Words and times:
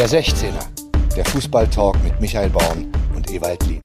Der 0.00 0.08
16er, 0.08 1.14
der 1.14 1.26
Fußballtalk 1.26 2.02
mit 2.02 2.18
Michael 2.22 2.48
Baum 2.48 2.90
und 3.14 3.30
Ewald 3.30 3.66
Lien. 3.66 3.82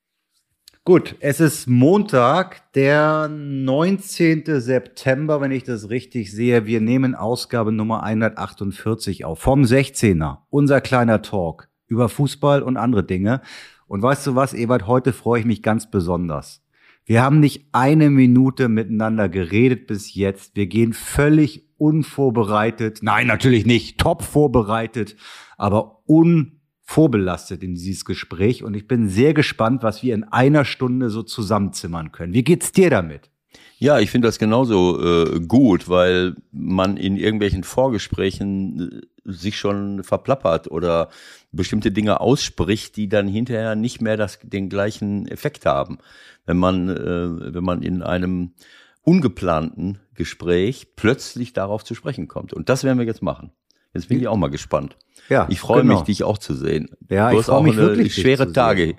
Gut, 0.85 1.17
es 1.19 1.41
ist 1.41 1.67
Montag, 1.67 2.71
der 2.71 3.27
19. 3.27 4.45
September, 4.61 5.41
wenn 5.41 5.51
ich 5.51 5.65
das 5.65 5.89
richtig 5.89 6.31
sehe. 6.31 6.65
Wir 6.65 6.79
nehmen 6.79 7.15
Ausgabe 7.15 7.73
Nummer 7.73 8.03
148 8.03 9.25
auf 9.25 9.39
vom 9.39 9.63
16er. 9.63 10.37
Unser 10.49 10.79
kleiner 10.79 11.21
Talk 11.21 11.67
über 11.87 12.07
Fußball 12.07 12.63
und 12.63 12.77
andere 12.77 13.03
Dinge. 13.03 13.41
Und 13.85 14.01
weißt 14.01 14.25
du 14.25 14.35
was, 14.35 14.53
Ewald, 14.53 14.87
heute 14.87 15.11
freue 15.11 15.41
ich 15.41 15.45
mich 15.45 15.63
ganz 15.63 15.91
besonders. 15.91 16.63
Wir 17.03 17.23
haben 17.23 17.41
nicht 17.41 17.65
eine 17.73 18.09
Minute 18.09 18.69
miteinander 18.69 19.27
geredet 19.27 19.85
bis 19.85 20.15
jetzt. 20.15 20.55
Wir 20.55 20.67
gehen 20.67 20.93
völlig 20.93 21.65
unvorbereitet. 21.77 22.99
Nein, 23.01 23.27
natürlich 23.27 23.65
nicht. 23.65 23.99
Top 23.99 24.23
vorbereitet, 24.23 25.17
aber 25.57 26.01
unvorbelastet 26.05 27.63
in 27.63 27.75
dieses 27.75 28.05
Gespräch. 28.05 28.63
Und 28.63 28.75
ich 28.75 28.87
bin 28.87 29.09
sehr 29.09 29.33
gespannt, 29.33 29.83
was 29.83 30.03
wir 30.03 30.13
in 30.13 30.23
einer 30.23 30.65
Stunde 30.65 31.09
so 31.09 31.23
zusammenzimmern 31.23 32.11
können. 32.11 32.33
Wie 32.33 32.43
geht's 32.43 32.71
dir 32.71 32.89
damit? 32.89 33.29
Ja, 33.77 33.99
ich 33.99 34.09
finde 34.09 34.27
das 34.27 34.39
genauso 34.39 35.01
äh, 35.01 35.39
gut, 35.41 35.89
weil 35.89 36.35
man 36.51 36.95
in 36.95 37.17
irgendwelchen 37.17 37.63
Vorgesprächen 37.63 39.03
äh, 39.25 39.31
sich 39.31 39.57
schon 39.57 40.03
verplappert 40.03 40.71
oder 40.71 41.09
bestimmte 41.51 41.91
Dinge 41.91 42.21
ausspricht, 42.21 42.95
die 42.95 43.09
dann 43.09 43.27
hinterher 43.27 43.75
nicht 43.75 44.01
mehr 44.01 44.15
das, 44.15 44.39
den 44.41 44.69
gleichen 44.69 45.27
Effekt 45.27 45.65
haben. 45.65 45.97
Wenn 46.45 46.57
man, 46.57 46.89
äh, 46.89 47.53
wenn 47.53 47.63
man 47.63 47.81
in 47.81 48.01
einem 48.01 48.53
ungeplanten 49.01 49.99
Gespräch 50.13 50.95
plötzlich 50.95 51.53
darauf 51.53 51.83
zu 51.83 51.95
sprechen 51.95 52.27
kommt. 52.27 52.53
Und 52.53 52.69
das 52.69 52.83
werden 52.83 52.97
wir 52.97 53.05
jetzt 53.05 53.21
machen. 53.21 53.51
Jetzt 53.95 54.09
bin 54.09 54.19
ich 54.19 54.27
auch 54.27 54.35
mal 54.35 54.49
gespannt. 54.49 54.97
Ja, 55.29 55.47
ich 55.49 55.59
freue 55.59 55.81
genau. 55.81 55.95
mich, 55.95 56.03
dich 56.03 56.23
auch 56.23 56.37
zu 56.37 56.53
sehen. 56.53 56.89
Ja, 57.09 57.31
du 57.31 57.39
ich 57.39 57.45
freue 57.45 57.63
mich 57.63 57.77
wirklich, 57.77 58.13
schwere 58.13 58.51
Tage. 58.51 58.95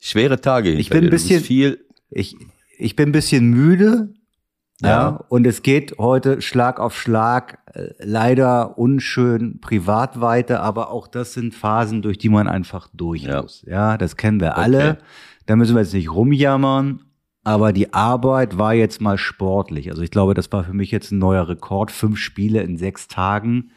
Schwere 0.00 0.40
Tage. 0.40 0.72
Ich 0.72 0.90
bin 0.90 1.04
ein 1.04 1.10
bisschen 1.10 1.42
viel. 1.42 1.84
Ich, 2.10 2.36
ich 2.76 2.96
bin 2.96 3.10
ein 3.10 3.12
bisschen 3.12 3.50
müde. 3.50 4.12
Ja. 4.82 4.88
ja. 4.88 5.08
Und 5.28 5.46
es 5.46 5.62
geht 5.62 5.96
heute 5.98 6.42
Schlag 6.42 6.80
auf 6.80 6.98
Schlag, 6.98 7.60
äh, 7.72 7.88
leider 7.98 8.76
unschön 8.76 9.60
privat 9.60 10.20
weiter, 10.20 10.60
aber 10.60 10.90
auch 10.90 11.08
das 11.08 11.32
sind 11.32 11.54
Phasen, 11.54 12.02
durch 12.02 12.18
die 12.18 12.28
man 12.28 12.46
einfach 12.46 12.88
durch 12.92 13.22
ja. 13.22 13.40
muss. 13.40 13.64
Ja, 13.66 13.96
das 13.96 14.16
kennen 14.16 14.40
wir 14.40 14.52
okay. 14.52 14.60
alle. 14.60 14.98
Da 15.46 15.56
müssen 15.56 15.74
wir 15.74 15.80
jetzt 15.80 15.94
nicht 15.94 16.12
rumjammern, 16.12 17.04
aber 17.42 17.72
die 17.72 17.94
Arbeit 17.94 18.58
war 18.58 18.74
jetzt 18.74 19.00
mal 19.00 19.16
sportlich. 19.16 19.88
Also 19.90 20.02
ich 20.02 20.10
glaube, 20.10 20.34
das 20.34 20.52
war 20.52 20.64
für 20.64 20.74
mich 20.74 20.90
jetzt 20.90 21.10
ein 21.10 21.18
neuer 21.18 21.48
Rekord. 21.48 21.90
Fünf 21.90 22.18
Spiele 22.18 22.60
in 22.60 22.76
sechs 22.76 23.08
Tagen 23.08 23.70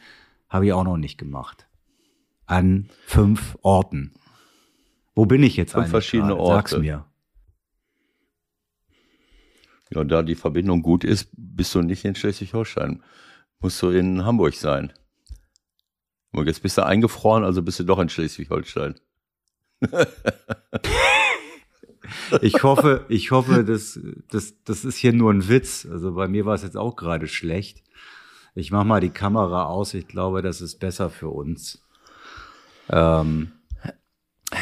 habe 0.50 0.66
ich 0.66 0.72
auch 0.72 0.84
noch 0.84 0.96
nicht 0.98 1.16
gemacht. 1.16 1.66
An 2.44 2.90
fünf 3.06 3.56
Orten. 3.62 4.12
Wo 5.14 5.24
bin 5.24 5.42
ich 5.42 5.56
jetzt 5.56 5.72
Fünf 5.72 5.88
verschiedene 5.88 6.34
gerade? 6.34 6.40
Orte. 6.42 6.70
Sag's 6.70 6.78
mir. 6.78 7.04
Ja, 9.92 10.04
da 10.04 10.22
die 10.22 10.34
Verbindung 10.34 10.82
gut 10.82 11.04
ist, 11.04 11.30
bist 11.36 11.74
du 11.74 11.82
nicht 11.82 12.04
in 12.04 12.14
Schleswig-Holstein. 12.14 13.02
Musst 13.60 13.82
du 13.82 13.90
in 13.90 14.24
Hamburg 14.24 14.54
sein. 14.54 14.92
Und 16.32 16.46
jetzt 16.46 16.62
bist 16.62 16.78
du 16.78 16.86
eingefroren, 16.86 17.44
also 17.44 17.62
bist 17.62 17.80
du 17.80 17.84
doch 17.84 17.98
in 17.98 18.08
Schleswig-Holstein. 18.08 18.94
ich 22.40 22.62
hoffe, 22.62 23.04
ich 23.08 23.32
hoffe, 23.32 23.64
das, 23.64 23.98
das, 24.28 24.54
das 24.64 24.84
ist 24.84 24.96
hier 24.96 25.12
nur 25.12 25.32
ein 25.32 25.48
Witz. 25.48 25.86
Also 25.90 26.14
bei 26.14 26.28
mir 26.28 26.46
war 26.46 26.54
es 26.54 26.62
jetzt 26.62 26.76
auch 26.76 26.94
gerade 26.94 27.26
schlecht. 27.26 27.82
Ich 28.54 28.70
mache 28.70 28.84
mal 28.84 29.00
die 29.00 29.10
Kamera 29.10 29.66
aus. 29.66 29.94
Ich 29.94 30.08
glaube, 30.08 30.42
das 30.42 30.60
ist 30.60 30.78
besser 30.78 31.10
für 31.10 31.28
uns. 31.28 31.82
Ähm, 32.88 33.52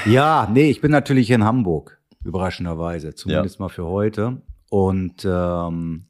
ja, 0.06 0.48
nee, 0.52 0.70
ich 0.70 0.80
bin 0.80 0.90
natürlich 0.90 1.30
in 1.30 1.44
Hamburg, 1.44 1.98
überraschenderweise, 2.24 3.14
zumindest 3.14 3.58
ja. 3.58 3.64
mal 3.64 3.68
für 3.68 3.86
heute. 3.86 4.42
Und 4.70 5.24
ähm, 5.24 6.06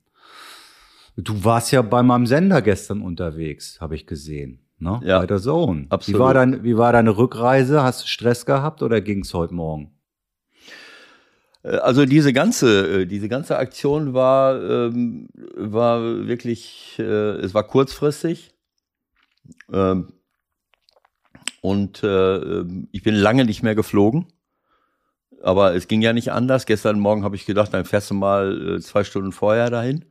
du 1.17 1.45
warst 1.45 1.71
ja 1.73 1.83
bei 1.83 2.03
meinem 2.03 2.27
Sender 2.27 2.63
gestern 2.63 3.03
unterwegs, 3.03 3.81
habe 3.81 3.95
ich 3.95 4.07
gesehen. 4.07 4.61
Ne? 4.81 5.01
Ja, 5.05 5.21
bei 5.21 5.27
der 5.27 5.41
Zone. 5.41 5.87
Absolut. 5.91 6.21
Wie 6.21 6.25
war, 6.25 6.35
dein, 6.35 6.65
wie 6.65 6.77
war 6.77 6.93
deine 6.93 7.17
Rückreise? 7.17 7.83
Hast 7.83 8.03
du 8.03 8.07
Stress 8.07 8.47
gehabt 8.47 8.83
oder 8.83 9.01
ging 9.01 9.21
es 9.21 9.35
heute 9.35 9.55
Morgen? 9.55 9.98
Äh, 11.63 11.77
also 11.77 12.05
diese 12.07 12.33
ganze, 12.33 13.03
äh, 13.03 13.07
diese 13.07 13.29
ganze 13.29 13.59
Aktion 13.59 14.15
war, 14.15 14.63
ähm, 14.63 15.29
war 15.57 16.27
wirklich, 16.27 16.97
äh, 16.99 17.03
es 17.03 17.55
war 17.55 17.65
kurzfristig. 17.65 18.55
Ähm, 19.73 20.13
und 21.61 22.03
äh, 22.03 22.37
ähm, 22.37 22.89
ich 22.93 23.03
bin 23.03 23.15
lange 23.15 23.45
nicht 23.45 23.63
mehr 23.63 23.75
geflogen. 23.75 24.27
Aber 25.43 25.75
es 25.75 25.87
ging 25.87 26.03
ja 26.03 26.13
nicht 26.13 26.33
anders. 26.33 26.67
Gestern 26.67 26.99
Morgen 26.99 27.23
habe 27.23 27.37
ich 27.37 27.47
gedacht, 27.47 27.73
dann 27.73 27.85
fährst 27.85 28.11
du 28.11 28.15
mal 28.15 28.77
äh, 28.77 28.81
zwei 28.81 29.05
Stunden 29.05 29.33
vorher 29.33 29.71
dahin. 29.71 30.05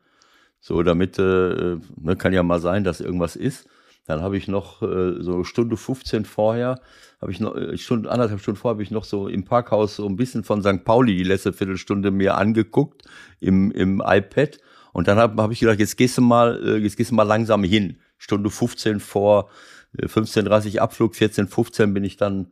So, 0.59 0.84
damit, 0.84 1.19
äh, 1.19 1.78
ne, 1.97 2.16
kann 2.18 2.34
ja 2.34 2.44
mal 2.44 2.59
sein, 2.59 2.84
dass 2.84 3.02
irgendwas 3.02 3.35
ist. 3.35 3.68
Dann 4.07 4.22
habe 4.22 4.38
ich 4.38 4.47
noch 4.47 4.81
äh, 4.81 5.22
so 5.22 5.44
Stunde 5.44 5.75
15 5.75 6.23
vorher, 6.23 6.79
habe 7.22 7.31
ich 7.31 7.41
noch, 7.41 7.56
äh, 7.57 7.78
Stunde, 7.78 8.09
anderthalb 8.09 8.40
Stunden 8.40 8.57
vorher 8.57 8.75
habe 8.75 8.84
ich 8.84 8.90
noch 8.90 9.03
so 9.03 9.28
im 9.28 9.44
Parkhaus 9.44 9.97
so 9.97 10.07
ein 10.07 10.16
bisschen 10.16 10.45
von 10.45 10.62
St. 10.62 10.85
Pauli 10.85 11.16
die 11.16 11.25
letzte 11.25 11.51
Viertelstunde 11.51 12.09
mir 12.09 12.38
angeguckt 12.38 13.03
im, 13.41 13.69
im 13.72 14.01
iPad. 14.03 14.59
Und 14.94 15.09
dann 15.09 15.17
habe 15.17 15.44
hab 15.44 15.51
ich 15.51 15.59
gedacht, 15.59 15.79
jetzt 15.79 15.97
gehst 15.97 16.17
du 16.17 16.22
mal, 16.22 16.57
äh, 16.66 16.78
jetzt 16.78 16.96
gehst 16.96 17.12
du 17.12 17.16
mal 17.16 17.23
langsam 17.23 17.66
hin. 17.66 18.00
Stunde 18.17 18.50
15 18.50 19.01
vor, 19.01 19.50
äh, 19.97 20.06
15.30 20.07 20.79
Abflug, 20.79 21.13
14.15 21.13 21.94
bin 21.94 22.06
ich 22.06 22.16
dann 22.16 22.51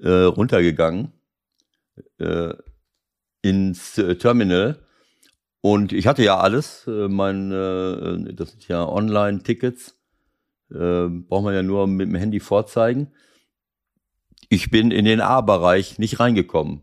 äh, 0.00 0.08
runtergegangen 0.08 1.12
äh, 2.18 2.54
ins 3.42 3.98
äh, 3.98 4.16
Terminal. 4.16 4.78
Und 5.60 5.92
ich 5.92 6.06
hatte 6.06 6.24
ja 6.24 6.38
alles, 6.38 6.86
äh, 6.86 7.08
mein, 7.08 7.52
äh, 7.52 8.32
das 8.34 8.52
sind 8.52 8.66
ja 8.68 8.88
Online-Tickets 8.88 9.93
äh, 10.74 11.08
braucht 11.08 11.44
man 11.44 11.54
ja 11.54 11.62
nur 11.62 11.86
mit 11.86 12.08
dem 12.08 12.14
Handy 12.14 12.40
vorzeigen. 12.40 13.08
Ich 14.48 14.70
bin 14.70 14.90
in 14.90 15.04
den 15.04 15.20
A-Bereich 15.20 15.98
nicht 15.98 16.20
reingekommen. 16.20 16.82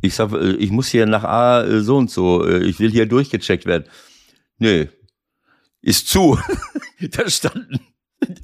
Ich 0.00 0.14
sag, 0.14 0.32
äh, 0.32 0.52
ich 0.52 0.70
muss 0.70 0.88
hier 0.88 1.06
nach 1.06 1.24
A 1.24 1.62
äh, 1.62 1.80
so 1.80 1.96
und 1.96 2.10
so, 2.10 2.46
äh, 2.46 2.64
ich 2.64 2.80
will 2.80 2.90
hier 2.90 3.06
durchgecheckt 3.06 3.66
werden. 3.66 3.84
Nö, 4.58 4.86
ist 5.80 6.08
zu. 6.08 6.38
da 7.00 7.28
standen, 7.28 7.80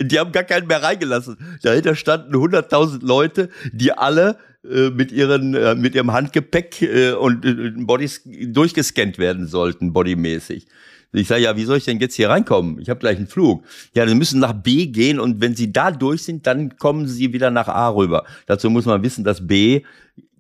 die 0.01 0.19
haben 0.19 0.33
gar 0.33 0.45
keinen 0.45 0.67
mehr 0.67 0.83
reingelassen. 0.83 1.37
Dahinter 1.63 1.95
standen 1.95 2.35
100.000 2.35 3.05
Leute, 3.05 3.51
die 3.73 3.93
alle 3.93 4.39
äh, 4.65 4.91
mit 4.91 5.13
ihren 5.13 5.55
äh, 5.55 5.75
mit 5.75 5.95
ihrem 5.95 6.13
Handgepäck 6.13 6.83
äh, 6.83 7.13
und 7.13 7.87
Bodies 7.87 8.23
durchgescannt 8.25 9.19
werden 9.19 9.47
sollten, 9.47 9.93
bodymäßig. 9.93 10.67
Ich 11.13 11.29
sage, 11.29 11.43
ja, 11.43 11.57
wie 11.57 11.65
soll 11.65 11.79
ich 11.79 11.85
denn 11.85 12.01
jetzt 12.01 12.15
hier 12.15 12.29
reinkommen? 12.29 12.79
Ich 12.81 12.91
habe 12.91 13.01
gleich 13.01 13.17
einen 13.17 13.27
Flug. 13.27 13.65
Ja, 13.95 14.05
dann 14.05 14.19
müssen 14.19 14.41
nach 14.41 14.53
B 14.53 14.87
gehen 14.87 15.19
und 15.19 15.41
wenn 15.41 15.55
Sie 15.55 15.73
da 15.73 15.91
durch 15.91 16.23
sind, 16.23 16.47
dann 16.47 16.77
kommen 16.77 17.07
Sie 17.07 17.33
wieder 17.33 17.51
nach 17.51 17.69
A 17.69 17.89
rüber. 17.89 18.25
Dazu 18.47 18.69
muss 18.69 18.85
man 18.85 19.03
wissen, 19.03 19.25
dass 19.25 19.47
B 19.47 19.83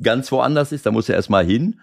ganz 0.03 0.31
woanders 0.31 0.73
ist. 0.73 0.85
Da 0.85 0.91
muss 0.91 1.09
er 1.09 1.17
erstmal 1.17 1.47
hin. 1.47 1.81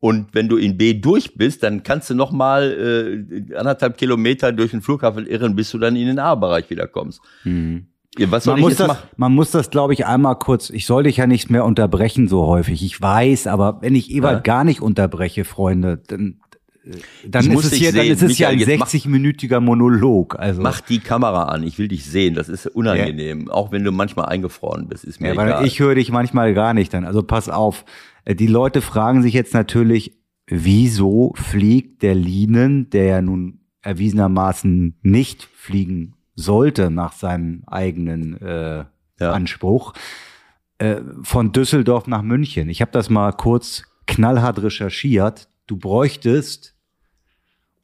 Und 0.00 0.32
wenn 0.32 0.48
du 0.48 0.56
in 0.56 0.78
B 0.78 0.94
durch 0.94 1.34
bist, 1.34 1.64
dann 1.64 1.82
kannst 1.82 2.08
du 2.10 2.14
noch 2.14 2.30
mal 2.30 3.26
äh, 3.32 3.56
anderthalb 3.56 3.98
Kilometer 3.98 4.52
durch 4.52 4.70
den 4.70 4.82
Flughafen 4.82 5.26
irren, 5.26 5.56
bis 5.56 5.70
du 5.70 5.78
dann 5.78 5.96
in 5.96 6.06
den 6.06 6.20
A-Bereich 6.20 6.70
wieder 6.70 6.86
kommst. 6.86 7.20
Hm. 7.42 7.86
Was 8.26 8.44
soll 8.44 8.54
man, 8.54 8.58
ich 8.58 8.62
muss 8.62 8.72
jetzt 8.72 8.80
das, 8.80 8.88
machen? 8.88 9.08
man 9.16 9.34
muss 9.34 9.50
das, 9.50 9.70
glaube 9.70 9.92
ich, 9.92 10.06
einmal 10.06 10.36
kurz. 10.36 10.70
Ich 10.70 10.86
soll 10.86 11.04
dich 11.04 11.18
ja 11.18 11.26
nicht 11.26 11.50
mehr 11.50 11.64
unterbrechen 11.64 12.28
so 12.28 12.46
häufig. 12.46 12.82
Ich 12.84 13.00
weiß, 13.00 13.46
aber 13.46 13.78
wenn 13.80 13.94
ich 13.94 14.10
Ewald 14.10 14.38
ja. 14.38 14.40
gar 14.40 14.64
nicht 14.64 14.80
unterbreche, 14.80 15.44
Freunde, 15.44 16.00
dann 16.06 16.40
dann 17.26 17.50
ist 17.50 17.64
es 17.64 17.72
hier, 17.74 17.92
dann 17.92 18.06
ist 18.06 18.22
es 18.22 18.38
ja 18.38 18.48
ein 18.48 18.58
60-minütiger 18.58 19.60
Monolog. 19.60 20.38
Also 20.38 20.62
mach 20.62 20.80
die 20.80 21.00
Kamera 21.00 21.44
an, 21.44 21.62
ich 21.62 21.78
will 21.78 21.88
dich 21.88 22.04
sehen. 22.04 22.34
Das 22.34 22.48
ist 22.48 22.66
unangenehm, 22.66 23.46
ja. 23.46 23.52
auch 23.52 23.72
wenn 23.72 23.84
du 23.84 23.92
manchmal 23.92 24.26
eingefroren 24.26 24.88
bist. 24.88 25.04
Ist 25.04 25.20
mir 25.20 25.34
ja, 25.34 25.42
egal. 25.42 25.66
Ich 25.66 25.80
höre 25.80 25.94
dich 25.94 26.10
manchmal 26.10 26.54
gar 26.54 26.74
nicht 26.74 26.92
dann. 26.94 27.04
Also 27.04 27.22
pass 27.22 27.48
auf. 27.48 27.84
Äh, 28.24 28.34
die 28.34 28.46
Leute 28.46 28.80
fragen 28.80 29.22
sich 29.22 29.34
jetzt 29.34 29.54
natürlich, 29.54 30.18
wieso 30.46 31.32
fliegt 31.36 32.02
der 32.02 32.14
Linen, 32.14 32.90
der 32.90 33.04
ja 33.04 33.22
nun 33.22 33.60
erwiesenermaßen 33.82 34.98
nicht 35.02 35.48
fliegen 35.54 36.14
sollte 36.34 36.90
nach 36.90 37.12
seinem 37.12 37.62
eigenen 37.66 38.40
äh, 38.40 38.84
ja. 39.20 39.32
Anspruch, 39.32 39.94
äh, 40.78 41.00
von 41.22 41.52
Düsseldorf 41.52 42.06
nach 42.06 42.22
München. 42.22 42.68
Ich 42.68 42.80
habe 42.80 42.92
das 42.92 43.10
mal 43.10 43.32
kurz 43.32 43.82
knallhart 44.06 44.62
recherchiert. 44.62 45.48
Du 45.66 45.76
bräuchtest 45.76 46.76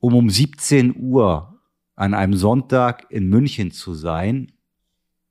um 0.05 0.17
um 0.17 0.29
17 0.29 0.97
Uhr 0.99 1.62
an 1.97 2.12
einem 2.12 2.35
Sonntag 2.35 3.06
in 3.11 3.27
München 3.31 3.71
zu 3.71 3.95
sein, 3.95 4.53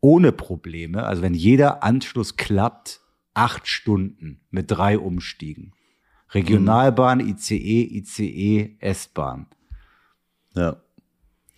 ohne 0.01 0.31
Probleme, 0.31 1.03
also 1.03 1.21
wenn 1.21 1.35
jeder 1.35 1.83
Anschluss 1.83 2.37
klappt, 2.37 2.99
acht 3.35 3.67
Stunden 3.67 4.41
mit 4.49 4.71
drei 4.71 4.97
Umstiegen. 4.97 5.73
Regionalbahn, 6.31 7.19
ICE, 7.19 7.83
ICE, 7.83 8.77
S-Bahn. 8.79 9.45
Ja. 10.55 10.82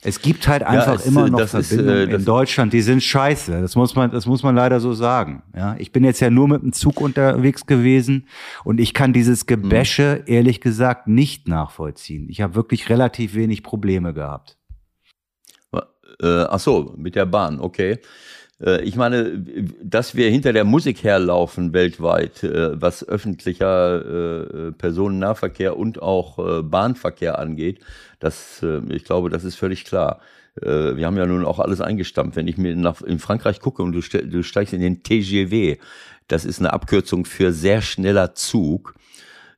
Es 0.06 0.22
gibt 0.22 0.48
halt 0.48 0.62
einfach 0.62 0.96
es, 0.96 1.07
immer 1.07 1.25
äh, 1.25 1.30
noch 1.31 1.40
das 1.40 1.56
ist, 1.56 1.69
Verbindungen 1.69 2.10
äh, 2.10 2.16
in 2.16 2.25
Deutschland, 2.25 2.74
die 2.74 2.81
sind 2.81 3.02
scheiße. 3.02 3.60
Das 3.60 3.75
muss 3.75 3.96
man, 3.96 4.12
das 4.12 4.28
muss 4.28 4.44
man 4.44 4.56
leider 4.56 4.80
so 4.80 4.94
sagen. 4.94 5.42
Ja, 5.56 5.75
ich 5.80 5.92
bin 5.92 6.04
jetzt 6.04 6.19
ja 6.19 6.30
nur 6.30 6.48
mit 6.48 6.62
dem 6.62 6.74
Zug 6.74 7.02
unterwegs 7.02 7.66
gewesen 7.66 8.28
und 8.63 8.80
ich 8.80 8.94
kann 8.94 9.13
dieses 9.13 9.48
Gebäsche 9.48 10.24
ehrlich 10.28 10.62
gesagt 10.62 11.07
nicht 11.07 11.48
nachvollziehen. 11.48 12.28
Ich 12.30 12.42
habe 12.42 12.54
wirklich 12.54 12.90
relativ 12.90 13.34
wenig 13.34 13.63
Probleme 13.63 14.13
gehabt. 14.13 14.57
Äh, 16.22 16.46
ach 16.50 16.60
so, 16.60 16.94
mit 16.98 17.16
der 17.16 17.25
Bahn, 17.25 17.60
okay. 17.60 18.00
Äh, 18.62 18.81
ich 18.84 18.96
meine, 18.96 19.44
dass 19.84 20.16
wir 20.16 20.30
hinter 20.30 20.54
der 20.54 20.63
Musik 20.63 21.04
herlaufen 21.04 21.74
weltweit, 21.74 22.44
äh, 22.44 22.80
was 22.80 23.07
öffentlicher 23.07 24.68
äh, 24.68 24.72
Personennahverkehr 24.72 25.78
und 25.78 26.02
auch 26.02 26.63
Bahnverkehr 26.63 27.40
angeht, 27.40 27.80
das, 28.19 28.66
ich 28.90 29.04
glaube, 29.04 29.30
das 29.30 29.44
ist 29.44 29.56
völlig 29.56 29.84
klar. 29.84 30.19
Wir 30.56 31.06
haben 31.06 31.18
ja 31.18 31.25
nun 31.25 31.46
auch 31.46 31.60
alles 31.60 31.81
eingestampft. 31.81 32.38
Wenn 32.38 32.48
ich 32.48 32.57
mir 32.57 32.75
nach, 32.75 33.02
in 33.02 33.19
Frankreich 33.19 33.60
gucke 33.60 33.84
und 33.84 33.92
du, 33.92 34.00
du 34.00 34.42
steigst 34.42 34.74
in 34.74 34.80
den 34.80 35.04
TGV, 35.04 35.78
das 36.28 36.46
ist 36.46 36.60
eine 36.60 36.72
Abkürzung 36.72 37.25
für 37.25 37.52
sehr 37.52 37.81
schneller 37.81 38.34
Zug. 38.34 38.96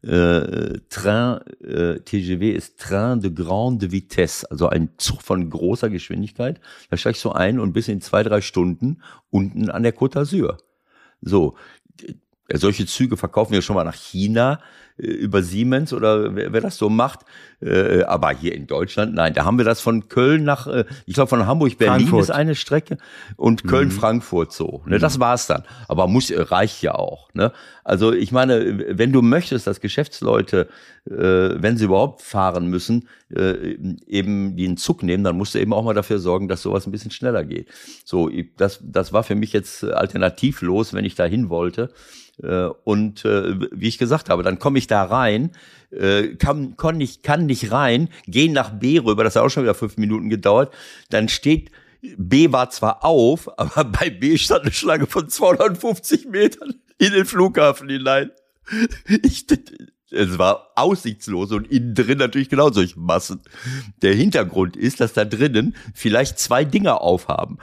Äh, 0.08 0.80
Train, 0.90 1.42
äh, 1.62 2.00
TGV 2.00 2.56
ist 2.56 2.80
Train 2.80 3.20
de 3.20 3.30
grande 3.30 3.92
vitesse, 3.92 4.50
also 4.50 4.70
ein 4.70 4.90
Zug 4.98 5.22
von 5.22 5.50
großer 5.50 5.90
Geschwindigkeit. 5.90 6.62
Da 6.90 6.96
steigst 6.96 7.26
du 7.26 7.32
ein 7.32 7.60
und 7.60 7.74
bis 7.74 7.90
in 7.90 8.00
zwei, 8.00 8.24
drei 8.24 8.40
Stunden 8.40 9.02
unten 9.32 9.70
an 9.70 9.84
der 9.84 9.94
Côte 9.94 10.14
d'Azur. 10.14 10.60
So, 11.22 11.56
solche 12.54 12.86
Züge 12.86 13.18
verkaufen 13.18 13.52
wir 13.52 13.62
schon 13.62 13.76
mal 13.76 13.84
nach 13.84 13.96
China 13.96 14.62
über 14.98 15.44
Siemens 15.44 15.94
oder 15.94 16.36
wer, 16.36 16.54
wer 16.54 16.62
das 16.62 16.78
so 16.78 16.90
macht. 16.90 17.22
Äh, 17.60 18.04
aber 18.04 18.32
hier 18.32 18.54
in 18.54 18.68
Deutschland, 18.68 19.16
nein, 19.16 19.34
da 19.34 19.44
haben 19.44 19.58
wir 19.58 19.66
das 19.66 19.82
von 19.82 20.10
Köln 20.10 20.44
nach, 20.44 20.68
äh, 20.68 20.86
ich 21.08 21.16
glaube 21.16 21.30
von 21.30 21.48
Hamburg 21.48 21.78
Berlin 21.78 22.08
Frankfurt. 22.08 22.24
ist 22.24 22.30
eine 22.30 22.54
Strecke 22.54 22.98
und 23.36 23.64
Köln 23.64 23.90
Frankfurt 23.90 24.54
so. 24.54 24.84
Ne, 24.86 25.00
das 25.00 25.20
war's 25.20 25.48
dann. 25.48 25.64
Aber 25.88 26.08
muss 26.08 26.30
äh, 26.30 26.40
reicht 26.40 26.84
ja 26.84 26.94
auch. 26.94 27.34
Ne? 27.34 27.52
Also 27.84 28.14
ich 28.14 28.32
meine, 28.32 28.98
wenn 28.98 29.12
du 29.12 29.24
möchtest, 29.24 29.66
dass 29.66 29.82
Geschäftsleute, 29.82 30.68
äh, 31.06 31.12
wenn 31.12 31.78
sie 31.78 31.86
überhaupt 31.86 32.22
fahren 32.22 32.68
müssen, 32.68 33.08
äh, 33.36 33.76
eben 34.06 34.56
den 34.56 34.78
Zug 34.78 35.02
nehmen, 35.02 35.24
dann 35.24 35.38
musst 35.38 35.56
du 35.56 35.60
eben 35.60 35.74
auch 35.74 35.84
mal 35.84 35.96
dafür 35.96 36.20
sorgen, 36.20 36.48
dass 36.48 36.62
sowas 36.62 36.86
ein 36.86 36.92
bisschen 36.92 37.12
schneller 37.12 37.44
geht. 37.44 37.70
So, 38.06 38.30
das, 38.58 38.80
das 38.84 39.14
war 39.14 39.24
für 39.24 39.36
mich 39.36 39.52
jetzt 39.54 39.84
alternativlos, 39.84 40.94
wenn 40.94 41.06
ich 41.06 41.16
da 41.16 41.26
hin 41.26 41.50
wollte. 41.50 41.92
Äh, 42.42 42.70
Und 42.84 43.26
äh, 43.26 43.56
wie 43.72 43.88
ich 43.88 43.98
gesagt 43.98 44.30
habe, 44.30 44.44
dann 44.44 44.60
komme 44.60 44.78
ich 44.78 44.88
da 44.88 45.04
rein, 45.04 45.52
äh, 45.92 46.36
kann, 46.36 46.78
kann, 46.78 46.98
nicht, 46.98 47.24
kann 47.24 47.46
nicht 47.46 47.72
rein, 47.72 48.10
gehe 48.28 48.52
nach 48.52 48.72
B 48.72 49.00
rüber, 49.00 49.24
das 49.24 49.36
hat 49.36 49.44
auch 49.44 49.50
schon 49.50 49.64
wieder 49.64 49.76
fünf 49.76 49.98
Minuten 49.98 50.30
gedauert, 50.30 50.74
dann 51.10 51.30
steht, 51.30 51.72
B 52.18 52.52
war 52.52 52.70
zwar 52.70 53.04
auf, 53.04 53.50
aber 53.60 53.86
bei 53.86 54.10
B 54.10 54.38
stand 54.38 54.64
eine 54.64 54.72
Schlange 54.72 55.08
von 55.08 55.30
250 55.30 56.28
Metern 56.28 56.76
in 56.98 57.14
den 57.14 57.26
Flughafen 57.26 57.90
hinein. 57.90 58.32
Ich, 59.24 59.46
es 60.12 60.38
war 60.38 60.72
aussichtslos 60.76 61.52
und 61.52 61.70
innen 61.72 61.96
drin 61.96 62.18
natürlich 62.18 62.50
genau 62.50 62.72
solche 62.72 63.00
Massen. 63.00 63.42
Der 64.02 64.14
Hintergrund 64.14 64.76
ist, 64.76 65.00
dass 65.00 65.14
da 65.14 65.26
drinnen 65.26 65.76
vielleicht 65.94 66.40
zwei 66.40 66.66
Dinger 66.66 67.02
aufhaben. 67.02 67.58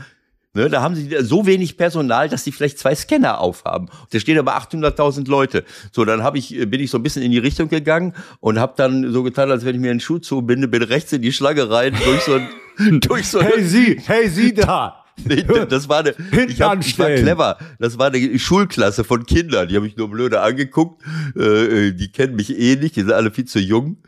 Ne, 0.56 0.70
da 0.70 0.82
haben 0.82 0.94
sie 0.94 1.10
so 1.20 1.46
wenig 1.46 1.76
Personal, 1.76 2.28
dass 2.28 2.44
sie 2.44 2.52
vielleicht 2.52 2.78
zwei 2.78 2.94
Scanner 2.94 3.40
aufhaben. 3.40 3.88
Da 4.10 4.20
stehen 4.20 4.38
aber 4.38 4.56
800.000 4.56 5.28
Leute. 5.28 5.64
So, 5.90 6.04
dann 6.04 6.22
hab 6.22 6.36
ich, 6.36 6.50
bin 6.70 6.80
ich 6.80 6.90
so 6.92 6.98
ein 6.98 7.02
bisschen 7.02 7.22
in 7.22 7.32
die 7.32 7.38
Richtung 7.38 7.68
gegangen 7.68 8.14
und 8.38 8.60
habe 8.60 8.74
dann 8.76 9.12
so 9.12 9.24
getan, 9.24 9.50
als 9.50 9.64
wenn 9.64 9.74
ich 9.74 9.80
mir 9.80 9.90
einen 9.90 9.98
Schuh 9.98 10.18
zubinde, 10.18 10.68
bin 10.68 10.84
rechts 10.84 11.12
in 11.12 11.22
die 11.22 11.32
Schlange 11.32 11.68
rein, 11.68 11.92
durch 12.04 12.20
so 12.22 12.34
ein, 12.34 13.00
durch 13.00 13.26
so 13.26 13.40
ein, 13.40 13.64
Sie, 13.64 14.00
hey 14.06 14.28
Sie 14.28 14.54
da! 14.54 15.00
Nee, 15.24 15.44
das 15.68 15.88
war 15.88 16.00
eine, 16.00 16.10
ich, 16.48 16.60
hab, 16.60 16.80
ich 16.80 16.98
war 16.98 17.08
clever. 17.10 17.56
Das 17.78 17.98
war 17.98 18.12
eine 18.12 18.36
Schulklasse 18.36 19.04
von 19.04 19.24
Kindern. 19.24 19.68
Die 19.68 19.76
habe 19.76 19.86
ich 19.86 19.96
nur 19.96 20.10
blöde 20.10 20.40
angeguckt. 20.40 21.02
Äh, 21.36 21.92
die 21.92 22.10
kennen 22.10 22.34
mich 22.34 22.58
eh 22.58 22.74
nicht. 22.74 22.96
Die 22.96 23.02
sind 23.02 23.12
alle 23.12 23.30
viel 23.30 23.44
zu 23.44 23.60
jung. 23.60 23.98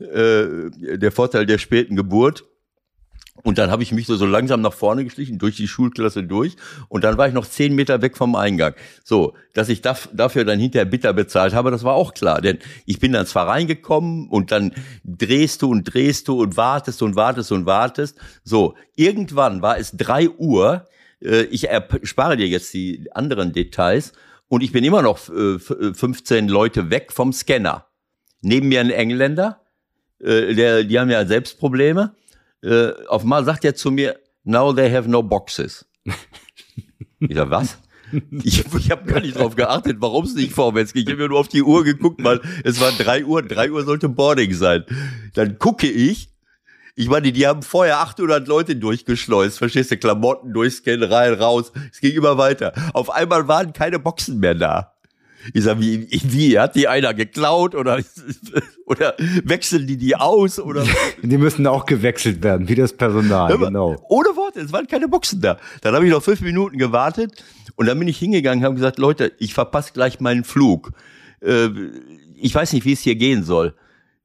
Äh, 0.00 0.70
der 0.98 1.12
Vorteil 1.12 1.46
der 1.46 1.58
späten 1.58 1.94
Geburt. 1.94 2.44
Und 3.44 3.58
dann 3.58 3.70
habe 3.70 3.82
ich 3.82 3.92
mich 3.92 4.06
so, 4.06 4.16
so 4.16 4.26
langsam 4.26 4.60
nach 4.60 4.72
vorne 4.72 5.04
geschlichen, 5.04 5.38
durch 5.38 5.56
die 5.56 5.68
Schulklasse 5.68 6.24
durch. 6.24 6.56
Und 6.88 7.04
dann 7.04 7.16
war 7.18 7.28
ich 7.28 7.34
noch 7.34 7.46
zehn 7.46 7.74
Meter 7.74 8.02
weg 8.02 8.16
vom 8.16 8.34
Eingang. 8.34 8.74
So, 9.04 9.34
dass 9.54 9.68
ich 9.68 9.80
daf 9.80 10.08
dafür 10.12 10.44
dann 10.44 10.58
hinterher 10.58 10.84
bitter 10.86 11.12
bezahlt 11.12 11.54
habe, 11.54 11.70
das 11.70 11.84
war 11.84 11.94
auch 11.94 12.14
klar. 12.14 12.40
Denn 12.40 12.58
ich 12.84 12.98
bin 12.98 13.12
dann 13.12 13.26
zwar 13.26 13.46
reingekommen 13.48 14.28
und 14.28 14.50
dann 14.52 14.72
drehst 15.04 15.62
du 15.62 15.70
und 15.70 15.84
drehst 15.84 16.28
du 16.28 16.40
und 16.40 16.56
wartest 16.56 17.00
und 17.02 17.14
wartest 17.16 17.52
und 17.52 17.64
wartest. 17.66 18.16
So, 18.44 18.74
irgendwann 18.96 19.62
war 19.62 19.78
es 19.78 19.92
drei 19.96 20.28
Uhr. 20.28 20.86
Äh, 21.22 21.42
Ich 21.44 21.68
erspare 21.68 22.36
dir 22.36 22.48
jetzt 22.48 22.74
die 22.74 23.06
anderen 23.12 23.52
Details. 23.52 24.12
Und 24.48 24.62
ich 24.62 24.72
bin 24.72 24.82
immer 24.82 25.02
noch 25.02 25.28
äh, 25.28 25.54
f- 25.56 25.70
äh, 25.78 25.94
15 25.94 26.48
Leute 26.48 26.90
weg 26.90 27.12
vom 27.12 27.32
Scanner. 27.32 27.86
Neben 28.40 28.68
mir 28.68 28.80
ein 28.80 28.90
Engländer, 28.90 29.60
äh, 30.20 30.54
der, 30.54 30.84
die 30.84 30.98
haben 30.98 31.10
ja 31.10 31.26
selbst 31.26 31.58
Probleme. 31.58 32.14
Äh, 32.62 32.92
auf 33.06 33.22
einmal 33.22 33.44
sagt 33.44 33.64
er 33.64 33.74
zu 33.74 33.90
mir, 33.90 34.18
now 34.44 34.72
they 34.72 34.90
have 34.90 35.08
no 35.08 35.22
boxes. 35.22 35.86
Ich 37.20 37.34
sag, 37.34 37.50
was? 37.50 37.78
Ich, 38.42 38.64
ich 38.74 38.90
habe 38.90 39.04
gar 39.10 39.20
nicht 39.20 39.36
drauf 39.36 39.54
geachtet, 39.54 39.98
warum 40.00 40.24
es 40.24 40.34
nicht 40.34 40.52
vorwärts 40.52 40.92
ging. 40.92 41.06
Ich 41.06 41.12
habe 41.12 41.28
nur 41.28 41.40
auf 41.40 41.48
die 41.48 41.62
Uhr 41.62 41.84
geguckt, 41.84 42.22
weil 42.24 42.40
es 42.64 42.80
war 42.80 42.92
drei 42.92 43.24
Uhr, 43.24 43.42
drei 43.42 43.70
Uhr 43.70 43.84
sollte 43.84 44.08
Boarding 44.08 44.54
sein. 44.54 44.84
Dann 45.34 45.58
gucke 45.58 45.88
ich, 45.88 46.30
ich 46.94 47.08
meine, 47.08 47.30
die 47.32 47.46
haben 47.46 47.62
vorher 47.62 48.00
800 48.00 48.48
Leute 48.48 48.76
durchgeschleust, 48.76 49.58
verstehst 49.58 49.90
du, 49.90 49.98
Klamotten 49.98 50.52
durchscannen, 50.52 51.04
rein, 51.04 51.34
raus. 51.34 51.70
Es 51.92 52.00
ging 52.00 52.12
immer 52.16 52.38
weiter. 52.38 52.72
Auf 52.92 53.10
einmal 53.10 53.46
waren 53.46 53.72
keine 53.72 53.98
Boxen 53.98 54.40
mehr 54.40 54.54
da. 54.54 54.97
Ich 55.54 55.64
sag, 55.64 55.80
wie, 55.80 56.08
wie, 56.10 56.58
hat 56.58 56.74
die 56.74 56.88
einer 56.88 57.14
geklaut 57.14 57.74
oder, 57.74 58.02
oder 58.86 59.14
wechseln 59.44 59.86
die 59.86 59.96
die 59.96 60.16
aus 60.16 60.58
oder 60.58 60.84
Die 61.22 61.38
müssen 61.38 61.66
auch 61.66 61.86
gewechselt 61.86 62.42
werden, 62.42 62.68
wie 62.68 62.74
das 62.74 62.92
Personal, 62.92 63.56
mal, 63.56 63.66
genau. 63.66 63.96
Ohne 64.08 64.28
Worte, 64.36 64.60
es 64.60 64.72
waren 64.72 64.86
keine 64.86 65.08
Boxen 65.08 65.40
da. 65.40 65.58
Dann 65.82 65.94
habe 65.94 66.06
ich 66.06 66.12
noch 66.12 66.22
fünf 66.22 66.40
Minuten 66.40 66.78
gewartet 66.78 67.44
und 67.76 67.86
dann 67.86 67.98
bin 67.98 68.08
ich 68.08 68.18
hingegangen 68.18 68.60
und 68.60 68.64
habe 68.64 68.74
gesagt, 68.74 68.98
Leute, 68.98 69.32
ich 69.38 69.54
verpasse 69.54 69.92
gleich 69.92 70.20
meinen 70.20 70.44
Flug. 70.44 70.92
Äh, 71.40 71.68
ich 72.34 72.54
weiß 72.54 72.72
nicht, 72.72 72.84
wie 72.84 72.92
es 72.92 73.00
hier 73.00 73.16
gehen 73.16 73.42
soll. 73.44 73.74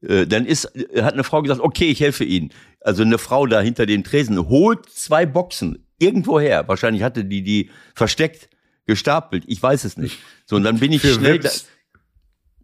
Äh, 0.02 0.26
dann 0.26 0.46
ist, 0.46 0.72
hat 0.96 1.14
eine 1.14 1.24
Frau 1.24 1.42
gesagt, 1.42 1.60
okay, 1.60 1.90
ich 1.90 2.00
helfe 2.00 2.24
Ihnen. 2.24 2.50
Also 2.80 3.02
eine 3.02 3.18
Frau 3.18 3.46
da 3.46 3.60
hinter 3.60 3.86
den 3.86 4.04
Tresen 4.04 4.48
holt 4.48 4.88
zwei 4.90 5.26
Boxen 5.26 5.86
irgendwo 5.98 6.38
her. 6.38 6.68
Wahrscheinlich 6.68 7.02
hatte 7.02 7.24
die 7.24 7.42
die 7.42 7.70
versteckt, 7.94 8.48
gestapelt. 8.86 9.44
Ich 9.46 9.62
weiß 9.62 9.84
es 9.84 9.96
nicht. 9.96 10.18
So, 10.46 10.56
und 10.56 10.64
dann 10.64 10.78
bin 10.78 10.92
ich 10.92 11.02
Für 11.02 11.14
schnell. 11.14 11.38
Da, 11.38 11.50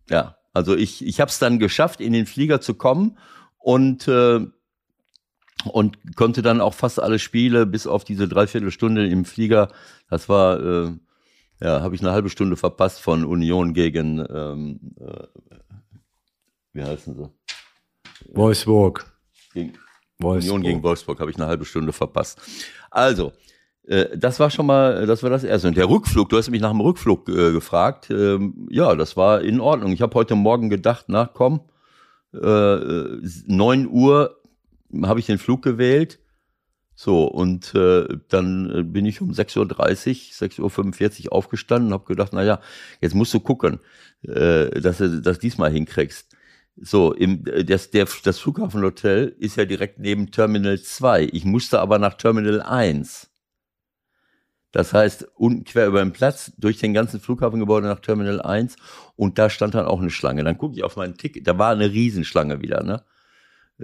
ja, 0.08 0.36
also 0.52 0.76
ich, 0.76 1.04
ich 1.04 1.20
habe 1.20 1.30
es 1.30 1.38
dann 1.38 1.58
geschafft, 1.58 2.00
in 2.00 2.12
den 2.12 2.26
Flieger 2.26 2.60
zu 2.60 2.74
kommen 2.74 3.18
und 3.58 4.08
äh, 4.08 4.46
und 5.64 6.16
konnte 6.16 6.42
dann 6.42 6.60
auch 6.60 6.74
fast 6.74 7.00
alle 7.00 7.18
Spiele 7.18 7.66
bis 7.66 7.86
auf 7.86 8.04
diese 8.04 8.28
Dreiviertelstunde 8.28 9.06
im 9.06 9.24
Flieger. 9.24 9.68
Das 10.08 10.28
war, 10.28 10.60
äh, 10.60 10.92
ja, 11.60 11.82
habe 11.82 11.94
ich 11.94 12.00
eine 12.00 12.12
halbe 12.12 12.30
Stunde 12.30 12.56
verpasst 12.56 13.00
von 13.00 13.24
Union 13.24 13.74
gegen, 13.74 14.24
ähm, 14.30 14.80
äh, 14.98 15.26
wie 16.72 16.82
heißen 16.82 17.14
sie? 17.14 17.30
Wolfsburg. 18.34 19.12
Gegen, 19.52 19.74
Wolfsburg. 20.18 20.54
Union 20.54 20.62
gegen 20.62 20.82
Wolfsburg 20.82 21.20
habe 21.20 21.30
ich 21.30 21.36
eine 21.36 21.46
halbe 21.46 21.64
Stunde 21.64 21.92
verpasst. 21.92 22.40
Also, 22.90 23.32
das 24.16 24.38
war 24.38 24.50
schon 24.50 24.66
mal, 24.66 25.06
das 25.06 25.22
war 25.22 25.30
das 25.30 25.42
Erste. 25.42 25.66
Und 25.68 25.76
der 25.76 25.88
Rückflug, 25.88 26.28
du 26.28 26.36
hast 26.36 26.48
mich 26.50 26.60
nach 26.60 26.70
dem 26.70 26.80
Rückflug 26.80 27.28
äh, 27.28 27.50
gefragt. 27.52 28.08
Ähm, 28.10 28.68
ja, 28.70 28.94
das 28.94 29.16
war 29.16 29.40
in 29.40 29.60
Ordnung. 29.60 29.92
Ich 29.92 30.00
habe 30.00 30.14
heute 30.14 30.36
Morgen 30.36 30.70
gedacht, 30.70 31.06
na 31.08 31.26
komm, 31.26 31.62
äh, 32.32 32.76
9 33.46 33.88
Uhr 33.88 34.36
habe 35.02 35.20
ich 35.20 35.26
den 35.26 35.38
Flug 35.38 35.62
gewählt. 35.62 36.20
So, 36.94 37.24
und 37.24 37.74
äh, 37.74 38.06
dann 38.28 38.70
äh, 38.70 38.82
bin 38.82 39.06
ich 39.06 39.22
um 39.22 39.30
6.30 39.30 40.60
Uhr, 40.60 40.68
6.45 40.68 41.26
Uhr 41.26 41.32
aufgestanden 41.32 41.88
und 41.88 41.94
habe 41.94 42.04
gedacht, 42.04 42.32
na 42.34 42.44
ja, 42.44 42.60
jetzt 43.00 43.14
musst 43.14 43.32
du 43.32 43.40
gucken, 43.40 43.80
äh, 44.22 44.68
dass 44.80 44.98
du 44.98 45.22
das 45.22 45.38
diesmal 45.38 45.72
hinkriegst. 45.72 46.36
So, 46.76 47.14
im, 47.14 47.46
äh, 47.46 47.64
das, 47.64 47.90
der, 47.90 48.06
das 48.24 48.38
Flughafenhotel 48.38 49.34
ist 49.38 49.56
ja 49.56 49.64
direkt 49.64 49.98
neben 49.98 50.30
Terminal 50.30 50.78
2. 50.78 51.30
Ich 51.32 51.46
musste 51.46 51.80
aber 51.80 51.98
nach 51.98 52.14
Terminal 52.14 52.60
1. 52.60 53.29
Das 54.72 54.92
heißt, 54.92 55.26
unten 55.34 55.64
quer 55.64 55.86
über 55.86 56.00
den 56.00 56.12
Platz, 56.12 56.52
durch 56.56 56.78
den 56.78 56.94
ganzen 56.94 57.20
Flughafengebäude 57.20 57.88
nach 57.88 58.00
Terminal 58.00 58.40
1 58.40 58.76
und 59.16 59.38
da 59.38 59.50
stand 59.50 59.74
dann 59.74 59.86
auch 59.86 60.00
eine 60.00 60.10
Schlange. 60.10 60.44
Dann 60.44 60.58
gucke 60.58 60.76
ich 60.76 60.84
auf 60.84 60.96
meinen 60.96 61.16
Ticket, 61.16 61.46
da 61.46 61.58
war 61.58 61.72
eine 61.72 61.90
Riesenschlange 61.90 62.60
wieder, 62.60 62.82
ne? 62.82 63.02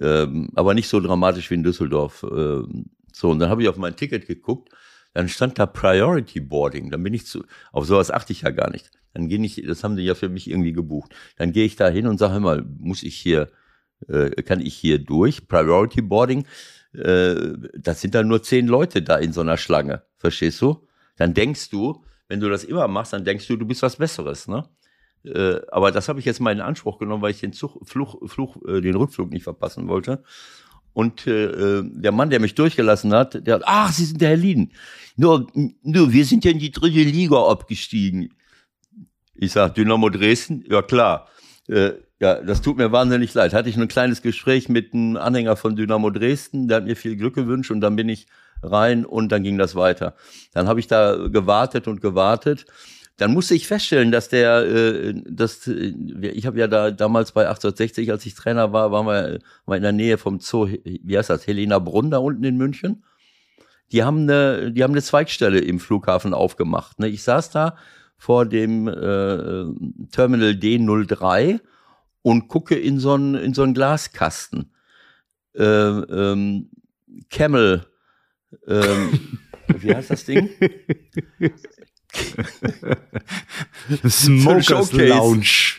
Ähm, 0.01 0.51
aber 0.55 0.75
nicht 0.75 0.89
so 0.89 1.01
dramatisch 1.01 1.51
wie 1.51 1.55
in 1.55 1.63
Düsseldorf. 1.63 2.25
Ähm, 2.31 2.87
so, 3.13 3.31
und 3.31 3.39
dann 3.39 3.49
habe 3.49 3.63
ich 3.63 3.69
auf 3.69 3.79
mein 3.79 3.97
Ticket 3.97 4.27
geguckt, 4.27 4.71
dann 5.15 5.29
stand 5.29 5.59
da 5.59 5.65
Priority 5.65 6.41
Boarding. 6.41 6.91
Dann 6.91 7.03
bin 7.03 7.15
ich 7.15 7.27
zu, 7.27 7.45
auf 7.73 7.87
sowas 7.87 8.11
achte 8.11 8.33
ich 8.33 8.43
ja 8.43 8.51
gar 8.51 8.71
nicht. 8.71 8.91
Dann 9.15 9.29
gehe 9.29 9.43
ich, 9.43 9.63
das 9.67 9.83
haben 9.83 9.97
die 9.97 10.03
ja 10.03 10.15
für 10.15 10.29
mich 10.29 10.51
irgendwie 10.51 10.75
gebucht. 10.75 11.15
Dann 11.37 11.53
gehe 11.53 11.65
ich 11.65 11.77
da 11.77 11.89
hin 11.89 12.07
und 12.07 12.19
sage, 12.19 12.35
hör 12.35 12.41
mal, 12.41 12.67
muss 12.79 13.03
ich 13.03 13.17
hier, 13.17 13.49
äh, 14.09 14.43
kann 14.43 14.61
ich 14.61 14.75
hier 14.75 14.99
durch? 14.99 15.49
Priority 15.49 16.03
Boarding. 16.03 16.47
Äh, 16.97 17.55
das 17.77 18.01
sind 18.01 18.15
dann 18.15 18.29
nur 18.29 18.43
zehn 18.43 18.67
Leute 18.67 19.03
da 19.03 19.17
in 19.17 19.33
so 19.33 19.41
einer 19.41 19.57
Schlange, 19.57 20.03
verstehst 20.17 20.61
du? 20.61 20.87
Dann 21.17 21.35
denkst 21.35 21.71
du, 21.71 22.05
wenn 22.29 22.41
du 22.41 22.49
das 22.49 22.65
immer 22.65 22.89
machst, 22.89 23.13
dann 23.13 23.25
denkst 23.25 23.47
du, 23.47 23.57
du 23.57 23.67
bist 23.67 23.83
was 23.83 23.97
Besseres, 23.97 24.49
ne? 24.49 24.69
Äh, 25.25 25.61
aber 25.73 25.91
das 25.91 26.09
habe 26.09 26.21
ich 26.21 26.25
jetzt 26.25 26.41
mal 26.41 26.53
in 26.53 26.61
Anspruch 26.61 26.99
genommen, 26.99 27.23
weil 27.23 27.33
ich 27.33 27.41
den 27.41 27.53
Zug, 27.53 27.81
Fluch, 27.87 28.17
Fluch, 28.29 28.57
äh, 28.67 28.81
den 28.81 28.95
Rückflug 28.95 29.31
nicht 29.31 29.45
verpassen 29.45 29.89
wollte. 29.89 30.23
Und 30.93 31.27
äh, 31.27 31.83
der 31.85 32.13
Mann, 32.13 32.31
der 32.31 32.41
mich 32.41 32.55
durchgelassen 32.55 33.13
hat, 33.13 33.47
der 33.47 33.57
hat, 33.57 33.63
ach, 33.67 33.93
Sie 33.93 34.07
sind 34.07 34.21
der 34.21 34.31
Herr 34.31 34.37
Lien. 34.37 34.73
Nur, 35.17 35.47
nur, 35.83 36.13
wir 36.13 36.25
sind 36.25 36.45
ja 36.45 36.51
in 36.51 36.59
die 36.59 36.71
dritte 36.71 37.03
Liga 37.03 37.37
abgestiegen. 37.37 38.33
Ich 39.35 39.53
sag, 39.53 39.75
Dynamo 39.75 40.09
Dresden? 40.09 40.65
Ja, 40.71 40.81
klar. 40.81 41.29
Äh, 41.69 41.93
ja, 42.21 42.41
das 42.41 42.63
tut 42.63 42.77
mir 42.77 42.93
wahnsinnig 42.93 43.35
leid. 43.35 43.53
Hatte 43.53 43.69
ich 43.69 43.77
ein 43.77 43.89
kleines 43.89 44.23
Gespräch 44.23 44.69
mit 44.69 44.95
einem 44.95 45.17
Anhänger 45.17 45.57
von 45.57 45.77
Dynamo 45.77 46.11
Dresden, 46.11 46.69
der 46.69 46.79
hat 46.79 46.85
mir 46.85 46.97
viel 46.97 47.17
Glück 47.17 47.35
gewünscht 47.35 47.71
und 47.71 47.81
dann 47.81 47.97
bin 47.97 48.09
ich 48.09 48.27
rein 48.63 49.05
und 49.05 49.31
dann 49.33 49.43
ging 49.43 49.59
das 49.59 49.75
weiter. 49.75 50.15
Dann 50.53 50.67
habe 50.67 50.81
ich 50.81 50.87
da 50.87 51.29
gewartet 51.29 51.89
und 51.89 52.01
gewartet 52.01 52.67
dann 53.17 53.33
musste 53.33 53.55
ich 53.55 53.67
feststellen, 53.67 54.13
dass 54.13 54.29
der, 54.29 54.59
äh, 54.67 55.15
dass, 55.27 55.67
äh, 55.67 55.95
ich 56.21 56.47
habe 56.47 56.59
ja 56.59 56.67
da 56.67 56.91
damals 56.91 57.33
bei 57.33 57.49
1860, 57.49 58.11
als 58.11 58.27
ich 58.27 58.35
Trainer 58.35 58.73
war, 58.73 58.93
waren 58.93 59.07
wir, 59.07 59.39
war 59.65 59.77
in 59.77 59.83
der 59.83 59.93
Nähe 59.93 60.19
vom 60.19 60.41
Zoo, 60.41 60.69
wie 60.85 61.17
heißt 61.19 61.31
das, 61.31 61.47
Helena 61.47 61.79
Brunn 61.79 62.11
da 62.11 62.19
unten 62.19 62.45
in 62.45 62.57
München. 62.57 63.05
Die 63.93 64.03
haben 64.03 64.23
eine, 64.23 64.73
die 64.73 64.83
haben 64.83 64.93
eine 64.93 65.03
Zweigstelle 65.03 65.61
im 65.61 65.81
Flughafen 65.81 66.35
aufgemacht. 66.35 66.99
Ne? 66.99 67.09
Ich 67.09 67.23
saß 67.23 67.51
da 67.51 67.77
vor 68.17 68.47
dem 68.47 68.89
äh, 68.89 69.65
Terminal 70.11 70.53
D03 70.53 71.61
und 72.23 72.49
gucke 72.49 72.75
in 72.75 72.99
so 72.99 73.15
einen 73.15 73.35
in 73.35 73.55
so 73.55 73.63
einen 73.63 73.75
Glaskasten. 73.75 74.73
Äh, 75.55 75.65
ähm, 75.65 76.71
Camel, 77.31 77.87
ähm, 78.67 79.39
wie 79.79 79.95
heißt 79.95 80.11
das 80.11 80.25
Ding? 80.25 80.51
Smokers 84.09 84.93
Lounge. 84.93 85.77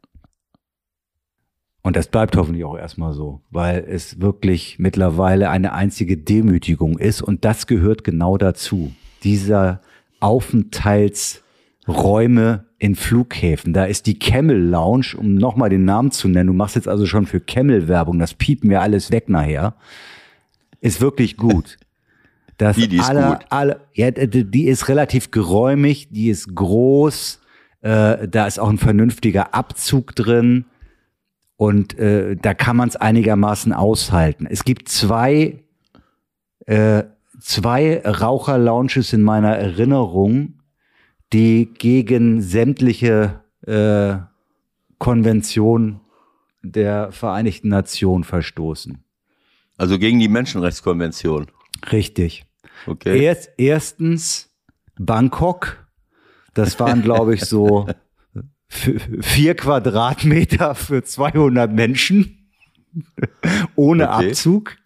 und 1.83 1.97
das 1.97 2.07
bleibt 2.07 2.37
hoffentlich 2.37 2.64
auch 2.64 2.78
erstmal 2.78 3.12
so, 3.12 3.42
weil 3.50 3.85
es 3.87 4.21
wirklich 4.21 4.78
mittlerweile 4.78 5.50
eine 5.50 5.73
einzige 5.73 6.16
Demütigung 6.16 6.99
ist. 6.99 7.23
Und 7.23 7.45
das 7.45 7.66
gehört 7.66 8.04
genau 8.04 8.38
dazu. 8.38 8.92
Dieser 9.25 9.81
Aufenthaltsräume 10.21 12.66
in 12.78 12.95
Flughäfen. 12.95 13.73
Da 13.73 13.85
ist 13.85 14.07
die 14.07 14.16
Camel 14.19 14.57
Lounge, 14.57 15.16
um 15.16 15.35
nochmal 15.35 15.71
den 15.71 15.85
Namen 15.85 16.12
zu 16.12 16.28
nennen. 16.28 16.47
Du 16.47 16.52
machst 16.52 16.76
jetzt 16.76 16.88
also 16.88 17.07
schon 17.07 17.26
für 17.26 17.40
Camel 17.40 17.88
Werbung. 17.88 18.21
Das 18.21 18.35
piepen 18.35 18.71
wir 18.71 18.81
alles 18.81 19.11
weg 19.11 19.28
nachher. 19.28 19.75
Ist 20.83 21.01
wirklich 21.01 21.39
gut. 21.39 21.79
Das 22.59 22.77
die, 22.77 22.87
die 22.87 22.99
ist 22.99 23.09
alle, 23.09 23.27
gut. 23.29 23.47
Alle, 23.49 23.81
ja, 23.95 24.11
die 24.12 24.69
ist 24.69 24.89
relativ 24.89 25.33
geräumig, 25.33 26.11
die 26.11 26.29
ist 26.29 26.55
groß. 26.55 27.41
Äh, 27.81 28.29
da 28.29 28.47
ist 28.47 28.61
auch 28.61 28.69
ein 28.69 28.79
vernünftiger 28.79 29.53
Abzug 29.53 30.15
drin 30.15 30.67
und 31.57 31.99
äh, 31.99 32.37
da 32.37 32.55
kann 32.55 32.77
man 32.77 32.89
es 32.89 32.97
einigermaßen 32.97 33.73
aushalten. 33.73 34.47
Es 34.47 34.65
gibt 34.65 34.89
zwei, 34.89 35.65
äh, 36.67 37.05
zwei 37.41 38.01
Raucherlounges 38.05 39.12
in 39.12 39.23
meiner 39.23 39.57
Erinnerung, 39.57 40.61
die 41.33 41.71
gegen 41.73 42.43
sämtliche 42.43 43.41
äh, 43.67 44.17
Konventionen 44.99 46.01
der 46.62 47.11
Vereinigten 47.11 47.69
Nationen 47.69 48.23
verstoßen. 48.23 49.03
Also 49.76 49.99
gegen 49.99 50.19
die 50.19 50.29
Menschenrechtskonvention. 50.29 51.50
Richtig. 51.91 52.45
Okay. 52.87 53.23
Erst, 53.23 53.50
erstens 53.57 54.50
Bangkok. 54.99 55.87
Das 56.55 56.79
waren, 56.79 57.02
glaube 57.02 57.35
ich, 57.35 57.45
so 57.45 57.88
vier 58.69 59.55
Quadratmeter 59.55 60.75
für 60.75 61.02
200 61.02 61.73
Menschen 61.73 62.50
ohne 63.75 64.09
okay. 64.11 64.29
Abzug. 64.29 64.76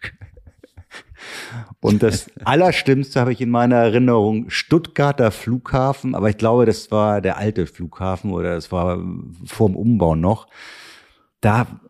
Und 1.81 2.03
das 2.03 2.31
Allerschlimmste 2.45 3.21
habe 3.21 3.33
ich 3.33 3.41
in 3.41 3.51
meiner 3.51 3.77
Erinnerung 3.77 4.51
Stuttgarter 4.51 5.31
Flughafen, 5.31 6.15
aber 6.15 6.31
ich 6.31 6.39
glaube, 6.39 6.67
das 6.67 6.91
war 6.91 7.21
der 7.21 7.37
alte 7.37 7.67
Flughafen 7.67 8.33
oder 8.33 8.57
es 8.57 8.73
war 8.73 8.99
vorm 9.45 9.77
Umbau 9.77 10.15
noch. 10.15 10.49
Da, 11.41 11.81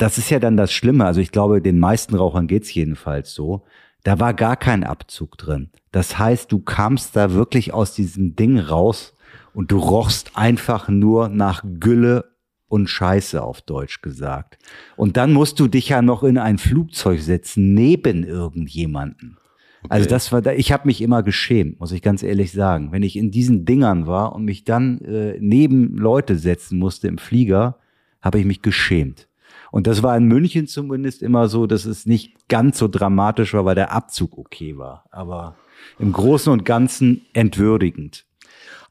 das 0.00 0.18
ist 0.18 0.30
ja 0.30 0.38
dann 0.38 0.56
das 0.56 0.72
Schlimme. 0.72 1.04
Also 1.04 1.20
ich 1.20 1.30
glaube, 1.30 1.60
den 1.60 1.78
meisten 1.78 2.14
Rauchern 2.14 2.46
geht's 2.46 2.72
jedenfalls 2.72 3.34
so. 3.34 3.64
Da 4.02 4.18
war 4.18 4.32
gar 4.32 4.56
kein 4.56 4.82
Abzug 4.82 5.36
drin. 5.36 5.70
Das 5.92 6.18
heißt, 6.18 6.50
du 6.50 6.60
kamst 6.60 7.16
da 7.16 7.32
wirklich 7.32 7.74
aus 7.74 7.94
diesem 7.94 8.34
Ding 8.34 8.58
raus 8.58 9.14
und 9.52 9.70
du 9.72 9.78
rochst 9.78 10.36
einfach 10.36 10.88
nur 10.88 11.28
nach 11.28 11.62
Gülle 11.80 12.24
und 12.68 12.88
Scheiße 12.88 13.42
auf 13.42 13.60
Deutsch 13.60 14.00
gesagt. 14.00 14.58
Und 14.96 15.16
dann 15.16 15.32
musst 15.32 15.60
du 15.60 15.68
dich 15.68 15.90
ja 15.90 16.00
noch 16.00 16.22
in 16.22 16.38
ein 16.38 16.56
Flugzeug 16.56 17.20
setzen 17.20 17.74
neben 17.74 18.24
irgendjemanden. 18.24 19.36
Okay. 19.82 19.92
Also 19.92 20.08
das 20.08 20.30
war 20.32 20.40
da, 20.40 20.52
ich 20.52 20.72
habe 20.72 20.86
mich 20.86 21.02
immer 21.02 21.22
geschämt, 21.22 21.80
muss 21.80 21.92
ich 21.92 22.00
ganz 22.00 22.22
ehrlich 22.22 22.52
sagen. 22.52 22.92
Wenn 22.92 23.02
ich 23.02 23.16
in 23.16 23.30
diesen 23.30 23.64
Dingern 23.64 24.06
war 24.06 24.34
und 24.34 24.44
mich 24.44 24.64
dann 24.64 25.00
äh, 25.00 25.36
neben 25.40 25.96
Leute 25.96 26.36
setzen 26.36 26.78
musste 26.78 27.08
im 27.08 27.18
Flieger, 27.18 27.78
habe 28.20 28.38
ich 28.38 28.46
mich 28.46 28.62
geschämt. 28.62 29.29
Und 29.70 29.86
das 29.86 30.02
war 30.02 30.16
in 30.16 30.24
München 30.24 30.66
zumindest 30.66 31.22
immer 31.22 31.48
so, 31.48 31.66
dass 31.66 31.84
es 31.84 32.06
nicht 32.06 32.48
ganz 32.48 32.78
so 32.78 32.88
dramatisch 32.88 33.54
war, 33.54 33.64
weil 33.64 33.74
der 33.74 33.92
Abzug 33.92 34.36
okay 34.36 34.76
war. 34.76 35.04
Aber 35.10 35.56
im 35.98 36.12
Großen 36.12 36.52
und 36.52 36.64
Ganzen 36.64 37.22
entwürdigend. 37.32 38.26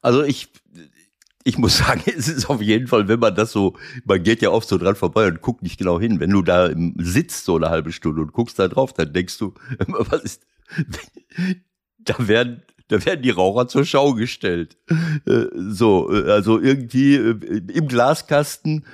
Also 0.02 0.22
ich, 0.22 0.48
ich 1.44 1.58
muss 1.58 1.78
sagen, 1.78 2.02
es 2.06 2.28
ist 2.28 2.48
auf 2.48 2.62
jeden 2.62 2.86
Fall, 2.86 3.08
wenn 3.08 3.20
man 3.20 3.34
das 3.34 3.52
so, 3.52 3.76
man 4.04 4.22
geht 4.22 4.42
ja 4.42 4.50
oft 4.50 4.68
so 4.68 4.78
dran 4.78 4.96
vorbei 4.96 5.26
und 5.28 5.40
guckt 5.40 5.62
nicht 5.62 5.78
genau 5.78 6.00
hin. 6.00 6.20
Wenn 6.20 6.30
du 6.30 6.42
da 6.42 6.70
sitzt 6.96 7.44
so 7.44 7.56
eine 7.56 7.70
halbe 7.70 7.92
Stunde 7.92 8.22
und 8.22 8.32
guckst 8.32 8.58
da 8.58 8.68
drauf, 8.68 8.92
dann 8.92 9.12
denkst 9.12 9.38
du, 9.38 9.54
was 9.86 10.22
ist, 10.22 10.46
da 11.98 12.28
werden, 12.28 12.62
da 12.90 13.04
werden 13.04 13.22
die 13.22 13.30
Raucher 13.30 13.68
zur 13.68 13.84
Schau 13.84 14.14
gestellt. 14.14 14.76
Äh, 15.26 15.46
so, 15.54 16.12
äh, 16.12 16.30
also 16.30 16.60
irgendwie 16.60 17.14
äh, 17.14 17.62
im 17.72 17.88
Glaskasten. 17.88 18.84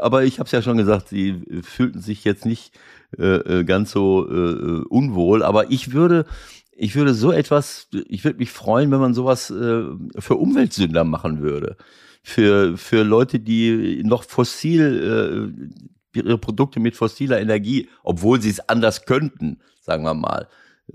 Aber 0.00 0.24
ich 0.24 0.40
habe 0.40 0.46
es 0.46 0.50
ja 0.50 0.62
schon 0.62 0.78
gesagt, 0.78 1.10
sie 1.10 1.44
fühlten 1.62 2.00
sich 2.00 2.24
jetzt 2.24 2.44
nicht 2.44 2.72
ganz 3.16 3.92
so 3.92 4.26
unwohl. 4.88 5.44
Aber 5.44 5.70
ich 5.70 5.92
würde, 5.92 6.26
ich 6.72 6.96
würde 6.96 7.14
so 7.14 7.30
etwas, 7.30 7.86
ich 8.08 8.24
würde 8.24 8.38
mich 8.38 8.50
freuen, 8.50 8.90
wenn 8.90 8.98
man 8.98 9.14
sowas 9.14 9.46
für 9.46 10.34
Umweltsünder 10.34 11.04
machen 11.04 11.40
würde. 11.40 11.76
Für, 12.24 12.76
für 12.76 13.04
Leute, 13.04 13.38
die 13.38 14.02
noch 14.04 14.24
fossil, 14.24 15.54
ihre 16.16 16.38
Produkte 16.38 16.80
mit 16.80 16.96
fossiler 16.96 17.40
Energie, 17.40 17.88
obwohl 18.02 18.42
sie 18.42 18.50
es 18.50 18.68
anders 18.68 19.06
könnten, 19.06 19.60
sagen 19.80 20.02
wir 20.02 20.14
mal, 20.14 20.48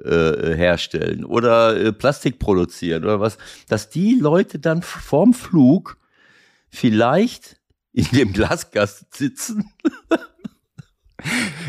äh, 0.04 0.56
herstellen 0.56 1.26
oder 1.26 1.76
äh, 1.76 1.92
Plastik 1.94 2.40
produzieren 2.40 3.04
oder 3.04 3.20
was, 3.20 3.38
dass 3.68 3.90
die 3.90 4.16
Leute 4.16 4.60
dann 4.60 4.82
vorm 4.82 5.34
Flug 5.34 5.98
vielleicht 6.70 7.58
in 7.94 8.06
dem 8.12 8.34
Glasgast 8.34 9.14
sitzen. 9.14 9.72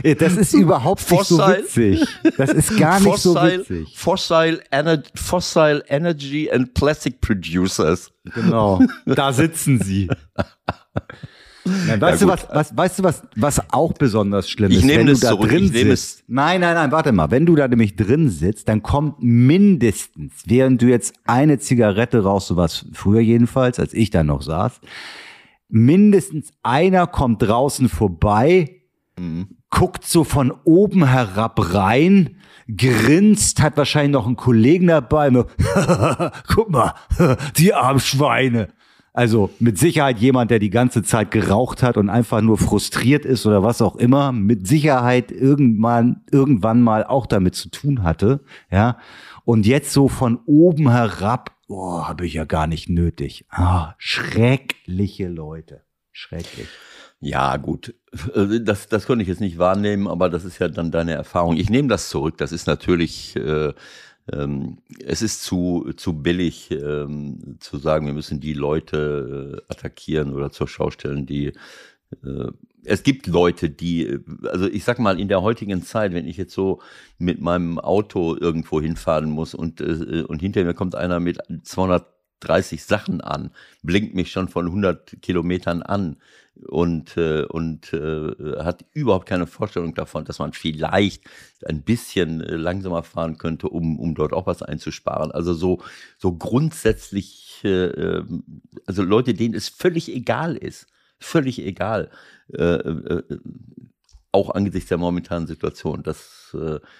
Das 0.02 0.36
ist 0.36 0.54
überhaupt 0.54 1.10
nicht 1.10 1.24
so 1.24 1.38
witzig. 1.38 2.04
Das 2.36 2.50
ist 2.50 2.76
gar 2.78 3.00
nicht 3.00 3.08
fossil, 3.08 3.32
so 3.32 3.42
witzig. 3.42 3.98
Fossil, 3.98 4.62
Ener 4.70 5.02
fossil 5.14 5.84
Energy 5.88 6.50
and 6.50 6.74
Plastic 6.74 7.20
Producers. 7.20 8.10
Genau, 8.34 8.82
da 9.06 9.32
sitzen 9.32 9.80
sie. 9.80 10.08
Nein, 11.66 12.00
weißt, 12.00 12.22
ja, 12.22 12.26
du, 12.26 12.32
was, 12.32 12.46
was, 12.52 12.76
weißt 12.76 12.98
du, 12.98 13.02
was, 13.02 13.22
was 13.34 13.72
auch 13.72 13.92
besonders 13.92 14.48
schlimm 14.48 14.70
ich 14.70 14.78
ist? 14.78 14.84
Nehme 14.84 15.00
wenn 15.00 15.06
das 15.08 15.20
du 15.20 15.26
da 15.26 15.32
zurück. 15.32 15.50
drin 15.50 15.64
ich 15.64 15.72
nehme 15.72 15.96
sitzt. 15.96 16.24
Nein, 16.28 16.60
nein, 16.60 16.74
nein, 16.74 16.92
warte 16.92 17.12
mal. 17.12 17.30
Wenn 17.30 17.46
du 17.46 17.56
da 17.56 17.68
nämlich 17.68 17.96
drin 17.96 18.30
sitzt, 18.30 18.68
dann 18.68 18.82
kommt 18.82 19.22
mindestens, 19.22 20.44
während 20.46 20.80
du 20.82 20.86
jetzt 20.86 21.14
eine 21.24 21.58
Zigarette 21.58 22.22
rauchst, 22.22 22.48
so 22.48 22.56
was 22.56 22.86
früher 22.92 23.20
jedenfalls, 23.20 23.78
als 23.78 23.94
ich 23.94 24.10
da 24.10 24.22
noch 24.22 24.42
saß, 24.42 24.80
mindestens 25.68 26.52
einer 26.62 27.06
kommt 27.06 27.42
draußen 27.42 27.88
vorbei, 27.88 28.82
mhm. 29.18 29.48
guckt 29.70 30.04
so 30.04 30.24
von 30.24 30.52
oben 30.64 31.06
herab 31.06 31.74
rein, 31.74 32.36
grinst, 32.74 33.62
hat 33.62 33.76
wahrscheinlich 33.76 34.12
noch 34.12 34.26
einen 34.26 34.36
Kollegen 34.36 34.88
dabei. 34.88 35.30
Guck 36.48 36.70
mal, 36.70 36.94
die 37.56 37.74
armen 37.74 38.00
Schweine. 38.00 38.68
Also 39.16 39.48
mit 39.60 39.78
Sicherheit 39.78 40.18
jemand, 40.18 40.50
der 40.50 40.58
die 40.58 40.68
ganze 40.68 41.02
Zeit 41.02 41.30
geraucht 41.30 41.82
hat 41.82 41.96
und 41.96 42.10
einfach 42.10 42.42
nur 42.42 42.58
frustriert 42.58 43.24
ist 43.24 43.46
oder 43.46 43.62
was 43.62 43.80
auch 43.80 43.96
immer, 43.96 44.30
mit 44.30 44.68
Sicherheit 44.68 45.32
irgendwann, 45.32 46.20
irgendwann 46.30 46.82
mal 46.82 47.02
auch 47.02 47.24
damit 47.24 47.54
zu 47.54 47.70
tun 47.70 48.02
hatte, 48.02 48.40
ja. 48.70 48.98
Und 49.46 49.64
jetzt 49.64 49.94
so 49.94 50.08
von 50.08 50.40
oben 50.44 50.90
herab, 50.90 51.56
oh, 51.66 52.02
habe 52.06 52.26
ich 52.26 52.34
ja 52.34 52.44
gar 52.44 52.66
nicht 52.66 52.90
nötig. 52.90 53.46
Ah, 53.48 53.94
schreckliche 53.96 55.28
Leute. 55.28 55.80
Schrecklich. 56.12 56.68
Ja, 57.18 57.56
gut. 57.56 57.94
Also 58.34 58.58
das, 58.58 58.88
das 58.88 59.06
konnte 59.06 59.22
ich 59.22 59.28
jetzt 59.28 59.40
nicht 59.40 59.56
wahrnehmen, 59.56 60.08
aber 60.08 60.28
das 60.28 60.44
ist 60.44 60.58
ja 60.58 60.68
dann 60.68 60.90
deine 60.90 61.12
Erfahrung. 61.12 61.56
Ich 61.56 61.70
nehme 61.70 61.88
das 61.88 62.10
zurück. 62.10 62.36
Das 62.36 62.52
ist 62.52 62.66
natürlich 62.66 63.34
äh, 63.36 63.72
ähm, 64.32 64.78
es 65.04 65.22
ist 65.22 65.42
zu, 65.42 65.92
zu 65.96 66.22
billig 66.22 66.70
ähm, 66.70 67.56
zu 67.60 67.78
sagen, 67.78 68.06
wir 68.06 68.14
müssen 68.14 68.40
die 68.40 68.54
Leute 68.54 69.62
äh, 69.68 69.72
attackieren 69.72 70.32
oder 70.32 70.50
zur 70.50 70.68
Schau 70.68 70.90
stellen, 70.90 71.26
die 71.26 71.52
äh, 72.24 72.50
es 72.84 73.02
gibt 73.02 73.26
Leute, 73.26 73.68
die, 73.68 74.20
also 74.44 74.68
ich 74.68 74.84
sag 74.84 74.98
mal, 74.98 75.18
in 75.18 75.28
der 75.28 75.42
heutigen 75.42 75.82
Zeit, 75.82 76.14
wenn 76.14 76.28
ich 76.28 76.36
jetzt 76.36 76.54
so 76.54 76.80
mit 77.18 77.40
meinem 77.40 77.78
Auto 77.78 78.36
irgendwo 78.36 78.80
hinfahren 78.80 79.30
muss 79.30 79.54
und, 79.54 79.80
äh, 79.80 80.22
und 80.26 80.40
hinter 80.40 80.64
mir 80.64 80.74
kommt 80.74 80.94
einer 80.94 81.18
mit 81.20 81.38
230 81.64 82.84
Sachen 82.84 83.20
an, 83.20 83.50
blinkt 83.82 84.14
mich 84.14 84.30
schon 84.30 84.48
von 84.48 84.66
100 84.66 85.20
Kilometern 85.20 85.82
an, 85.82 86.16
und, 86.64 87.16
äh, 87.16 87.44
und 87.44 87.92
äh, 87.92 88.62
hat 88.62 88.84
überhaupt 88.92 89.26
keine 89.26 89.46
Vorstellung 89.46 89.94
davon, 89.94 90.24
dass 90.24 90.38
man 90.38 90.52
vielleicht 90.52 91.24
ein 91.64 91.82
bisschen 91.82 92.40
äh, 92.40 92.56
langsamer 92.56 93.02
fahren 93.02 93.38
könnte, 93.38 93.68
um, 93.68 93.98
um 93.98 94.14
dort 94.14 94.32
auch 94.32 94.46
was 94.46 94.62
einzusparen. 94.62 95.30
Also 95.32 95.54
so, 95.54 95.82
so 96.18 96.32
grundsätzlich, 96.32 97.60
äh, 97.64 97.86
ähm, 97.86 98.44
also 98.86 99.02
Leute, 99.02 99.34
denen 99.34 99.54
es 99.54 99.68
völlig 99.68 100.12
egal 100.14 100.56
ist, 100.56 100.86
völlig 101.18 101.58
egal, 101.60 102.10
äh, 102.52 102.62
äh, 102.62 103.22
auch 104.32 104.50
angesichts 104.50 104.88
der 104.88 104.98
momentanen 104.98 105.46
Situation. 105.46 106.02
Das, 106.02 106.54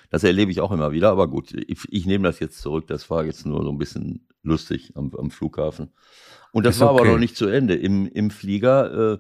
das 0.09 0.25
erlebe 0.25 0.51
ich 0.51 0.63
auch 0.63 0.73
immer 0.73 0.93
wieder. 0.93 1.11
Aber 1.11 1.29
gut, 1.29 1.53
ich, 1.53 1.81
ich 1.91 2.07
nehme 2.07 2.27
das 2.27 2.41
jetzt 2.41 2.63
zurück. 2.63 2.87
Das 2.87 3.11
war 3.11 3.27
jetzt 3.27 3.45
nur 3.45 3.63
so 3.63 3.71
ein 3.71 3.77
bisschen 3.77 4.27
lustig 4.47 4.93
am, 4.95 5.13
am 5.15 5.31
Flughafen. 5.31 5.91
Und 6.53 6.65
das 6.65 6.77
ist 6.77 6.81
war 6.81 6.95
okay. 6.95 7.03
aber 7.03 7.13
noch 7.13 7.19
nicht 7.19 7.37
zu 7.37 7.47
Ende. 7.47 7.75
Im, 7.75 8.07
im 8.07 8.31
Flieger, 8.31 9.15
äh, 9.15 9.19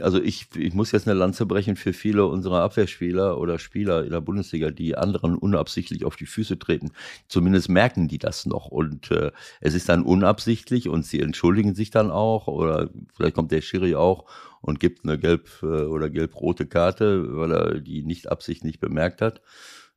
also 0.00 0.22
ich, 0.22 0.46
ich 0.54 0.74
muss 0.74 0.92
jetzt 0.92 1.08
eine 1.08 1.18
Lanze 1.18 1.46
brechen 1.46 1.74
für 1.74 1.92
viele 1.92 2.26
unserer 2.26 2.60
Abwehrspieler 2.62 3.38
oder 3.38 3.58
Spieler 3.58 4.04
in 4.04 4.10
der 4.10 4.20
Bundesliga, 4.20 4.70
die 4.70 4.96
anderen 4.96 5.34
unabsichtlich 5.34 6.04
auf 6.04 6.14
die 6.14 6.26
Füße 6.26 6.58
treten. 6.58 6.92
Zumindest 7.26 7.68
merken 7.68 8.06
die 8.06 8.18
das 8.18 8.46
noch. 8.46 8.66
Und 8.66 9.10
äh, 9.10 9.32
es 9.60 9.74
ist 9.74 9.88
dann 9.88 10.04
unabsichtlich 10.04 10.88
und 10.88 11.04
sie 11.04 11.20
entschuldigen 11.20 11.74
sich 11.74 11.90
dann 11.90 12.10
auch. 12.10 12.46
Oder 12.46 12.90
vielleicht 13.16 13.34
kommt 13.34 13.50
der 13.50 13.62
Schiri 13.62 13.96
auch 13.96 14.26
und 14.60 14.78
gibt 14.78 15.04
eine 15.04 15.16
gelb- 15.16 15.62
äh, 15.62 15.86
oder 15.86 16.10
gelb-rote 16.10 16.66
Karte, 16.66 17.36
weil 17.36 17.52
er 17.52 17.80
die 17.80 18.04
nicht 18.04 18.30
absichtlich 18.30 18.78
bemerkt 18.78 19.20
hat. 19.20 19.40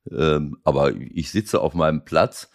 Ähm, 0.10 0.58
aber 0.64 0.96
ich 0.96 1.30
sitze 1.30 1.62
auf 1.62 1.76
meinem 1.76 2.06
Platz 2.06 2.50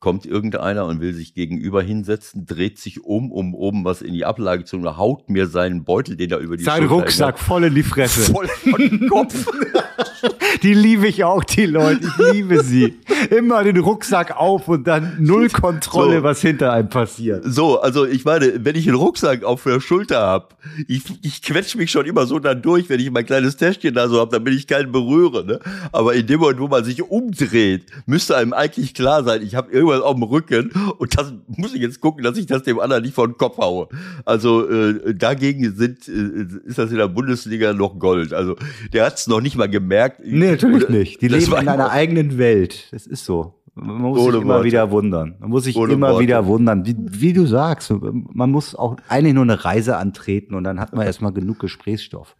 kommt 0.00 0.24
irgendeiner 0.24 0.86
und 0.86 1.00
will 1.00 1.12
sich 1.12 1.34
gegenüber 1.34 1.82
hinsetzen, 1.82 2.46
dreht 2.46 2.78
sich 2.78 3.04
um, 3.04 3.30
um 3.30 3.54
oben 3.54 3.84
was 3.84 4.00
in 4.00 4.14
die 4.14 4.24
Ablage 4.24 4.64
zu 4.64 4.78
tun, 4.78 4.96
haut 4.96 5.28
mir 5.28 5.46
seinen 5.46 5.84
Beutel, 5.84 6.16
den 6.16 6.30
er 6.30 6.38
über 6.38 6.56
die 6.56 6.64
Sein 6.64 6.88
Schulter 6.88 6.94
Rucksack 6.94 7.34
hat, 7.34 7.38
voll 7.38 7.64
in 7.64 7.74
die 7.74 7.82
Fresse. 7.82 8.32
voll 8.32 8.48
von 8.48 9.08
Kopf. 9.08 9.46
die 10.62 10.72
liebe 10.72 11.06
ich 11.06 11.24
auch, 11.24 11.44
die 11.44 11.66
Leute. 11.66 12.00
Ich 12.06 12.32
liebe 12.32 12.62
sie. 12.62 12.98
Immer 13.30 13.62
den 13.62 13.76
Rucksack 13.76 14.36
auf 14.36 14.68
und 14.68 14.86
dann 14.86 15.16
null 15.20 15.50
Kontrolle, 15.50 16.18
so. 16.18 16.22
was 16.22 16.40
hinter 16.40 16.72
einem 16.72 16.88
passiert. 16.88 17.44
So, 17.44 17.80
also 17.80 18.06
ich 18.06 18.24
meine, 18.24 18.64
wenn 18.64 18.76
ich 18.76 18.88
einen 18.88 18.96
Rucksack 18.96 19.44
auf 19.44 19.62
der 19.64 19.80
Schulter 19.80 20.20
hab, 20.20 20.56
ich, 20.88 21.02
ich 21.22 21.42
quetsche 21.42 21.76
mich 21.76 21.90
schon 21.90 22.06
immer 22.06 22.26
so 22.26 22.38
dann 22.38 22.62
durch, 22.62 22.88
wenn 22.88 23.00
ich 23.00 23.10
mein 23.10 23.26
kleines 23.26 23.56
Täschchen 23.56 23.94
da 23.94 24.08
so 24.08 24.18
hab, 24.18 24.30
damit 24.30 24.54
ich 24.54 24.66
keinen 24.66 24.92
berühre. 24.92 25.44
Ne? 25.44 25.60
Aber 25.92 26.14
in 26.14 26.26
dem 26.26 26.40
Moment, 26.40 26.60
wo 26.60 26.68
man 26.68 26.84
sich 26.84 27.02
umdreht, 27.02 27.84
müsste 28.06 28.36
einem 28.36 28.54
eigentlich 28.54 28.94
klar 28.94 29.24
sein, 29.24 29.42
ich 29.42 29.54
habe 29.54 29.70
irgendwas 29.70 29.89
auf 29.98 30.14
dem 30.14 30.22
Rücken 30.22 30.70
und 30.98 31.18
das 31.18 31.32
muss 31.46 31.74
ich 31.74 31.80
jetzt 31.80 32.00
gucken, 32.00 32.24
dass 32.24 32.36
ich 32.36 32.46
das 32.46 32.62
dem 32.62 32.78
anderen 32.78 33.02
nicht 33.02 33.14
vor 33.14 33.26
den 33.26 33.36
Kopf 33.36 33.58
haue. 33.58 33.88
Also 34.24 34.68
äh, 34.68 35.14
dagegen 35.14 35.74
sind, 35.74 36.08
äh, 36.08 36.68
ist 36.68 36.78
das 36.78 36.90
in 36.90 36.96
der 36.96 37.08
Bundesliga 37.08 37.72
noch 37.72 37.98
Gold. 37.98 38.32
Also 38.32 38.56
der 38.92 39.06
hat 39.06 39.18
es 39.18 39.26
noch 39.26 39.40
nicht 39.40 39.56
mal 39.56 39.68
gemerkt. 39.68 40.20
Nee, 40.24 40.52
natürlich 40.52 40.84
und, 40.84 40.90
nicht. 40.90 41.20
Die 41.20 41.28
leben 41.28 41.52
in 41.52 41.68
einer 41.68 41.90
eigenen 41.90 42.38
Welt. 42.38 42.88
Das 42.92 43.06
ist 43.06 43.24
so. 43.24 43.54
Man 43.74 43.96
muss 43.96 44.18
Ohne 44.18 44.32
sich 44.32 44.42
immer 44.42 44.54
Worte. 44.54 44.64
wieder 44.64 44.90
wundern. 44.90 45.36
Man 45.38 45.50
muss 45.50 45.64
sich 45.64 45.76
Ohne 45.76 45.92
immer 45.92 46.10
Worte. 46.10 46.22
wieder 46.22 46.46
wundern. 46.46 46.84
Wie, 46.84 46.96
wie, 46.98 47.32
du 47.32 47.46
sagst, 47.46 47.92
man 47.92 48.50
muss 48.50 48.74
auch 48.74 48.96
eigentlich 49.08 49.34
nur 49.34 49.44
eine 49.44 49.64
Reise 49.64 49.96
antreten 49.96 50.54
und 50.54 50.64
dann 50.64 50.80
hat 50.80 50.92
man 50.94 51.06
erstmal 51.06 51.32
genug 51.32 51.60
Gesprächsstoff. 51.60 52.36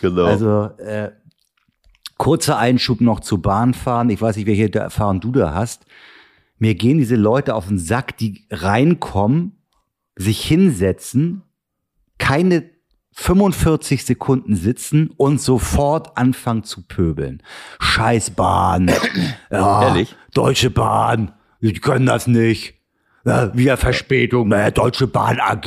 Genau. 0.00 0.24
Also 0.24 0.70
äh, 0.78 1.12
kurzer 2.18 2.58
Einschub 2.58 3.00
noch 3.00 3.20
zu 3.20 3.40
Bahnfahren. 3.40 4.10
Ich 4.10 4.20
weiß 4.20 4.36
nicht, 4.36 4.46
welche 4.46 4.72
Erfahrung 4.74 5.20
du 5.20 5.32
da 5.32 5.54
hast 5.54 5.85
mir 6.58 6.74
gehen 6.74 6.98
diese 6.98 7.16
Leute 7.16 7.54
auf 7.54 7.68
den 7.68 7.78
Sack, 7.78 8.16
die 8.16 8.46
reinkommen, 8.50 9.52
sich 10.16 10.42
hinsetzen, 10.42 11.42
keine 12.18 12.64
45 13.12 14.04
Sekunden 14.04 14.56
sitzen 14.56 15.10
und 15.16 15.40
sofort 15.40 16.16
anfangen 16.18 16.64
zu 16.64 16.86
pöbeln. 16.86 17.42
Scheiß 17.80 18.30
Bahn. 18.30 18.90
Ja, 19.50 19.88
Ehrlich? 19.88 20.14
Deutsche 20.34 20.70
Bahn. 20.70 21.32
Die 21.60 21.72
können 21.72 22.06
das 22.06 22.26
nicht. 22.26 22.74
Ja, 23.24 23.56
wieder 23.56 23.76
Verspätung. 23.76 24.48
Naja, 24.48 24.70
Deutsche 24.70 25.06
Bahn 25.06 25.40
AG. 25.40 25.66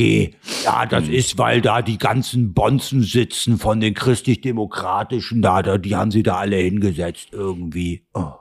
Ja, 0.63 0.85
das 0.85 1.05
hm. 1.05 1.13
ist, 1.13 1.37
weil 1.37 1.61
da 1.61 1.81
die 1.81 1.97
ganzen 1.97 2.53
Bonzen 2.53 3.01
sitzen 3.01 3.57
von 3.57 3.79
den 3.79 3.93
christlich-demokratischen. 3.93 5.41
Da, 5.41 5.61
da, 5.61 5.77
die 5.77 5.95
haben 5.95 6.11
sie 6.11 6.23
da 6.23 6.35
alle 6.37 6.57
hingesetzt 6.57 7.29
irgendwie. 7.31 8.05
Oh 8.13 8.33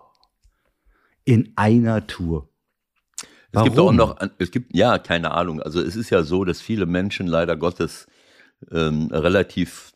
in 1.28 1.52
einer 1.56 2.06
Tour. 2.06 2.48
Warum? 3.52 3.66
Es 3.66 3.74
gibt 3.74 3.78
auch 3.78 3.92
noch, 3.92 4.16
es 4.38 4.50
gibt, 4.50 4.74
ja, 4.74 4.98
keine 4.98 5.32
Ahnung. 5.32 5.60
Also 5.60 5.78
es 5.82 5.94
ist 5.94 6.08
ja 6.08 6.22
so, 6.22 6.46
dass 6.46 6.62
viele 6.62 6.86
Menschen 6.86 7.26
leider 7.26 7.54
Gottes 7.54 8.06
ähm, 8.70 9.08
relativ 9.12 9.92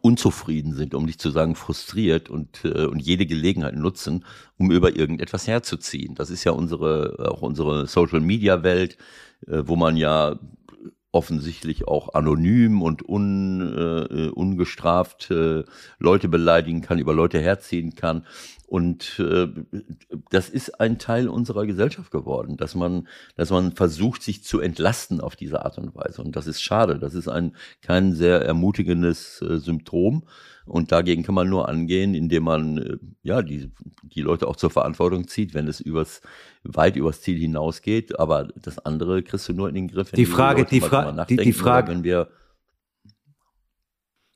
unzufrieden 0.00 0.72
sind, 0.74 0.94
um 0.94 1.06
nicht 1.06 1.20
zu 1.20 1.30
sagen 1.32 1.56
frustriert 1.56 2.30
und, 2.30 2.64
äh, 2.64 2.84
und 2.84 3.00
jede 3.00 3.26
Gelegenheit 3.26 3.74
nutzen, 3.74 4.24
um 4.58 4.70
über 4.70 4.94
irgendetwas 4.94 5.48
herzuziehen. 5.48 6.14
Das 6.14 6.30
ist 6.30 6.44
ja 6.44 6.52
unsere, 6.52 7.32
auch 7.32 7.42
unsere 7.42 7.88
Social 7.88 8.20
Media 8.20 8.62
Welt, 8.62 8.96
äh, 9.48 9.62
wo 9.64 9.74
man 9.74 9.96
ja 9.96 10.38
offensichtlich 11.12 11.88
auch 11.88 12.14
anonym 12.14 12.82
und 12.82 13.08
un, 13.08 13.60
äh, 13.60 14.28
ungestraft 14.28 15.32
äh, 15.32 15.64
Leute 15.98 16.28
beleidigen 16.28 16.82
kann, 16.82 17.00
über 17.00 17.12
Leute 17.12 17.40
herziehen 17.40 17.96
kann. 17.96 18.24
Und 18.70 19.18
äh, 19.18 19.48
das 20.30 20.48
ist 20.48 20.80
ein 20.80 21.00
Teil 21.00 21.28
unserer 21.28 21.66
Gesellschaft 21.66 22.12
geworden, 22.12 22.56
dass 22.56 22.76
man, 22.76 23.08
dass 23.34 23.50
man 23.50 23.72
versucht, 23.72 24.22
sich 24.22 24.44
zu 24.44 24.60
entlasten 24.60 25.20
auf 25.20 25.34
diese 25.34 25.64
Art 25.64 25.76
und 25.78 25.92
Weise. 25.96 26.22
Und 26.22 26.36
das 26.36 26.46
ist 26.46 26.62
schade. 26.62 27.00
Das 27.00 27.14
ist 27.14 27.26
ein 27.26 27.56
kein 27.82 28.14
sehr 28.14 28.42
ermutigendes 28.42 29.42
äh, 29.42 29.58
Symptom. 29.58 30.22
Und 30.66 30.92
dagegen 30.92 31.24
kann 31.24 31.34
man 31.34 31.48
nur 31.48 31.68
angehen, 31.68 32.14
indem 32.14 32.44
man 32.44 32.78
äh, 32.78 32.96
ja 33.24 33.42
die, 33.42 33.72
die 34.04 34.22
Leute 34.22 34.46
auch 34.46 34.54
zur 34.54 34.70
Verantwortung 34.70 35.26
zieht, 35.26 35.52
wenn 35.52 35.66
es 35.66 35.80
übers 35.80 36.20
weit 36.62 36.94
übers 36.94 37.22
Ziel 37.22 37.40
hinausgeht. 37.40 38.20
Aber 38.20 38.50
das 38.54 38.78
andere 38.78 39.24
kriegst 39.24 39.48
du 39.48 39.52
nur 39.52 39.68
in 39.68 39.74
den 39.74 39.88
Griff. 39.88 40.12
die 40.12 40.26
Frage, 40.26 40.64
die, 40.64 40.80
Fra 40.80 41.24
die, 41.24 41.38
die 41.38 41.52
Frage, 41.52 41.90
wenn 41.90 42.04
wir 42.04 42.28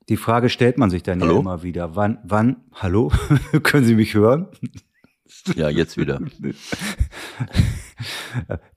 die 0.09 0.17
Frage 0.17 0.49
stellt 0.49 0.77
man 0.77 0.89
sich 0.89 1.03
dann 1.03 1.21
hallo? 1.21 1.33
ja 1.33 1.39
immer 1.39 1.63
wieder. 1.63 1.95
Wann, 1.95 2.19
wann, 2.23 2.57
hallo? 2.73 3.11
Können 3.63 3.85
Sie 3.85 3.95
mich 3.95 4.13
hören? 4.13 4.47
Ja, 5.55 5.69
jetzt 5.69 5.97
wieder. 5.97 6.21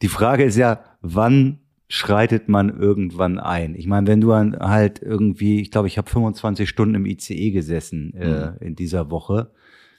Die 0.02 0.08
Frage 0.08 0.44
ist 0.44 0.56
ja, 0.56 0.80
wann 1.00 1.58
schreitet 1.88 2.48
man 2.48 2.68
irgendwann 2.68 3.38
ein? 3.38 3.74
Ich 3.74 3.86
meine, 3.86 4.06
wenn 4.06 4.20
du 4.20 4.34
halt 4.34 5.02
irgendwie, 5.02 5.60
ich 5.60 5.70
glaube, 5.70 5.88
ich 5.88 5.98
habe 5.98 6.08
25 6.08 6.68
Stunden 6.68 6.94
im 6.94 7.06
ICE 7.06 7.50
gesessen 7.50 8.14
äh, 8.14 8.50
mhm. 8.50 8.56
in 8.60 8.76
dieser 8.76 9.10
Woche. 9.10 9.50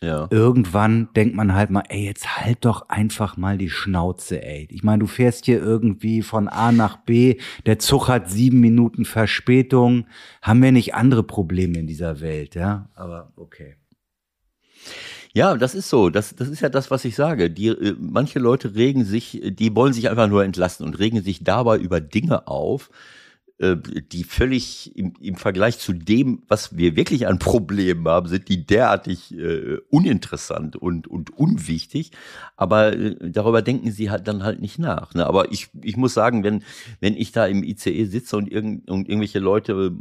Ja. 0.01 0.27
Irgendwann 0.31 1.09
denkt 1.13 1.35
man 1.35 1.53
halt 1.53 1.71
mal, 1.71 1.83
ey, 1.89 2.05
jetzt 2.05 2.37
halt 2.37 2.63
doch 2.63 2.87
einfach 2.87 3.35
mal 3.35 3.57
die 3.57 3.69
Schnauze, 3.69 4.41
ey. 4.41 4.67
Ich 4.71 4.81
meine, 4.81 4.99
du 4.99 5.07
fährst 5.07 5.45
hier 5.45 5.61
irgendwie 5.61 6.21
von 6.21 6.47
A 6.47 6.71
nach 6.71 6.97
B, 6.97 7.37
der 7.65 7.79
Zug 7.79 8.07
hat 8.07 8.29
sieben 8.29 8.61
Minuten 8.61 9.03
Verspätung. 9.03 10.05
Haben 10.41 10.63
wir 10.63 10.71
nicht 10.71 10.95
andere 10.95 11.23
Probleme 11.23 11.79
in 11.79 11.87
dieser 11.87 12.21
Welt, 12.21 12.55
ja? 12.55 12.89
Aber 12.95 13.33
okay. 13.35 13.75
Ja, 15.33 15.55
das 15.57 15.75
ist 15.75 15.89
so. 15.89 16.09
Das, 16.09 16.35
das 16.35 16.47
ist 16.47 16.61
ja 16.61 16.69
das, 16.69 16.89
was 16.89 17.05
ich 17.05 17.15
sage. 17.15 17.51
Die, 17.51 17.67
äh, 17.67 17.95
manche 17.99 18.39
Leute 18.39 18.75
regen 18.75 19.03
sich, 19.03 19.41
die 19.43 19.75
wollen 19.75 19.93
sich 19.93 20.09
einfach 20.09 20.27
nur 20.27 20.43
entlasten 20.43 20.85
und 20.85 20.97
regen 20.97 21.21
sich 21.21 21.43
dabei 21.43 21.77
über 21.77 22.01
Dinge 22.01 22.47
auf, 22.47 22.89
die 23.59 24.23
völlig 24.23 24.95
im, 24.95 25.13
im 25.19 25.35
Vergleich 25.35 25.79
zu 25.79 25.91
dem, 25.91 26.43
was 26.47 26.77
wir 26.77 26.95
wirklich 26.95 27.27
an 27.27 27.39
Problemen 27.39 28.07
haben, 28.07 28.29
sind 28.29 28.47
die 28.47 28.65
derartig 28.65 29.37
äh, 29.37 29.79
uninteressant 29.89 30.77
und, 30.77 31.07
und 31.07 31.37
unwichtig. 31.37 32.11
Aber 32.55 32.93
äh, 32.93 33.15
darüber 33.29 33.61
denken 33.61 33.91
sie 33.91 34.09
halt 34.09 34.29
dann 34.29 34.43
halt 34.43 34.61
nicht 34.61 34.79
nach. 34.79 35.13
Ne? 35.13 35.27
Aber 35.27 35.51
ich, 35.51 35.69
ich 35.81 35.97
muss 35.97 36.13
sagen, 36.13 36.45
wenn, 36.45 36.63
wenn 37.01 37.17
ich 37.17 37.33
da 37.33 37.45
im 37.47 37.63
ICE 37.63 38.05
sitze 38.05 38.37
und, 38.37 38.49
irgend, 38.49 38.89
und 38.89 39.09
irgendwelche 39.09 39.39
Leute 39.39 39.99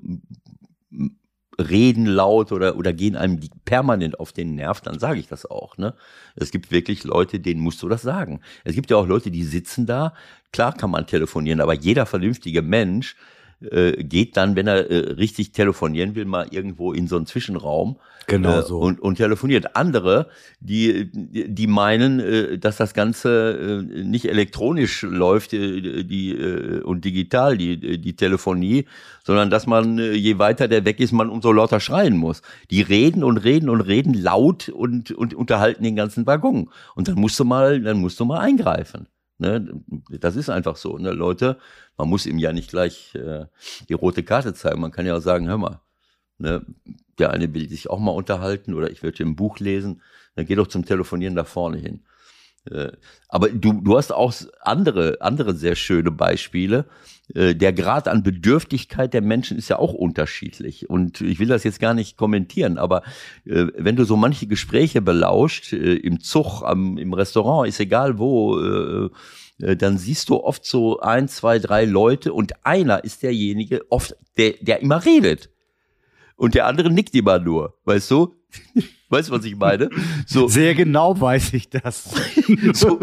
reden 1.59 2.07
laut 2.07 2.53
oder, 2.53 2.77
oder 2.77 2.92
gehen 2.92 3.16
einem 3.16 3.40
permanent 3.64 4.21
auf 4.21 4.33
den 4.33 4.55
Nerv, 4.55 4.81
dann 4.81 5.01
sage 5.01 5.18
ich 5.18 5.27
das 5.27 5.44
auch. 5.44 5.77
Ne? 5.77 5.94
Es 6.37 6.53
gibt 6.53 6.71
wirklich 6.71 7.03
Leute, 7.03 7.40
denen 7.40 7.61
musst 7.61 7.83
du 7.83 7.88
das 7.88 8.03
sagen. 8.03 8.40
Es 8.62 8.77
gibt 8.77 8.90
ja 8.90 8.97
auch 8.97 9.09
Leute, 9.09 9.33
die 9.33 9.42
sitzen 9.42 9.85
da. 9.85 10.14
Klar 10.53 10.75
kann 10.75 10.90
man 10.90 11.09
telefonieren, 11.09 11.61
aber 11.61 11.75
jeder 11.75 12.07
vernünftige 12.07 12.62
Mensch 12.62 13.16
äh, 13.61 14.05
geht 14.05 14.37
dann, 14.37 14.57
wenn 14.57 14.66
er 14.66 14.90
äh, 14.90 15.12
richtig 15.12 15.53
telefonieren 15.53 16.14
will, 16.14 16.25
mal 16.25 16.47
irgendwo 16.51 16.92
in 16.92 17.09
so 17.09 17.16
einen 17.16 17.27
Zwischenraum 17.27 17.97
genau 18.29 18.61
äh, 18.61 18.62
so. 18.62 18.79
und, 18.79 19.01
und 19.01 19.16
telefoniert. 19.16 19.75
Andere, 19.75 20.29
die, 20.61 21.11
die 21.12 21.66
meinen, 21.66 22.21
äh, 22.21 22.59
dass 22.59 22.77
das 22.77 22.94
Ganze 22.94 23.83
äh, 23.90 24.05
nicht 24.05 24.27
elektronisch 24.27 25.03
läuft 25.03 25.53
äh, 25.55 26.05
die, 26.05 26.33
äh, 26.33 26.83
und 26.83 27.05
digital, 27.05 27.59
die, 27.59 27.99
die 27.99 28.14
Telefonie, 28.14 28.87
sondern 29.25 29.51
dass 29.51 29.66
man, 29.66 29.99
äh, 29.99 30.12
je 30.12 30.38
weiter 30.38 30.68
der 30.68 30.85
weg 30.85 31.01
ist, 31.01 31.12
man 31.12 31.29
umso 31.29 31.51
lauter 31.51 31.81
schreien 31.81 32.16
muss. 32.16 32.42
Die 32.71 32.83
reden 32.83 33.25
und 33.25 33.38
reden 33.38 33.68
und 33.68 33.81
reden 33.81 34.14
laut 34.14 34.68
und, 34.68 35.11
und 35.11 35.35
unterhalten 35.35 35.83
den 35.83 35.97
ganzen 35.97 36.27
Waggon. 36.27 36.71
Und 36.94 37.09
dann 37.09 37.16
musst 37.16 37.40
du 37.40 37.44
mal, 37.44 37.81
dann 37.81 37.99
musst 37.99 38.21
du 38.21 38.25
mal 38.25 38.38
eingreifen. 38.38 39.09
Ne? 39.38 39.83
Das 40.11 40.37
ist 40.37 40.51
einfach 40.51 40.77
so. 40.77 40.98
Ne? 40.98 41.12
Leute, 41.12 41.59
man 41.96 42.09
muss 42.09 42.27
ihm 42.27 42.38
ja 42.38 42.53
nicht 42.53 42.70
gleich 42.70 43.14
äh, 43.14 43.46
die 43.88 43.94
rote 43.94 44.22
Karte 44.22 44.55
zeigen. 44.55 44.81
Man 44.81 44.90
kann 44.90 45.07
ja 45.07 45.16
auch 45.16 45.22
sagen, 45.22 45.48
hör 45.48 45.59
mal, 45.59 45.81
ne, 46.38 46.64
der 47.18 47.31
eine 47.31 47.53
will 47.55 47.68
sich 47.68 47.90
auch 47.90 47.98
mal 47.98 48.12
unterhalten 48.12 48.74
oder 48.74 48.90
ich 48.90 49.03
würde 49.03 49.22
ein 49.24 49.37
Buch 49.37 49.59
lesen, 49.59 50.03
dann 50.35 50.46
geh 50.46 50.55
doch 50.55 50.66
zum 50.66 50.85
Telefonieren 50.85 51.35
da 51.35 51.44
vorne 51.44 51.79
hin. 51.79 52.05
Äh, 52.71 52.92
aber 53.29 53.49
du, 53.49 53.81
du 53.81 53.97
hast 53.97 54.12
auch 54.12 54.33
andere, 54.61 55.18
andere 55.21 55.55
sehr 55.55 55.77
schöne 55.77 56.11
Beispiele. 56.11 56.87
Äh, 57.35 57.55
der 57.55 57.73
Grad 57.73 58.09
an 58.09 58.23
Bedürftigkeit 58.23 59.14
der 59.14 59.23
Menschen 59.23 59.59
ist 59.59 59.68
ja 59.68 59.79
auch 59.79 59.92
unterschiedlich. 59.92 60.88
Und 60.88 61.21
ich 61.21 61.38
will 61.38 61.49
das 61.49 61.64
jetzt 61.64 61.81
gar 61.81 61.94
nicht 61.94 62.16
kommentieren, 62.16 62.79
aber 62.79 63.03
äh, 63.44 63.66
wenn 63.77 63.97
du 63.97 64.05
so 64.05 64.16
manche 64.16 64.47
Gespräche 64.47 65.03
belauscht, 65.03 65.73
im 65.73 66.21
Zug, 66.21 66.62
im 66.62 67.12
Restaurant, 67.12 67.68
ist 67.68 67.81
egal 67.81 68.18
wo, 68.18 69.11
dann 69.59 69.99
siehst 69.99 70.29
du 70.29 70.37
oft 70.37 70.64
so 70.64 71.01
ein, 71.01 71.29
zwei, 71.29 71.59
drei 71.59 71.85
Leute 71.85 72.33
und 72.33 72.64
einer 72.64 73.05
ist 73.05 73.23
derjenige, 73.23 73.83
oft, 73.90 74.16
der, 74.37 74.55
der 74.61 74.81
immer 74.81 75.05
redet. 75.05 75.51
Und 76.37 76.55
der 76.55 76.66
andere 76.66 76.90
nickt 76.90 77.14
immer 77.14 77.38
nur, 77.38 77.75
weißt 77.85 78.11
du? 78.12 78.38
Weißt 79.11 79.28
du, 79.28 79.32
was 79.32 79.44
ich 79.44 79.56
meine? 79.56 79.88
So. 80.26 80.48
Sehr 80.48 80.74
genau 80.74 81.18
weiß 81.18 81.54
ich 81.54 81.70
das. 81.70 82.11
so, 82.74 83.00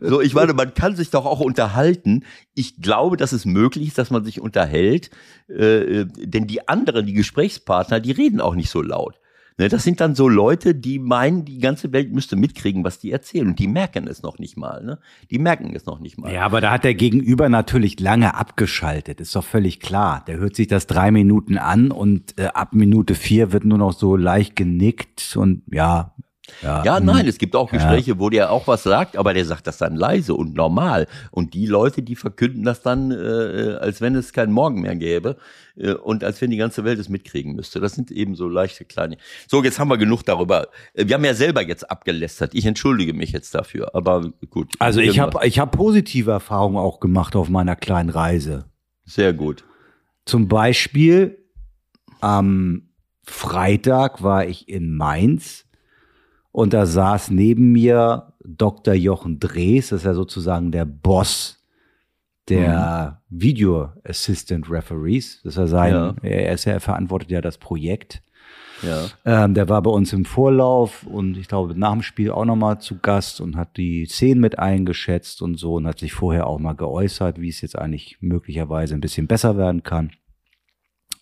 so, 0.00 0.20
ich 0.22 0.32
meine, 0.32 0.54
man 0.54 0.72
kann 0.72 0.96
sich 0.96 1.10
doch 1.10 1.26
auch 1.26 1.40
unterhalten. 1.40 2.24
Ich 2.54 2.80
glaube, 2.80 3.18
dass 3.18 3.32
es 3.32 3.44
möglich 3.44 3.88
ist, 3.88 3.98
dass 3.98 4.10
man 4.10 4.24
sich 4.24 4.40
unterhält, 4.40 5.10
äh, 5.48 6.00
äh 6.00 6.06
denn 6.06 6.46
die 6.46 6.66
anderen, 6.68 7.04
die 7.04 7.12
Gesprächspartner, 7.12 8.00
die 8.00 8.12
reden 8.12 8.40
auch 8.40 8.54
nicht 8.54 8.70
so 8.70 8.80
laut. 8.80 9.18
Ne, 9.58 9.68
das 9.68 9.84
sind 9.84 10.00
dann 10.02 10.14
so 10.14 10.28
Leute, 10.28 10.74
die 10.74 10.98
meinen, 10.98 11.46
die 11.46 11.58
ganze 11.58 11.90
Welt 11.92 12.12
müsste 12.12 12.36
mitkriegen, 12.36 12.84
was 12.84 12.98
die 12.98 13.10
erzählen. 13.10 13.46
Und 13.48 13.58
die 13.58 13.68
merken 13.68 14.06
es 14.06 14.22
noch 14.22 14.38
nicht 14.38 14.58
mal. 14.58 14.84
Ne? 14.84 14.98
Die 15.30 15.38
merken 15.38 15.74
es 15.74 15.86
noch 15.86 15.98
nicht 15.98 16.18
mal. 16.18 16.30
Ja, 16.30 16.44
aber 16.44 16.60
da 16.60 16.72
hat 16.72 16.84
der 16.84 16.94
Gegenüber 16.94 17.48
natürlich 17.48 17.98
lange 17.98 18.34
abgeschaltet. 18.34 19.18
Ist 19.18 19.34
doch 19.34 19.44
völlig 19.44 19.80
klar. 19.80 20.22
Der 20.26 20.36
hört 20.36 20.56
sich 20.56 20.66
das 20.66 20.86
drei 20.86 21.10
Minuten 21.10 21.56
an 21.56 21.90
und 21.90 22.38
äh, 22.38 22.48
ab 22.48 22.74
Minute 22.74 23.14
vier 23.14 23.52
wird 23.52 23.64
nur 23.64 23.78
noch 23.78 23.94
so 23.94 24.14
leicht 24.14 24.56
genickt 24.56 25.36
und 25.38 25.62
ja, 25.72 26.14
ja, 26.62 26.84
ja, 26.84 27.00
nein, 27.00 27.22
hm. 27.22 27.28
es 27.28 27.38
gibt 27.38 27.54
auch 27.56 27.70
Gespräche, 27.70 28.12
ja. 28.12 28.18
wo 28.18 28.30
der 28.30 28.50
auch 28.50 28.66
was 28.66 28.82
sagt, 28.82 29.16
aber 29.16 29.34
der 29.34 29.44
sagt 29.44 29.66
das 29.66 29.78
dann 29.78 29.96
leise 29.96 30.34
und 30.34 30.54
normal. 30.54 31.06
Und 31.30 31.54
die 31.54 31.66
Leute, 31.66 32.02
die 32.02 32.16
verkünden 32.16 32.62
das 32.62 32.82
dann, 32.82 33.10
äh, 33.10 33.76
als 33.80 34.00
wenn 34.00 34.14
es 34.14 34.32
keinen 34.32 34.52
Morgen 34.52 34.80
mehr 34.80 34.96
gäbe 34.96 35.36
äh, 35.76 35.92
und 35.92 36.24
als 36.24 36.40
wenn 36.40 36.50
die 36.50 36.56
ganze 36.56 36.84
Welt 36.84 36.98
es 36.98 37.08
mitkriegen 37.08 37.54
müsste. 37.54 37.80
Das 37.80 37.94
sind 37.94 38.10
eben 38.10 38.34
so 38.34 38.48
leichte 38.48 38.84
kleine. 38.84 39.18
So, 39.48 39.62
jetzt 39.62 39.78
haben 39.78 39.88
wir 39.88 39.98
genug 39.98 40.22
darüber. 40.24 40.68
Wir 40.94 41.14
haben 41.14 41.24
ja 41.24 41.34
selber 41.34 41.66
jetzt 41.66 41.90
abgelästert. 41.90 42.54
Ich 42.54 42.64
entschuldige 42.64 43.12
mich 43.12 43.32
jetzt 43.32 43.54
dafür, 43.54 43.94
aber 43.94 44.30
gut. 44.50 44.74
Also 44.78 45.00
ich 45.00 45.18
habe 45.18 45.46
ich 45.46 45.58
hab 45.58 45.72
positive 45.72 46.30
Erfahrungen 46.30 46.76
auch 46.76 47.00
gemacht 47.00 47.36
auf 47.36 47.48
meiner 47.48 47.76
kleinen 47.76 48.10
Reise. 48.10 48.64
Sehr 49.04 49.32
gut. 49.32 49.64
Zum 50.24 50.48
Beispiel 50.48 51.38
am 52.20 52.88
Freitag 53.24 54.22
war 54.22 54.46
ich 54.46 54.68
in 54.68 54.96
Mainz 54.96 55.65
und 56.56 56.72
da 56.72 56.86
saß 56.86 57.32
neben 57.32 57.72
mir 57.72 58.32
Dr. 58.42 58.94
Jochen 58.94 59.38
Drees, 59.38 59.90
das 59.90 60.00
ist 60.00 60.06
ja 60.06 60.14
sozusagen 60.14 60.72
der 60.72 60.86
Boss 60.86 61.62
der 62.48 63.20
mhm. 63.28 63.42
Video 63.42 63.92
Assistant 64.04 64.70
Referees. 64.70 65.42
Das 65.44 65.52
ist 65.52 65.58
ja 65.58 65.66
sein, 65.66 65.92
ja. 65.92 66.14
er 66.22 66.54
ist 66.54 66.64
ja, 66.64 66.72
er 66.72 66.80
verantwortet 66.80 67.30
ja 67.30 67.42
das 67.42 67.58
Projekt. 67.58 68.22
Ja. 68.80 69.04
Ähm, 69.26 69.52
der 69.52 69.68
war 69.68 69.82
bei 69.82 69.90
uns 69.90 70.14
im 70.14 70.24
Vorlauf 70.24 71.02
und 71.02 71.36
ich 71.36 71.46
glaube 71.46 71.78
nach 71.78 71.92
dem 71.92 72.00
Spiel 72.00 72.30
auch 72.30 72.46
nochmal 72.46 72.80
zu 72.80 73.00
Gast 73.00 73.42
und 73.42 73.56
hat 73.56 73.76
die 73.76 74.06
Szenen 74.06 74.40
mit 74.40 74.58
eingeschätzt 74.58 75.42
und 75.42 75.58
so 75.58 75.74
und 75.74 75.86
hat 75.86 75.98
sich 75.98 76.14
vorher 76.14 76.46
auch 76.46 76.58
mal 76.58 76.72
geäußert, 76.72 77.38
wie 77.38 77.50
es 77.50 77.60
jetzt 77.60 77.78
eigentlich 77.78 78.16
möglicherweise 78.22 78.94
ein 78.94 79.02
bisschen 79.02 79.26
besser 79.26 79.58
werden 79.58 79.82
kann 79.82 80.10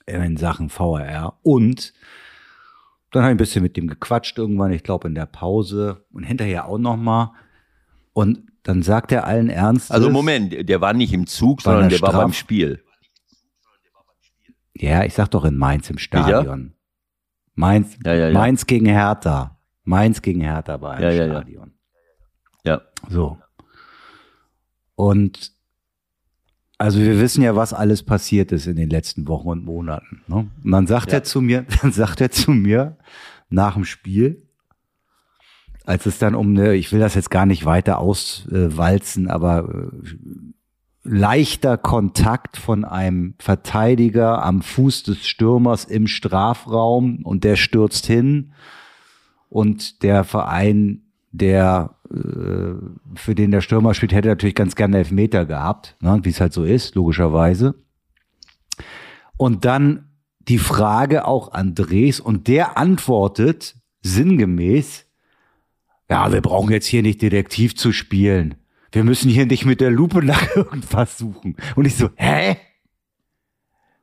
in 0.06 0.36
Sachen 0.36 0.68
VRR. 0.68 1.40
Und 1.42 1.92
dann 3.14 3.22
habe 3.22 3.32
ich 3.32 3.34
ein 3.34 3.38
bisschen 3.38 3.62
mit 3.62 3.76
dem 3.76 3.86
gequatscht 3.86 4.36
irgendwann, 4.38 4.72
ich 4.72 4.82
glaube 4.82 5.08
in 5.08 5.14
der 5.14 5.26
Pause 5.26 6.04
und 6.12 6.24
hinterher 6.24 6.66
auch 6.66 6.78
noch 6.78 6.96
mal. 6.96 7.32
Und 8.12 8.50
dann 8.64 8.82
sagt 8.82 9.12
er 9.12 9.24
allen 9.24 9.50
Ernstes. 9.50 9.90
Also 9.90 10.10
Moment, 10.10 10.68
der 10.68 10.80
war 10.80 10.92
nicht 10.92 11.12
im 11.12 11.26
Zug, 11.26 11.62
sondern 11.62 11.88
der, 11.88 11.98
der 11.98 12.08
war 12.08 12.12
beim 12.12 12.32
Spiel. 12.32 12.82
Ja, 14.74 15.04
ich 15.04 15.14
sag 15.14 15.30
doch 15.30 15.44
in 15.44 15.56
Mainz 15.56 15.88
im 15.90 15.98
Stadion. 15.98 16.66
Ja? 16.66 16.74
Mainz, 17.54 17.96
ja, 18.04 18.14
ja, 18.14 18.32
Mainz 18.32 18.66
gegen 18.66 18.86
Hertha. 18.86 19.60
Mainz 19.84 20.20
gegen 20.20 20.40
Hertha 20.40 20.80
war 20.80 20.98
im 20.98 21.12
Stadion. 21.12 21.74
Ja. 22.64 22.82
So. 23.08 23.38
Und 24.96 25.53
also 26.78 26.98
wir 26.98 27.20
wissen 27.20 27.42
ja, 27.42 27.54
was 27.56 27.72
alles 27.72 28.02
passiert 28.02 28.52
ist 28.52 28.66
in 28.66 28.76
den 28.76 28.90
letzten 28.90 29.28
Wochen 29.28 29.48
und 29.48 29.64
Monaten. 29.64 30.22
Ne? 30.26 30.50
Und 30.62 30.70
dann 30.70 30.86
sagt 30.86 31.12
ja. 31.12 31.18
er 31.18 31.24
zu 31.24 31.40
mir, 31.40 31.64
dann 31.82 31.92
sagt 31.92 32.20
er 32.20 32.30
zu 32.30 32.50
mir 32.50 32.96
nach 33.48 33.74
dem 33.74 33.84
Spiel, 33.84 34.42
als 35.84 36.06
es 36.06 36.18
dann 36.18 36.34
um 36.34 36.50
eine, 36.50 36.74
ich 36.74 36.92
will 36.92 37.00
das 37.00 37.14
jetzt 37.14 37.30
gar 37.30 37.46
nicht 37.46 37.64
weiter 37.64 37.98
auswalzen, 37.98 39.28
aber 39.28 39.68
äh, 39.68 40.14
leichter 41.04 41.76
Kontakt 41.76 42.56
von 42.56 42.84
einem 42.84 43.34
Verteidiger 43.38 44.42
am 44.42 44.62
Fuß 44.62 45.02
des 45.02 45.26
Stürmers 45.26 45.84
im 45.84 46.06
Strafraum 46.06 47.24
und 47.24 47.44
der 47.44 47.56
stürzt 47.56 48.06
hin 48.06 48.52
und 49.50 50.02
der 50.02 50.24
Verein 50.24 51.03
der 51.34 51.96
äh, 52.10 52.74
für 53.16 53.34
den 53.34 53.50
der 53.50 53.60
Stürmer 53.60 53.92
spielt, 53.92 54.12
hätte 54.12 54.28
natürlich 54.28 54.54
ganz 54.54 54.76
gerne 54.76 54.98
Elfmeter 54.98 55.44
gehabt, 55.44 55.96
ne, 56.00 56.20
wie 56.22 56.28
es 56.28 56.40
halt 56.40 56.52
so 56.52 56.64
ist, 56.64 56.94
logischerweise. 56.94 57.74
Und 59.36 59.64
dann 59.64 60.10
die 60.46 60.58
Frage 60.58 61.26
auch 61.26 61.52
an 61.52 61.74
Dres 61.74 62.20
und 62.20 62.46
der 62.46 62.78
antwortet 62.78 63.74
sinngemäß, 64.02 65.06
ja, 66.08 66.32
wir 66.32 66.40
brauchen 66.40 66.70
jetzt 66.70 66.86
hier 66.86 67.02
nicht 67.02 67.20
Detektiv 67.20 67.74
zu 67.74 67.92
spielen. 67.92 68.54
Wir 68.92 69.02
müssen 69.02 69.28
hier 69.28 69.46
nicht 69.46 69.64
mit 69.64 69.80
der 69.80 69.90
Lupe 69.90 70.24
nach 70.24 70.44
irgendwas 70.56 71.18
suchen. 71.18 71.56
Und 71.74 71.86
ich 71.86 71.96
so, 71.96 72.10
hä? 72.14 72.58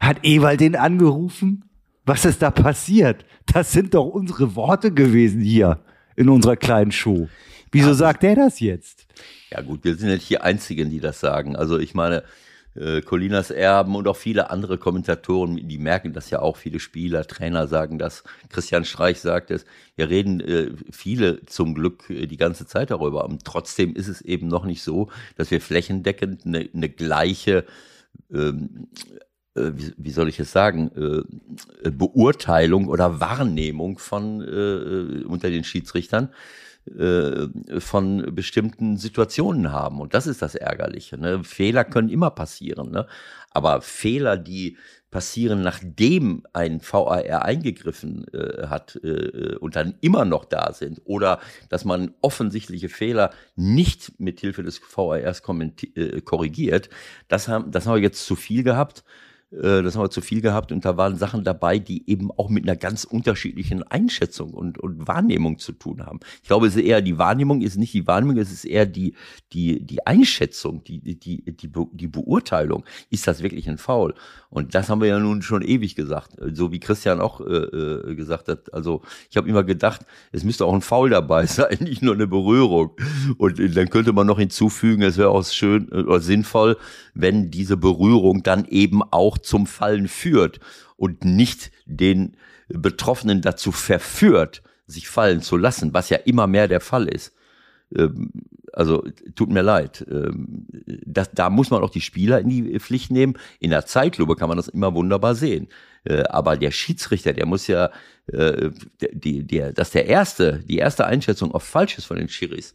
Hat 0.01 0.25
Ewald 0.25 0.59
den 0.59 0.75
angerufen? 0.75 1.63
Was 2.03 2.25
ist 2.25 2.41
da 2.41 2.51
passiert? 2.51 3.23
Das 3.45 3.71
sind 3.71 3.93
doch 3.93 4.07
unsere 4.07 4.55
Worte 4.55 4.91
gewesen 4.91 5.41
hier 5.41 5.79
in 6.21 6.29
unserer 6.29 6.55
kleinen 6.55 6.91
Show. 6.91 7.27
Wieso 7.71 7.89
ja, 7.89 7.93
sagt 7.93 8.23
der 8.23 8.35
das 8.35 8.59
jetzt? 8.59 9.05
Ja 9.49 9.61
gut, 9.61 9.83
wir 9.83 9.95
sind 9.95 10.09
nicht 10.09 10.29
die 10.29 10.39
Einzigen, 10.39 10.89
die 10.89 10.99
das 10.99 11.19
sagen. 11.19 11.55
Also 11.55 11.77
ich 11.79 11.93
meine, 11.93 12.23
äh, 12.75 13.01
Colinas 13.01 13.51
Erben 13.51 13.95
und 13.95 14.07
auch 14.07 14.15
viele 14.15 14.49
andere 14.49 14.77
Kommentatoren, 14.77 15.67
die 15.67 15.77
merken 15.77 16.13
das 16.13 16.29
ja 16.29 16.39
auch, 16.39 16.57
viele 16.57 16.79
Spieler, 16.79 17.25
Trainer 17.25 17.67
sagen 17.67 17.97
das, 17.97 18.23
Christian 18.49 18.85
Streich 18.85 19.19
sagt 19.19 19.51
es, 19.51 19.65
wir 19.95 20.09
reden 20.09 20.39
äh, 20.39 20.71
viele 20.89 21.45
zum 21.45 21.73
Glück 21.73 22.09
äh, 22.09 22.27
die 22.27 22.37
ganze 22.37 22.65
Zeit 22.65 22.91
darüber. 22.91 23.25
Und 23.25 23.43
trotzdem 23.43 23.95
ist 23.95 24.07
es 24.07 24.21
eben 24.21 24.47
noch 24.47 24.65
nicht 24.65 24.83
so, 24.83 25.09
dass 25.35 25.51
wir 25.51 25.59
flächendeckend 25.59 26.45
eine, 26.45 26.69
eine 26.73 26.89
gleiche 26.89 27.65
ähm, 28.31 28.87
äh, 29.09 29.19
wie, 29.55 29.93
wie, 29.97 30.11
soll 30.11 30.29
ich 30.29 30.39
es 30.39 30.51
sagen, 30.51 30.91
äh, 31.83 31.91
Beurteilung 31.91 32.87
oder 32.87 33.19
Wahrnehmung 33.19 33.97
von 33.99 34.41
äh, 34.41 35.23
unter 35.25 35.49
den 35.49 35.63
Schiedsrichtern 35.63 36.29
äh, 36.97 37.47
von 37.79 38.33
bestimmten 38.33 38.97
Situationen 38.97 39.71
haben. 39.71 39.99
Und 39.99 40.13
das 40.13 40.25
ist 40.25 40.41
das 40.41 40.55
Ärgerliche. 40.55 41.17
Ne? 41.17 41.43
Fehler 41.43 41.83
können 41.83 42.09
immer 42.09 42.31
passieren. 42.31 42.91
Ne? 42.91 43.07
Aber 43.51 43.81
Fehler, 43.81 44.37
die 44.37 44.77
passieren, 45.11 45.61
nachdem 45.61 46.43
ein 46.53 46.81
VAR 46.81 47.43
eingegriffen 47.43 48.25
äh, 48.33 48.67
hat 48.67 48.95
äh, 49.03 49.57
und 49.57 49.75
dann 49.75 49.95
immer 49.99 50.23
noch 50.23 50.45
da 50.45 50.71
sind 50.71 51.01
oder 51.03 51.41
dass 51.67 51.83
man 51.83 52.13
offensichtliche 52.21 52.87
Fehler 52.87 53.31
nicht 53.57 54.19
mit 54.19 54.39
Hilfe 54.39 54.63
des 54.63 54.79
VARs 54.79 55.41
äh, 55.95 56.21
korrigiert, 56.21 56.89
das 57.27 57.49
haben, 57.49 57.71
das 57.71 57.85
haben 57.85 57.95
wir 57.95 58.01
jetzt 58.01 58.25
zu 58.25 58.37
viel 58.37 58.63
gehabt 58.63 59.03
äh, 59.03 59.30
das 59.51 59.95
haben 59.95 60.03
wir 60.03 60.09
zu 60.09 60.21
viel 60.21 60.39
gehabt 60.39 60.71
und 60.71 60.85
da 60.85 60.95
waren 60.95 61.17
Sachen 61.17 61.43
dabei, 61.43 61.77
die 61.77 62.09
eben 62.09 62.31
auch 62.31 62.49
mit 62.49 62.63
einer 62.63 62.77
ganz 62.77 63.03
unterschiedlichen 63.03 63.83
Einschätzung 63.83 64.53
und, 64.53 64.77
und 64.77 65.09
Wahrnehmung 65.09 65.59
zu 65.59 65.73
tun 65.73 66.05
haben. 66.05 66.21
Ich 66.41 66.47
glaube, 66.47 66.67
es 66.67 66.77
ist 66.77 66.83
eher 66.83 67.01
die 67.01 67.17
Wahrnehmung, 67.17 67.61
ist 67.61 67.75
nicht 67.77 67.93
die 67.93 68.07
Wahrnehmung, 68.07 68.37
es 68.37 68.49
ist 68.49 68.63
eher 68.63 68.85
die, 68.85 69.13
die, 69.51 69.85
die 69.85 70.07
Einschätzung, 70.07 70.85
die, 70.85 70.99
die, 70.99 71.43
die, 71.43 71.69
die 71.91 72.07
Beurteilung. 72.07 72.85
Ist 73.09 73.27
das 73.27 73.43
wirklich 73.43 73.69
ein 73.69 73.77
Foul? 73.77 74.15
Und 74.49 74.73
das 74.73 74.89
haben 74.89 75.01
wir 75.01 75.09
ja 75.09 75.19
nun 75.19 75.41
schon 75.41 75.61
ewig 75.61 75.95
gesagt, 75.95 76.37
so 76.53 76.71
wie 76.71 76.79
Christian 76.79 77.19
auch 77.19 77.41
äh, 77.41 77.43
äh 77.43 78.15
gesagt 78.15 78.47
hat. 78.47 78.73
Also 78.73 79.01
ich 79.29 79.35
habe 79.35 79.49
immer 79.49 79.63
gedacht, 79.63 80.05
es 80.31 80.45
müsste 80.45 80.65
auch 80.65 80.73
ein 80.73 80.81
Foul 80.81 81.09
dabei 81.09 81.45
sein, 81.47 81.77
nicht 81.81 82.01
nur 82.01 82.13
eine 82.13 82.27
Berührung. 82.27 82.91
Und 83.37 83.59
dann 83.59 83.89
könnte 83.89 84.13
man 84.13 84.27
noch 84.27 84.39
hinzufügen, 84.39 85.01
es 85.01 85.17
wäre 85.17 85.29
auch 85.29 85.45
schön 85.45 85.89
oder 85.89 86.21
sinnvoll, 86.21 86.77
wenn 87.13 87.51
diese 87.51 87.75
Berührung 87.75 88.43
dann 88.43 88.65
eben 88.65 89.01
auch 89.03 89.40
zum 89.41 89.67
Fallen 89.67 90.07
führt 90.07 90.59
und 90.97 91.25
nicht 91.25 91.71
den 91.85 92.37
Betroffenen 92.67 93.41
dazu 93.41 93.71
verführt, 93.71 94.61
sich 94.87 95.07
fallen 95.07 95.41
zu 95.41 95.57
lassen, 95.57 95.93
was 95.93 96.09
ja 96.09 96.17
immer 96.17 96.47
mehr 96.47 96.67
der 96.67 96.81
Fall 96.81 97.07
ist. 97.07 97.33
Ähm, 97.95 98.31
also 98.73 99.03
tut 99.35 99.49
mir 99.49 99.61
leid. 99.61 100.05
Ähm, 100.09 100.65
das, 101.05 101.31
da 101.31 101.49
muss 101.49 101.71
man 101.71 101.83
auch 101.83 101.89
die 101.89 102.01
Spieler 102.01 102.39
in 102.39 102.49
die 102.49 102.79
Pflicht 102.79 103.11
nehmen. 103.11 103.37
In 103.59 103.71
der 103.71 103.85
Zeitlupe 103.85 104.35
kann 104.35 104.47
man 104.47 104.57
das 104.57 104.69
immer 104.69 104.93
wunderbar 104.93 105.35
sehen. 105.35 105.67
Äh, 106.03 106.23
aber 106.23 106.57
der 106.57 106.71
Schiedsrichter, 106.71 107.33
der 107.33 107.45
muss 107.45 107.67
ja, 107.67 107.91
äh, 108.27 108.71
die, 109.11 109.45
der, 109.45 109.73
dass 109.73 109.91
der 109.91 110.07
erste, 110.07 110.63
die 110.67 110.77
erste 110.77 111.05
Einschätzung 111.05 111.53
auf 111.53 111.63
falsch 111.63 111.97
ist 111.97 112.05
von 112.05 112.17
den 112.17 112.29
Schiris, 112.29 112.73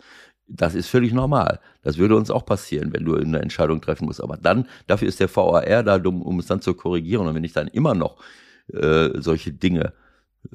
das 0.49 0.75
ist 0.75 0.89
völlig 0.89 1.13
normal. 1.13 1.61
Das 1.83 1.99
würde 1.99 2.17
uns 2.17 2.31
auch 2.31 2.47
passieren, 2.47 2.93
wenn 2.93 3.05
du 3.05 3.17
eine 3.17 3.41
Entscheidung 3.41 3.81
treffen 3.81 4.07
musst. 4.07 4.23
Aber 4.23 4.37
dann, 4.37 4.69
dafür 4.87 5.09
ist 5.09 5.21
der 5.21 5.35
VAR 5.35 5.83
da, 5.83 5.97
um, 5.97 6.23
um 6.23 6.39
es 6.39 6.47
dann 6.47 6.61
zu 6.61 6.75
korrigieren. 6.75 7.27
Und 7.27 7.35
wenn 7.35 7.45
ich 7.45 7.53
dann 7.53 7.69
immer 7.69 7.95
noch 7.95 8.17
äh, 8.73 9.11
solche 9.21 9.53
Dinge 9.53 9.93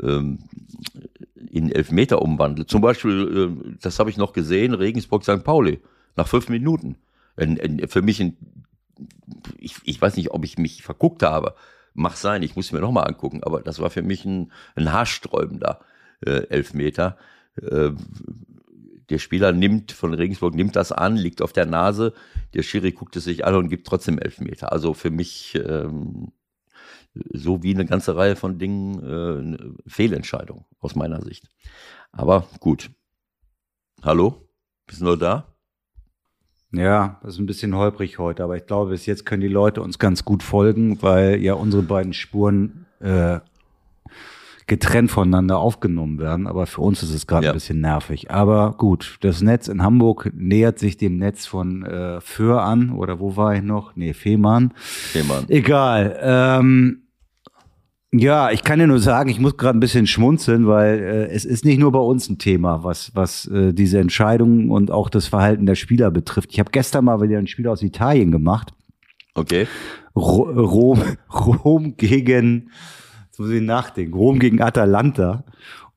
ähm, 0.01 0.39
in 1.49 1.71
Elfmeter 1.71 2.21
umwandle, 2.21 2.65
zum 2.65 2.82
Beispiel, 2.82 3.56
äh, 3.60 3.77
das 3.82 3.99
habe 3.99 4.10
ich 4.10 4.17
noch 4.17 4.34
gesehen, 4.34 4.73
Regensburg 4.73 5.23
St. 5.23 5.43
Pauli, 5.43 5.82
nach 6.15 6.27
fünf 6.27 6.49
Minuten. 6.49 6.97
Ein, 7.36 7.60
ein, 7.60 7.88
für 7.88 8.01
mich 8.01 8.21
ein, 8.21 8.38
ich, 9.58 9.75
ich 9.84 10.01
weiß 10.01 10.15
nicht, 10.15 10.32
ob 10.32 10.45
ich 10.45 10.58
mich 10.58 10.84
verguckt 10.84 11.23
habe. 11.23 11.56
Mach 11.93 12.15
sein, 12.15 12.43
ich 12.43 12.56
muss 12.56 12.71
mir 12.71 12.80
nochmal 12.80 13.08
angucken, 13.08 13.43
aber 13.43 13.62
das 13.62 13.80
war 13.80 13.89
für 13.89 14.01
mich 14.01 14.23
ein, 14.23 14.51
ein 14.75 14.93
haarsträubender 14.93 15.82
äh, 16.25 16.47
Elfmeter. 16.47 17.17
Der 19.12 19.19
Spieler 19.19 19.52
nimmt 19.52 19.91
von 19.91 20.13
Regensburg, 20.13 20.56
nimmt 20.56 20.78
das 20.78 20.93
an, 20.93 21.17
liegt 21.17 21.41
auf 21.41 21.52
der 21.52 21.65
Nase. 21.65 22.13
Der 22.54 22.63
Schiri 22.63 22.93
guckt 22.93 23.17
es 23.17 23.26
sich 23.26 23.45
an 23.45 23.56
und 23.56 23.67
gibt 23.67 23.86
trotzdem 23.86 24.17
Elfmeter. 24.17 24.71
Also 24.71 24.93
für 24.93 25.10
mich 25.12 25.60
ähm, 25.65 26.32
so 27.13 27.62
wie 27.62 27.74
eine 27.74 27.86
ganze 27.86 28.15
Reihe 28.15 28.38
von 28.38 28.58
Dingen 28.58 29.04
äh, 29.04 29.39
eine 29.39 29.76
Fehlentscheidung 29.86 30.65
aus 30.80 30.95
meiner 30.95 31.21
Sicht. 31.21 31.50
Aber 32.13 32.47
gut. 32.62 32.89
Hallo? 34.02 34.47
Bist 34.88 35.02
du 35.02 35.06
noch 35.06 35.17
da? 35.17 35.58
Ja, 36.71 37.19
das 37.21 37.34
ist 37.34 37.39
ein 37.39 37.47
bisschen 37.47 37.76
holprig 37.76 38.17
heute, 38.17 38.45
aber 38.45 38.56
ich 38.56 38.65
glaube, 38.65 38.91
bis 38.91 39.06
jetzt 39.06 39.26
können 39.26 39.41
die 39.41 39.50
Leute 39.50 39.82
uns 39.82 40.00
ganz 40.00 40.24
gut 40.24 40.41
folgen, 40.41 41.02
weil 41.02 41.41
ja 41.41 41.54
unsere 41.54 41.84
beiden 41.84 42.13
Spuren 42.13 42.86
äh, 43.02 43.41
getrennt 44.67 45.12
voneinander 45.12 45.60
aufgenommen 45.60 46.19
werden. 46.19 46.47
Aber 46.47 46.65
für 46.65 46.82
uns 46.82 47.04
ist 47.04 47.13
es 47.13 47.28
gerade 47.28 47.45
ja. 47.45 47.52
ein 47.52 47.56
bisschen 47.56 47.82
nervig. 47.82 48.32
Aber 48.32 48.76
gut, 48.78 49.17
das 49.21 49.41
Netz 49.41 49.67
in 49.67 49.82
Hamburg 49.82 50.32
nähert 50.34 50.80
sich 50.80 50.97
dem 50.97 51.17
Netz 51.17 51.45
von 51.45 51.84
äh, 51.84 52.21
Föhr 52.21 52.63
an. 52.63 52.91
Oder 52.91 53.19
wo 53.19 53.36
war 53.36 53.56
ich 53.56 53.62
noch? 53.62 53.95
Nee, 53.95 54.13
Fehmarn. 54.13 54.74
Fehmarn. 54.76 55.45
Egal. 55.47 56.17
Ähm, 56.21 57.02
ja, 58.13 58.52
ich 58.52 58.63
kann 58.63 58.80
dir 58.80 58.88
nur 58.88 59.00
sagen, 59.00 59.30
ich 59.30 59.39
muss 59.39 59.56
gerade 59.56 59.78
ein 59.78 59.80
bisschen 59.80 60.06
schmunzeln, 60.06 60.67
weil 60.67 61.00
äh, 61.00 61.26
es 61.34 61.45
ist 61.45 61.63
nicht 61.63 61.80
nur 61.80 61.93
bei 61.93 62.00
uns 62.00 62.30
ein 62.30 62.38
Thema, 62.38 62.84
was, 62.84 63.15
was 63.15 63.47
äh, 63.47 63.74
diese 63.74 64.00
Entscheidungen 64.00 64.69
und 64.69 64.91
auch 64.91 65.10
das 65.10 65.28
Verhalten 65.28 65.65
der 65.65 65.76
Spieler 65.76 66.12
betrifft. 66.12 66.50
Ich 66.52 66.60
habe 66.60 66.71
gestern 66.71 67.06
mal 67.06 67.21
wieder 67.21 67.38
ein 67.38 67.47
Spiel 67.47 67.69
aus 67.69 67.82
Italien 67.82 68.32
gemacht. 68.32 68.74
Okay. 69.34 69.65
Rom, 70.13 71.02
Rom 71.34 71.95
gegen 71.95 72.69
muss 73.41 73.51
ich 73.51 73.62
nachdenken. 73.62 74.13
Rom 74.13 74.39
gegen 74.39 74.62
Atalanta. 74.62 75.43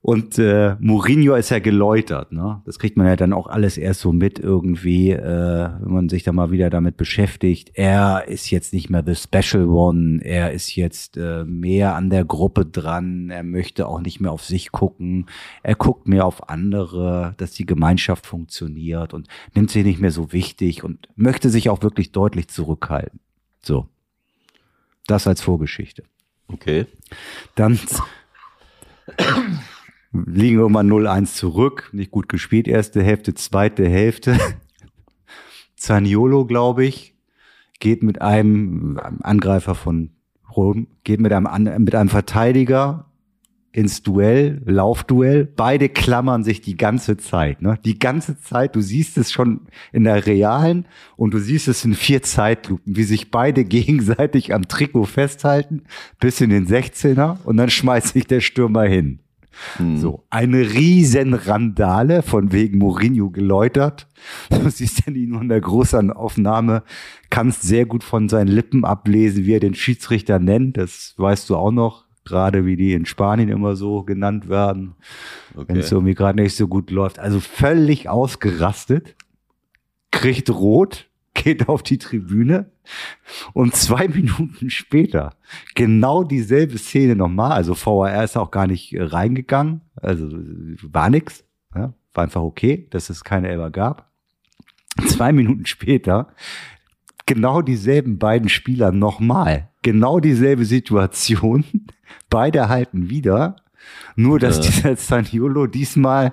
Und 0.01 0.39
äh, 0.39 0.77
Mourinho 0.81 1.35
ist 1.35 1.49
ja 1.49 1.61
geläutert, 1.61 2.31
ne? 2.31 2.61
Das 2.67 2.79
kriegt 2.79 2.99
man 2.99 3.07
ja 3.07 3.17
dann 3.17 3.33
auch 3.33 3.47
alles 3.47 3.79
erst 3.79 4.01
so 4.01 4.13
mit 4.13 4.39
irgendwie, 4.39 5.13
äh, 5.13 5.71
wenn 5.81 5.93
man 5.95 6.09
sich 6.11 6.25
da 6.25 6.33
mal 6.33 6.51
wieder 6.51 6.69
damit 6.69 6.99
beschäftigt. 6.99 7.71
Er 7.73 8.29
ist 8.29 8.51
jetzt 8.51 8.75
nicht 8.75 8.91
mehr 8.91 9.03
the 9.03 9.15
Special 9.15 9.67
One, 9.67 10.21
er 10.23 10.53
ist 10.53 10.77
jetzt 10.77 11.17
äh, 11.17 11.45
mehr 11.45 11.95
an 11.95 12.11
der 12.11 12.27
Gruppe 12.27 12.67
dran, 12.67 13.31
er 13.31 13.45
möchte 13.45 13.89
auch 13.89 14.03
nicht 14.03 14.21
mehr 14.21 14.31
auf 14.31 14.45
sich 14.45 14.73
gucken, 14.73 15.25
er 15.63 15.75
guckt 15.75 16.07
mehr 16.07 16.27
auf 16.27 16.51
andere, 16.51 17.33
dass 17.39 17.53
die 17.53 17.65
Gemeinschaft 17.65 18.27
funktioniert 18.27 19.15
und 19.15 19.29
nimmt 19.55 19.71
sich 19.71 19.87
nicht 19.87 20.03
mehr 20.03 20.11
so 20.11 20.33
wichtig 20.33 20.85
und 20.85 21.09
möchte 21.17 21.49
sich 21.49 21.71
auch 21.71 21.83
wirklich 21.83 22.13
deutlich 22.13 22.49
zurückhalten. 22.49 23.21
So. 23.63 23.87
Das 25.07 25.27
als 25.27 25.41
Vorgeschichte. 25.41 26.03
Okay. 26.49 26.87
Dann 27.55 27.79
liegen 30.13 30.59
wir 30.59 30.69
mal 30.69 30.85
0-1 30.85 31.35
zurück. 31.35 31.91
Nicht 31.93 32.11
gut 32.11 32.29
gespielt, 32.29 32.69
erste 32.69 33.03
Hälfte, 33.03 33.35
zweite 33.35 33.89
Hälfte. 33.89 34.39
Zaniolo, 35.77 36.47
glaube 36.47 36.85
ich, 36.85 37.15
geht 37.81 38.03
mit 38.03 38.23
einem 38.23 38.99
Angreifer 39.23 39.75
von 39.75 40.11
Rom, 40.55 40.87
geht 41.03 41.21
mit 41.21 41.33
einem, 41.33 41.83
mit 41.83 41.95
einem 41.95 42.09
Verteidiger 42.09 43.11
ins 43.75 44.03
Duell, 44.03 44.63
Laufduell. 44.65 45.45
Beide 45.45 45.89
klammern 45.89 46.45
sich 46.45 46.61
die 46.61 46.77
ganze 46.77 47.17
Zeit, 47.17 47.61
ne? 47.61 47.77
Die 47.85 47.99
ganze 47.99 48.41
Zeit. 48.41 48.77
Du 48.77 48.81
siehst 48.81 49.19
es 49.19 49.33
schon 49.33 49.63
in 49.93 50.05
der 50.05 50.27
realen 50.27 50.87
und 51.17 51.35
du 51.35 51.39
siehst 51.39 51.67
es 51.67 51.85
in 51.85 51.95
vier 51.95 52.23
Zeitlupen, 52.23 52.97
wie 52.97 53.03
sich 53.03 53.33
beide 53.33 53.65
gegenseitig 53.65 54.55
am 54.55 54.69
Trikot 54.69 55.07
festhalten, 55.07 55.83
bis 56.21 56.41
in 56.41 56.51
den 56.51 56.69
16er 56.69 57.39
und 57.45 57.57
dann 57.57 57.69
schmeißt 57.69 58.13
sich 58.15 58.27
der 58.27 58.41
Stürmer 58.41 58.85
hin. 58.85 59.19
Hm. 59.77 59.97
So, 59.99 60.25
eine 60.31 60.59
riesen 60.73 61.35
Randale 61.35 62.23
von 62.23 62.53
wegen 62.53 62.79
Mourinho 62.79 63.31
geläutert. 63.31 64.07
Du 64.51 64.71
siehst 64.71 65.05
ja 65.05 65.13
nie 65.13 65.27
nur 65.27 65.43
in 65.43 65.49
der 65.49 65.61
großen 65.61 66.11
Aufnahme, 66.11 66.83
kannst 67.29 67.63
sehr 67.63 67.87
gut 67.87 68.03
von 68.03 68.29
seinen 68.29 68.49
Lippen 68.49 68.85
ablesen, 68.85 69.45
wie 69.45 69.53
er 69.53 69.61
den 69.61 69.75
Schiedsrichter 69.75 70.39
nennt. 70.39 70.77
Das 70.77 71.15
weißt 71.19 71.51
du 71.51 71.57
auch 71.57 71.71
noch 71.71 72.04
gerade 72.25 72.65
wie 72.65 72.77
die 72.77 72.93
in 72.93 73.07
Spanien 73.07 73.49
immer 73.49 73.77
so 73.77 74.03
genannt 74.03 74.49
werden, 74.49 74.95
okay. 75.55 75.67
wenn 75.69 75.77
es 75.77 75.93
irgendwie 75.93 76.15
gerade 76.15 76.41
nicht 76.41 76.57
so 76.57 76.69
gut 76.69 76.91
läuft. 76.91 77.19
Also 77.19 77.41
völlig 77.41 78.09
ausgerastet, 78.09 79.15
kriegt 80.11 80.51
rot, 80.51 81.09
geht 81.35 81.69
auf 81.69 81.83
die 81.83 81.99
Tribüne 81.99 82.71
und 83.53 83.75
zwei 83.75 84.09
Minuten 84.15 84.71
später 84.71 85.35
genau 85.75 86.25
dieselbe 86.25 86.79
Szene 86.79 87.17
nochmal. 87.17 87.53
Also 87.53 87.75
VAR 87.75 88.25
ist 88.25 88.37
auch 88.37 88.51
gar 88.51 88.67
nicht 88.67 88.93
äh, 88.95 89.03
reingegangen, 89.03 89.83
also 89.97 90.29
war 90.83 91.11
nix, 91.11 91.45
ja, 91.75 91.93
war 92.15 92.25
einfach 92.25 92.43
okay, 92.43 92.87
dass 92.91 93.11
es 93.11 93.25
keine 93.25 93.49
Elber 93.49 93.71
gab. 93.71 94.11
Zwei 95.07 95.33
Minuten 95.33 95.67
später 95.67 96.29
genau 97.27 97.63
dieselben 97.63 98.19
beiden 98.19 98.49
Spieler 98.49 98.93
nochmal. 98.93 99.71
Genau 99.85 100.19
dieselbe 100.19 100.65
Situation. 100.65 101.63
Beide 102.31 102.69
halten 102.69 103.11
wieder. 103.11 103.57
Nur, 104.17 104.39
dass 104.39 104.57
ja. 104.57 104.63
dieser 104.63 104.97
Zaniolo 104.97 105.67
diesmal 105.67 106.33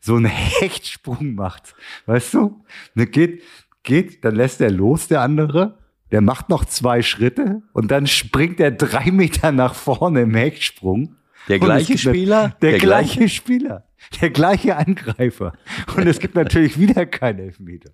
so 0.00 0.14
einen 0.14 0.26
Hechtsprung 0.26 1.34
macht. 1.34 1.74
Weißt 2.06 2.32
du? 2.34 2.64
Ne, 2.94 3.06
geht, 3.06 3.42
geht, 3.82 4.24
dann 4.24 4.36
lässt 4.36 4.60
er 4.60 4.70
los, 4.70 5.08
der 5.08 5.20
andere. 5.20 5.78
Der 6.12 6.20
macht 6.20 6.48
noch 6.48 6.64
zwei 6.64 7.02
Schritte 7.02 7.62
und 7.72 7.90
dann 7.90 8.06
springt 8.06 8.60
er 8.60 8.70
drei 8.70 9.10
Meter 9.10 9.50
nach 9.50 9.74
vorne 9.74 10.20
im 10.22 10.34
Hechtsprung. 10.34 11.16
Der 11.48 11.58
gleiche 11.58 11.98
Spieler? 11.98 12.54
Der, 12.62 12.70
der 12.72 12.78
gleiche, 12.78 13.18
gleiche 13.18 13.28
Spieler. 13.28 13.84
Der 14.20 14.30
gleiche 14.30 14.76
Angreifer. 14.76 15.54
Und 15.96 16.06
es 16.06 16.20
gibt 16.20 16.36
natürlich 16.36 16.78
wieder 16.78 17.06
keinen 17.06 17.40
Elfmeter. 17.40 17.90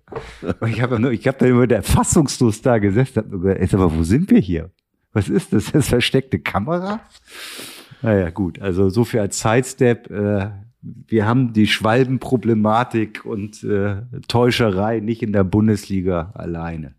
Und 0.59 0.69
ich 0.69 0.81
habe 0.81 1.13
ich 1.13 1.27
hab 1.27 1.39
dann 1.39 1.49
immer 1.49 1.65
der 1.65 1.81
fassungslos 1.81 2.61
da 2.61 2.77
gesessen 2.77 3.23
und 3.31 3.41
gesagt, 3.41 3.73
aber 3.73 3.95
wo 3.95 4.03
sind 4.03 4.29
wir 4.29 4.39
hier? 4.39 4.69
Was 5.13 5.29
ist 5.29 5.53
das? 5.53 5.71
Das 5.71 5.89
versteckte 5.89 6.39
Kamera? 6.39 7.01
Naja, 8.01 8.29
gut. 8.29 8.61
Also 8.61 8.89
so 8.89 9.03
viel 9.03 9.19
als 9.19 9.39
Sidestep. 9.39 10.09
Äh, 10.09 10.51
wir 10.81 11.25
haben 11.25 11.53
die 11.53 11.67
Schwalbenproblematik 11.67 13.25
und 13.25 13.63
äh, 13.63 14.03
Täuscherei 14.27 14.99
nicht 14.99 15.21
in 15.21 15.33
der 15.33 15.43
Bundesliga 15.43 16.31
alleine. 16.35 16.95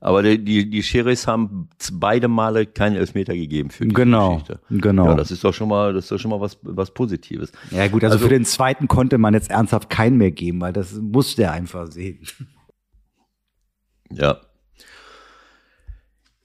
Aber 0.00 0.22
die, 0.22 0.44
die, 0.44 0.70
die 0.70 0.82
Schiris 0.82 1.26
haben 1.26 1.68
beide 1.92 2.28
Male 2.28 2.66
keinen 2.66 2.94
Elfmeter 2.94 3.34
gegeben 3.34 3.70
für 3.70 3.84
die 3.84 3.94
genau, 3.94 4.34
Geschichte. 4.34 4.60
Genau. 4.70 5.06
Ja, 5.06 5.14
das 5.14 5.32
ist 5.32 5.42
doch 5.42 5.52
schon 5.52 5.68
mal, 5.68 5.92
das 5.92 6.04
ist 6.04 6.12
doch 6.12 6.18
schon 6.18 6.30
mal 6.30 6.40
was, 6.40 6.58
was 6.62 6.92
Positives. 6.92 7.50
Ja, 7.72 7.88
gut, 7.88 8.04
also, 8.04 8.14
also 8.14 8.26
für 8.26 8.32
den 8.32 8.44
zweiten 8.44 8.86
konnte 8.86 9.18
man 9.18 9.34
jetzt 9.34 9.50
ernsthaft 9.50 9.90
keinen 9.90 10.16
mehr 10.16 10.30
geben, 10.30 10.60
weil 10.60 10.72
das 10.72 10.92
musste 10.92 11.44
er 11.44 11.52
einfach 11.52 11.90
sehen. 11.90 12.20
Ja. 14.10 14.40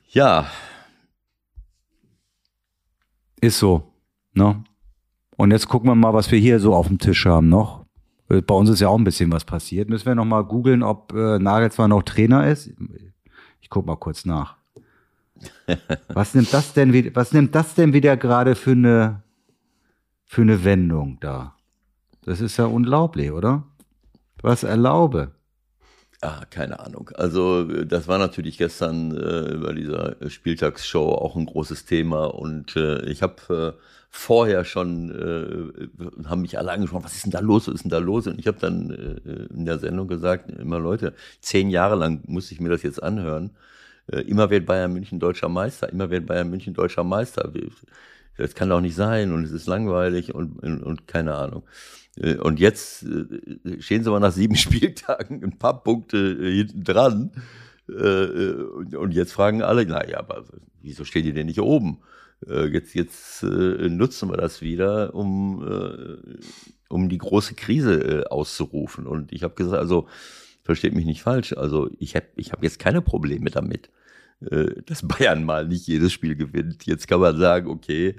Ja. 0.09 0.47
Ist 3.43 3.59
so, 3.59 3.91
ne? 4.33 4.63
Und 5.35 5.51
jetzt 5.51 5.67
gucken 5.67 5.89
wir 5.89 5.95
mal, 5.95 6.13
was 6.13 6.31
wir 6.31 6.39
hier 6.39 6.59
so 6.59 6.73
auf 6.73 6.87
dem 6.87 6.99
Tisch 6.99 7.25
haben 7.25 7.49
noch. 7.49 7.83
Bei 8.27 8.55
uns 8.55 8.69
ist 8.69 8.79
ja 8.79 8.87
auch 8.87 8.97
ein 8.97 9.03
bisschen 9.03 9.31
was 9.31 9.43
passiert. 9.43 9.89
Müssen 9.89 10.05
wir 10.05 10.15
noch 10.15 10.25
mal 10.25 10.43
googeln, 10.43 10.81
ob 10.81 11.13
äh, 11.13 11.39
Nagelsmann 11.39 11.89
noch 11.89 12.03
Trainer 12.03 12.47
ist 12.47 12.71
guck 13.73 13.87
mal 13.87 13.95
kurz 13.95 14.23
nach. 14.23 14.55
Was 16.09 16.35
nimmt 16.35 16.53
das 16.53 16.73
denn 16.73 16.93
wieder, 16.93 17.13
was 17.15 17.33
nimmt 17.33 17.55
das 17.55 17.73
denn 17.73 17.91
wieder 17.91 18.15
gerade 18.15 18.55
für 18.55 18.71
eine, 18.71 19.23
für 20.25 20.43
eine 20.43 20.63
Wendung 20.63 21.17
da? 21.19 21.55
Das 22.21 22.39
ist 22.39 22.57
ja 22.57 22.65
unglaublich, 22.65 23.31
oder? 23.31 23.63
Was 24.41 24.63
erlaube? 24.63 25.31
Ah, 26.25 26.45
keine 26.49 26.79
Ahnung. 26.79 27.09
Also 27.15 27.65
das 27.83 28.07
war 28.07 28.17
natürlich 28.17 28.57
gestern 28.57 29.11
äh, 29.11 29.57
bei 29.57 29.73
dieser 29.73 30.15
Spieltagsshow 30.29 31.11
auch 31.15 31.35
ein 31.35 31.45
großes 31.45 31.83
Thema 31.83 32.27
und 32.33 32.77
äh, 32.77 33.03
ich 33.09 33.21
habe 33.21 33.75
äh, 33.77 33.81
vorher 34.09 34.63
schon, 34.63 35.11
äh, 35.11 36.25
haben 36.29 36.41
mich 36.43 36.57
alle 36.57 36.71
angesprochen, 36.71 37.03
was 37.03 37.15
ist 37.15 37.25
denn 37.25 37.31
da 37.31 37.41
los, 37.41 37.67
was 37.67 37.75
ist 37.75 37.83
denn 37.83 37.91
da 37.91 37.97
los? 37.97 38.27
Und 38.27 38.39
ich 38.39 38.47
habe 38.47 38.57
dann 38.57 38.91
äh, 38.91 39.53
in 39.53 39.65
der 39.65 39.79
Sendung 39.79 40.07
gesagt, 40.07 40.49
immer 40.49 40.79
Leute, 40.79 41.13
zehn 41.41 41.69
Jahre 41.69 41.95
lang 41.95 42.21
musste 42.25 42.53
ich 42.53 42.61
mir 42.61 42.69
das 42.69 42.83
jetzt 42.83 43.03
anhören. 43.03 43.51
Äh, 44.07 44.21
immer 44.21 44.49
wird 44.49 44.65
Bayern 44.65 44.93
München 44.93 45.19
deutscher 45.19 45.49
Meister, 45.49 45.89
immer 45.89 46.09
wird 46.09 46.25
Bayern 46.25 46.49
München 46.49 46.73
deutscher 46.73 47.03
Meister. 47.03 47.51
Das 48.37 48.55
kann 48.55 48.69
doch 48.69 48.81
nicht 48.81 48.95
sein 48.95 49.33
und 49.33 49.43
es 49.43 49.51
ist 49.51 49.67
langweilig 49.67 50.33
und, 50.33 50.59
und, 50.63 50.83
und 50.83 51.07
keine 51.07 51.35
Ahnung. 51.35 51.63
Äh, 52.17 52.35
und 52.35 52.59
jetzt 52.59 53.03
äh, 53.03 53.81
stehen 53.81 54.03
sie 54.03 54.11
mal 54.11 54.19
nach 54.19 54.31
sieben 54.31 54.55
Spieltagen 54.57 55.43
ein 55.43 55.57
paar 55.57 55.83
Punkte 55.83 56.17
äh, 56.17 56.55
hinten 56.55 56.83
dran. 56.83 57.31
Und 57.85 59.11
jetzt 59.11 59.33
fragen 59.33 59.61
alle, 59.61 59.85
naja, 59.85 60.17
aber 60.19 60.45
wieso 60.81 61.03
stehen 61.03 61.25
die 61.25 61.33
denn 61.33 61.47
nicht 61.47 61.59
oben? 61.59 61.99
Jetzt, 62.47 62.93
jetzt 62.93 63.43
nutzen 63.43 64.29
wir 64.29 64.37
das 64.37 64.61
wieder, 64.61 65.13
um, 65.13 65.61
um 66.87 67.09
die 67.09 67.17
große 67.17 67.55
Krise 67.55 68.31
auszurufen. 68.31 69.05
Und 69.05 69.33
ich 69.33 69.43
habe 69.43 69.55
gesagt, 69.55 69.81
also 69.81 70.07
versteht 70.63 70.95
mich 70.95 71.05
nicht 71.05 71.21
falsch, 71.21 71.51
also 71.57 71.89
ich 71.99 72.15
habe 72.15 72.27
ich 72.37 72.53
hab 72.53 72.63
jetzt 72.63 72.79
keine 72.79 73.01
Probleme 73.01 73.49
damit, 73.49 73.89
dass 74.85 75.07
Bayern 75.07 75.43
mal 75.43 75.67
nicht 75.67 75.87
jedes 75.87 76.11
Spiel 76.13 76.35
gewinnt. 76.35 76.85
Jetzt 76.85 77.07
kann 77.07 77.19
man 77.19 77.37
sagen, 77.37 77.67
okay, 77.69 78.15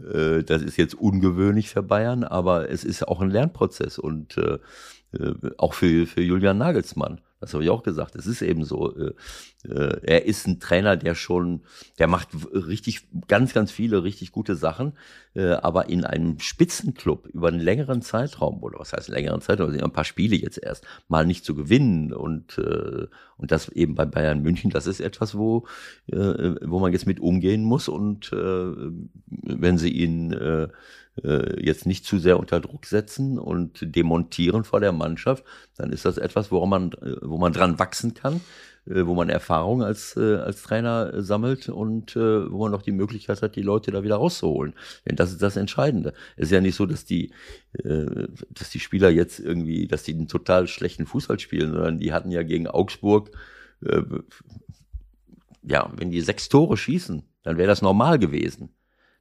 äh, 0.00 0.42
das 0.42 0.62
ist 0.62 0.76
jetzt 0.76 0.94
ungewöhnlich 0.94 1.70
für 1.70 1.82
Bayern, 1.82 2.24
aber 2.24 2.70
es 2.70 2.84
ist 2.84 3.06
auch 3.06 3.20
ein 3.20 3.30
Lernprozess 3.30 3.98
und 3.98 4.36
äh, 4.36 4.58
äh, 5.12 5.34
auch 5.58 5.74
für, 5.74 6.06
für 6.06 6.22
Julian 6.22 6.58
Nagelsmann. 6.58 7.20
Das 7.40 7.52
habe 7.52 7.64
ich 7.64 7.70
auch 7.70 7.82
gesagt. 7.82 8.16
Es 8.16 8.26
ist 8.26 8.40
eben 8.40 8.64
so. 8.64 8.96
Äh, 8.96 9.12
äh, 9.68 10.00
er 10.02 10.24
ist 10.24 10.46
ein 10.46 10.58
Trainer, 10.58 10.96
der 10.96 11.14
schon, 11.14 11.62
der 11.98 12.06
macht 12.06 12.28
richtig, 12.52 13.08
ganz, 13.28 13.52
ganz 13.52 13.70
viele 13.70 14.04
richtig 14.04 14.32
gute 14.32 14.56
Sachen, 14.56 14.94
äh, 15.34 15.50
aber 15.50 15.88
in 15.90 16.04
einem 16.04 16.38
Spitzenclub 16.38 17.26
über 17.26 17.48
einen 17.48 17.60
längeren 17.60 18.00
Zeitraum, 18.00 18.62
oder 18.62 18.78
was 18.78 18.92
heißt 18.92 19.08
einen 19.08 19.16
längeren 19.16 19.40
Zeitraum, 19.42 19.70
also 19.70 19.84
ein 19.84 19.92
paar 19.92 20.04
Spiele 20.04 20.36
jetzt 20.36 20.58
erst, 20.58 20.86
mal 21.08 21.26
nicht 21.26 21.44
zu 21.44 21.54
gewinnen 21.54 22.12
und, 22.12 22.58
und 22.58 23.50
das 23.50 23.68
eben 23.70 23.94
bei 23.94 24.06
Bayern 24.06 24.42
München, 24.42 24.70
das 24.70 24.86
ist 24.86 25.00
etwas, 25.00 25.36
wo, 25.36 25.66
wo 26.06 26.78
man 26.78 26.92
jetzt 26.92 27.06
mit 27.06 27.20
umgehen 27.20 27.64
muss 27.64 27.88
und 27.88 28.30
wenn 28.32 29.78
sie 29.78 29.90
ihn 29.90 30.32
äh, 31.24 31.64
jetzt 31.64 31.86
nicht 31.86 32.04
zu 32.04 32.18
sehr 32.18 32.38
unter 32.38 32.60
Druck 32.60 32.84
setzen 32.84 33.38
und 33.38 33.78
demontieren 33.96 34.64
vor 34.64 34.80
der 34.80 34.92
Mannschaft, 34.92 35.44
dann 35.76 35.90
ist 35.90 36.04
das 36.04 36.18
etwas, 36.18 36.50
woran 36.50 36.68
man, 36.68 36.92
äh, 36.92 37.16
wo 37.22 37.38
man 37.38 37.52
dran 37.52 37.78
wachsen 37.78 38.12
kann, 38.12 38.42
äh, 38.86 39.06
wo 39.06 39.14
man 39.14 39.30
Erfahrung 39.30 39.82
als, 39.82 40.16
als 40.16 40.62
Trainer 40.62 41.22
sammelt 41.22 41.68
und 41.70 42.16
wo 42.16 42.58
man 42.58 42.72
noch 42.72 42.82
die 42.82 42.92
Möglichkeit 42.92 43.40
hat, 43.42 43.56
die 43.56 43.62
Leute 43.62 43.90
da 43.90 44.02
wieder 44.02 44.16
rauszuholen. 44.16 44.74
Denn 45.06 45.16
das 45.16 45.32
ist 45.32 45.42
das 45.42 45.56
Entscheidende. 45.56 46.12
Es 46.36 46.46
ist 46.46 46.52
ja 46.52 46.60
nicht 46.60 46.76
so, 46.76 46.86
dass 46.86 47.04
die, 47.04 47.32
dass 47.72 48.70
die 48.70 48.80
Spieler 48.80 49.10
jetzt 49.10 49.40
irgendwie, 49.40 49.86
dass 49.86 50.02
die 50.04 50.14
einen 50.14 50.28
total 50.28 50.66
schlechten 50.68 51.06
Fußball 51.06 51.38
spielen, 51.38 51.72
sondern 51.72 51.98
die 51.98 52.12
hatten 52.12 52.30
ja 52.30 52.42
gegen 52.42 52.68
Augsburg, 52.68 53.30
ja, 55.62 55.90
wenn 55.96 56.10
die 56.10 56.20
sechs 56.20 56.48
Tore 56.48 56.76
schießen, 56.76 57.24
dann 57.42 57.56
wäre 57.58 57.68
das 57.68 57.82
normal 57.82 58.18
gewesen. 58.18 58.75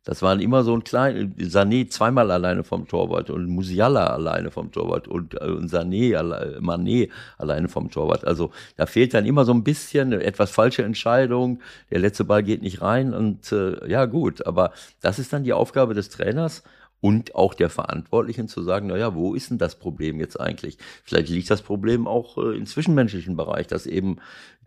Das 0.06 0.22
waren 0.22 0.40
immer 0.40 0.64
so 0.64 0.74
ein 0.74 0.84
klein, 0.84 1.36
Sané 1.40 1.90
zweimal 1.90 2.32
alleine 2.32 2.64
vom 2.64 2.88
Torwart 2.88 3.30
und 3.32 3.48
Musiala 3.48 4.08
alleine 4.08 4.52
vom 4.52 4.72
Torwart 4.72 5.08
und, 5.08 5.34
äh, 5.34 5.46
und 5.46 5.70
Sané, 5.70 6.16
Mané 6.60 7.10
alleine 7.38 7.68
vom 7.68 7.90
Torwart. 7.90 8.26
Also 8.26 8.52
da 8.78 8.86
fehlt 8.86 9.14
dann 9.16 9.26
immer 9.26 9.44
so 9.46 9.54
ein 9.54 9.64
bisschen 9.64 10.14
etwas 10.14 10.52
falsche 10.52 10.84
Entscheidung. 10.84 11.60
Der 11.90 12.00
letzte 12.00 12.24
Ball 12.24 12.44
geht 12.44 12.62
nicht 12.62 12.82
rein 12.82 13.14
und 13.14 13.52
äh, 13.52 13.90
ja 13.90 14.06
gut, 14.06 14.46
aber 14.46 14.72
das 15.02 15.20
ist 15.20 15.34
dann 15.34 15.44
die 15.44 15.54
Aufgabe 15.54 15.96
des 15.96 16.10
Trainers 16.10 16.64
und 17.02 17.36
auch 17.36 17.54
der 17.54 17.70
Verantwortlichen 17.70 18.48
zu 18.48 18.64
sagen, 18.64 18.88
naja, 18.88 19.14
wo 19.14 19.36
ist 19.36 19.52
denn 19.52 19.58
das 19.58 19.76
Problem 19.76 20.20
jetzt 20.20 20.40
eigentlich? 20.40 20.78
Vielleicht 21.04 21.30
liegt 21.30 21.50
das 21.50 21.62
Problem 21.62 22.08
auch 22.08 22.38
äh, 22.38 22.58
im 22.58 22.66
zwischenmenschlichen 22.66 23.36
Bereich, 23.36 23.68
dass 23.68 23.86
eben 23.86 24.18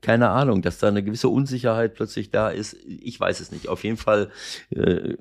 keine 0.01 0.31
Ahnung, 0.31 0.63
dass 0.63 0.79
da 0.79 0.89
eine 0.89 1.03
gewisse 1.03 1.29
Unsicherheit 1.29 1.95
plötzlich 1.95 2.31
da 2.31 2.51
ist. 2.51 2.77
Ich 2.87 3.19
weiß 3.19 3.41
es 3.41 3.51
nicht. 3.51 3.69
Auf 3.69 3.85
jeden 3.85 3.97
Fall, 3.97 4.31
äh, 4.71 5.17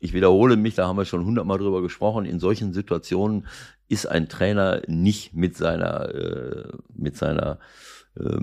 ich 0.00 0.14
wiederhole 0.14 0.56
mich, 0.56 0.74
da 0.74 0.86
haben 0.88 0.96
wir 0.96 1.04
schon 1.04 1.24
hundertmal 1.24 1.58
drüber 1.58 1.82
gesprochen. 1.82 2.24
In 2.24 2.40
solchen 2.40 2.72
Situationen 2.72 3.46
ist 3.88 4.06
ein 4.06 4.28
Trainer 4.28 4.82
nicht 4.86 5.34
mit 5.34 5.56
seiner, 5.56 6.14
äh, 6.14 6.72
mit 6.94 7.16
seiner 7.16 7.58
äh, 8.16 8.38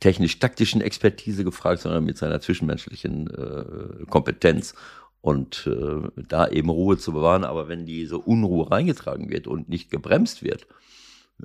technisch-taktischen 0.00 0.80
Expertise 0.80 1.44
gefragt, 1.44 1.82
sondern 1.82 2.04
mit 2.04 2.18
seiner 2.18 2.40
zwischenmenschlichen 2.40 3.30
äh, 3.30 4.06
Kompetenz 4.06 4.74
und 5.22 5.66
äh, 5.66 6.22
da 6.28 6.48
eben 6.48 6.68
Ruhe 6.68 6.98
zu 6.98 7.12
bewahren. 7.12 7.44
Aber 7.44 7.68
wenn 7.68 7.86
diese 7.86 8.18
Unruhe 8.18 8.70
reingetragen 8.70 9.30
wird 9.30 9.46
und 9.46 9.70
nicht 9.70 9.90
gebremst 9.90 10.42
wird, 10.42 10.66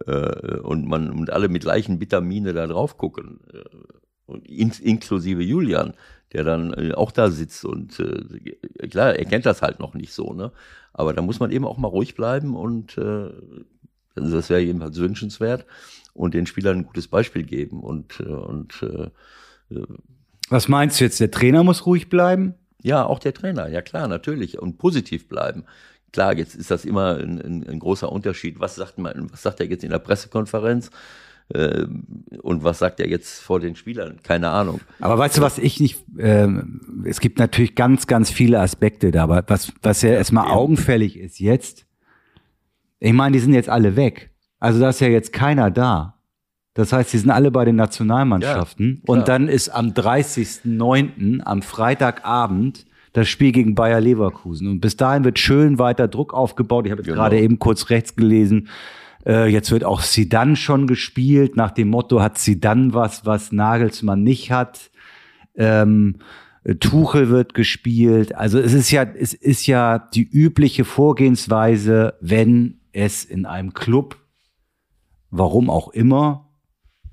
äh, 0.05 0.57
und 0.59 0.87
man 0.87 1.09
und 1.11 1.31
alle 1.31 1.49
mit 1.49 1.63
gleichen 1.63 1.99
Vitamine 1.99 2.53
da 2.53 2.67
drauf 2.67 2.97
gucken. 2.97 3.39
Äh, 3.53 3.63
und 4.25 4.45
in, 4.47 4.71
inklusive 4.81 5.41
Julian, 5.41 5.93
der 6.33 6.43
dann 6.43 6.73
äh, 6.73 6.93
auch 6.93 7.11
da 7.11 7.31
sitzt 7.31 7.63
und 7.63 7.99
äh, 7.99 8.87
klar, 8.89 9.15
er 9.15 9.25
kennt 9.25 9.45
das 9.45 9.61
halt 9.61 9.79
noch 9.79 9.93
nicht 9.93 10.13
so, 10.13 10.33
ne? 10.33 10.51
Aber 10.91 11.13
da 11.13 11.21
muss 11.21 11.39
man 11.39 11.51
eben 11.51 11.65
auch 11.65 11.77
mal 11.77 11.87
ruhig 11.87 12.15
bleiben 12.15 12.55
und 12.55 12.97
äh, 12.97 13.29
das 14.15 14.49
wäre 14.49 14.59
jedenfalls 14.59 14.97
wünschenswert 14.97 15.65
und 16.13 16.33
den 16.33 16.45
Spielern 16.45 16.79
ein 16.79 16.85
gutes 16.85 17.07
Beispiel 17.07 17.43
geben 17.43 17.79
und 17.79 18.19
äh, 18.19 18.23
und 18.23 18.83
äh, 18.83 19.09
was 20.49 20.67
meinst 20.67 20.99
du 20.99 21.03
jetzt? 21.05 21.19
Der 21.19 21.31
Trainer 21.31 21.63
muss 21.63 21.85
ruhig 21.85 22.09
bleiben? 22.09 22.55
Ja, 22.87 23.05
auch 23.05 23.19
der 23.19 23.33
Trainer, 23.33 23.67
ja 23.67 23.81
klar, 23.81 24.07
natürlich 24.07 24.59
und 24.59 24.77
positiv 24.77 25.27
bleiben. 25.27 25.65
Klar, 26.13 26.37
jetzt 26.37 26.55
ist 26.55 26.71
das 26.71 26.85
immer 26.85 27.17
ein, 27.17 27.37
ein, 27.41 27.67
ein 27.67 27.79
großer 27.79 28.09
Unterschied. 28.09 28.61
Was 28.61 28.75
sagt 28.75 28.97
man, 28.97 29.29
was 29.29 29.41
sagt 29.41 29.59
er 29.59 29.65
jetzt 29.65 29.83
in 29.83 29.89
der 29.89 29.99
Pressekonferenz? 29.99 30.89
Äh, 31.49 31.85
und 32.41 32.63
was 32.63 32.79
sagt 32.79 33.01
er 33.01 33.09
jetzt 33.09 33.41
vor 33.41 33.59
den 33.59 33.75
Spielern? 33.75 34.19
Keine 34.23 34.51
Ahnung. 34.51 34.79
Aber 35.01 35.17
weißt 35.17 35.37
du, 35.37 35.41
was 35.41 35.57
ich 35.57 35.81
nicht, 35.81 36.01
äh, 36.17 36.47
es 37.03 37.19
gibt 37.19 37.39
natürlich 37.39 37.75
ganz, 37.75 38.07
ganz 38.07 38.31
viele 38.31 38.61
Aspekte 38.61 39.11
da, 39.11 39.23
aber 39.23 39.43
was, 39.47 39.73
was 39.81 40.01
ja 40.01 40.11
erstmal 40.11 40.49
augenfällig 40.49 41.19
ist 41.19 41.39
jetzt, 41.39 41.85
ich 43.01 43.13
meine, 43.13 43.33
die 43.33 43.39
sind 43.39 43.53
jetzt 43.53 43.69
alle 43.69 43.97
weg. 43.97 44.31
Also 44.61 44.79
da 44.79 44.89
ist 44.89 45.01
ja 45.01 45.09
jetzt 45.09 45.33
keiner 45.33 45.71
da. 45.71 46.16
Das 46.77 46.93
heißt, 46.93 47.11
die 47.11 47.17
sind 47.17 47.31
alle 47.31 47.49
bei 47.49 47.65
den 47.65 47.75
Nationalmannschaften. 47.75 49.01
Ja, 49.07 49.13
und 49.13 49.27
dann 49.27 49.47
ist 49.47 49.69
am 49.69 49.93
30.09., 49.93 51.41
am 51.43 51.63
Freitagabend, 51.63 52.85
das 53.13 53.27
Spiel 53.27 53.51
gegen 53.51 53.73
Bayer 53.73 53.99
Leverkusen. 53.99 54.67
Und 54.67 54.79
bis 54.79 54.95
dahin 54.95 55.23
wird 55.23 55.39
schön 55.39 55.79
weiter 55.79 56.07
Druck 56.07 56.35
aufgebaut. 56.35 56.85
Ich 56.85 56.91
habe 56.91 57.01
jetzt 57.01 57.07
Genau. 57.07 57.17
gerade 57.19 57.39
eben 57.39 57.57
kurz 57.57 57.89
rechts 57.89 58.15
gelesen. 58.15 58.67
Äh, 59.25 59.47
jetzt 59.47 59.71
wird 59.71 59.83
auch 59.83 60.01
Sidan 60.01 60.55
schon 60.55 60.85
gespielt. 60.85 61.55
Nach 61.57 61.71
dem 61.71 61.87
Motto 61.89 62.21
hat 62.21 62.37
Sidan 62.37 62.93
was, 62.93 63.25
was 63.25 63.51
Nagelsmann 63.51 64.21
nicht 64.21 64.51
hat. 64.51 64.91
Ähm, 65.55 66.17
Tuchel 66.79 67.29
wird 67.29 67.55
gespielt. 67.55 68.35
Also 68.35 68.59
es 68.59 68.73
ist 68.73 68.91
ja, 68.91 69.01
es 69.01 69.33
ist 69.33 69.65
ja 69.65 69.97
die 69.97 70.29
übliche 70.29 70.85
Vorgehensweise, 70.85 72.13
wenn 72.21 72.81
es 72.91 73.25
in 73.25 73.47
einem 73.47 73.73
Club, 73.73 74.17
warum 75.31 75.71
auch 75.71 75.87
immer, 75.89 76.46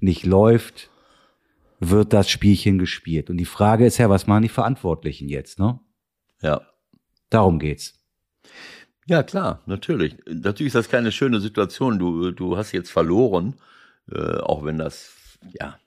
nicht 0.04 0.24
läuft, 0.24 0.90
wird 1.80 2.12
das 2.12 2.30
Spielchen 2.30 2.78
gespielt. 2.78 3.30
Und 3.30 3.38
die 3.38 3.44
Frage 3.44 3.86
ist 3.86 3.98
ja, 3.98 4.08
was 4.08 4.26
machen 4.26 4.42
die 4.42 4.48
Verantwortlichen 4.48 5.28
jetzt, 5.28 5.58
ne? 5.58 5.80
Ja. 6.40 6.62
Darum 7.30 7.58
geht's. 7.58 7.94
Ja, 9.06 9.22
klar, 9.22 9.62
natürlich. 9.66 10.16
Natürlich 10.26 10.68
ist 10.68 10.76
das 10.76 10.88
keine 10.88 11.12
schöne 11.12 11.40
Situation. 11.40 11.98
Du, 11.98 12.30
du 12.30 12.56
hast 12.56 12.72
jetzt 12.72 12.90
verloren, 12.90 13.54
äh, 14.10 14.38
auch 14.38 14.64
wenn 14.64 14.78
das, 14.78 15.14
ja, 15.52 15.78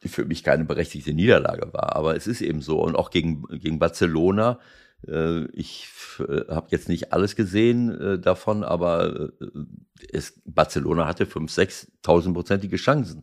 für 0.00 0.24
mich 0.24 0.44
keine 0.44 0.64
berechtigte 0.64 1.14
Niederlage 1.14 1.72
war. 1.72 1.96
Aber 1.96 2.14
es 2.16 2.26
ist 2.26 2.42
eben 2.42 2.60
so. 2.60 2.80
Und 2.80 2.94
auch 2.96 3.10
gegen, 3.10 3.42
gegen 3.48 3.78
Barcelona, 3.78 4.60
ich 5.52 5.88
äh, 6.18 6.44
habe 6.48 6.68
jetzt 6.70 6.88
nicht 6.88 7.12
alles 7.12 7.36
gesehen 7.36 7.90
äh, 8.00 8.18
davon, 8.18 8.64
aber 8.64 9.30
äh, 9.40 9.48
es, 10.12 10.40
Barcelona 10.44 11.06
hatte 11.06 11.24
5.000, 11.24 11.88
6.000 12.04 12.32
prozentige 12.32 12.76
Chancen, 12.76 13.22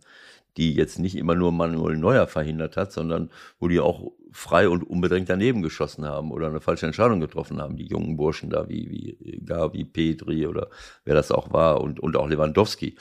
die 0.57 0.73
jetzt 0.73 0.99
nicht 0.99 1.15
immer 1.15 1.36
nur 1.36 1.51
Manuel 1.51 1.97
Neuer 1.97 2.27
verhindert 2.27 2.77
hat, 2.77 2.91
sondern 2.91 3.29
wo 3.59 3.67
die 3.67 3.79
auch 3.79 4.11
frei 4.32 4.69
und 4.69 4.84
unbedingt 4.84 5.29
daneben 5.29 5.61
geschossen 5.61 6.05
haben 6.05 6.32
oder 6.32 6.47
eine 6.47 6.61
falsche 6.61 6.86
Entscheidung 6.86 7.19
getroffen 7.19 7.61
haben, 7.61 7.77
die 7.77 7.88
jungen 7.88 8.17
Burschen 8.17 8.49
da, 8.49 8.67
wie, 8.69 8.89
wie 8.89 9.41
Gavi, 9.45 9.86
Petri 9.86 10.47
oder 10.47 10.69
wer 11.05 11.15
das 11.15 11.32
auch 11.32 11.51
war 11.51 11.82
und, 11.82 11.99
und 11.99 12.15
auch 12.17 12.29
Lewandowski. 12.29 12.95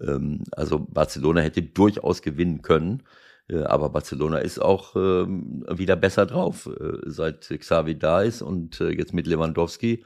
Ähm, 0.00 0.44
also 0.52 0.78
Barcelona 0.78 1.40
hätte 1.40 1.62
durchaus 1.62 2.22
gewinnen 2.22 2.62
können, 2.62 3.00
äh, 3.00 3.20
aber 3.58 3.88
Barcelona 3.90 4.38
ist 4.38 4.60
auch 4.60 4.94
ähm, 4.96 5.64
wieder 5.70 5.96
besser 5.96 6.26
drauf, 6.26 6.66
äh, 6.66 6.98
seit 7.06 7.48
Xavi 7.48 7.98
da 7.98 8.22
ist 8.22 8.42
und 8.42 8.80
äh, 8.80 8.90
jetzt 8.90 9.12
mit 9.14 9.26
Lewandowski. 9.26 10.04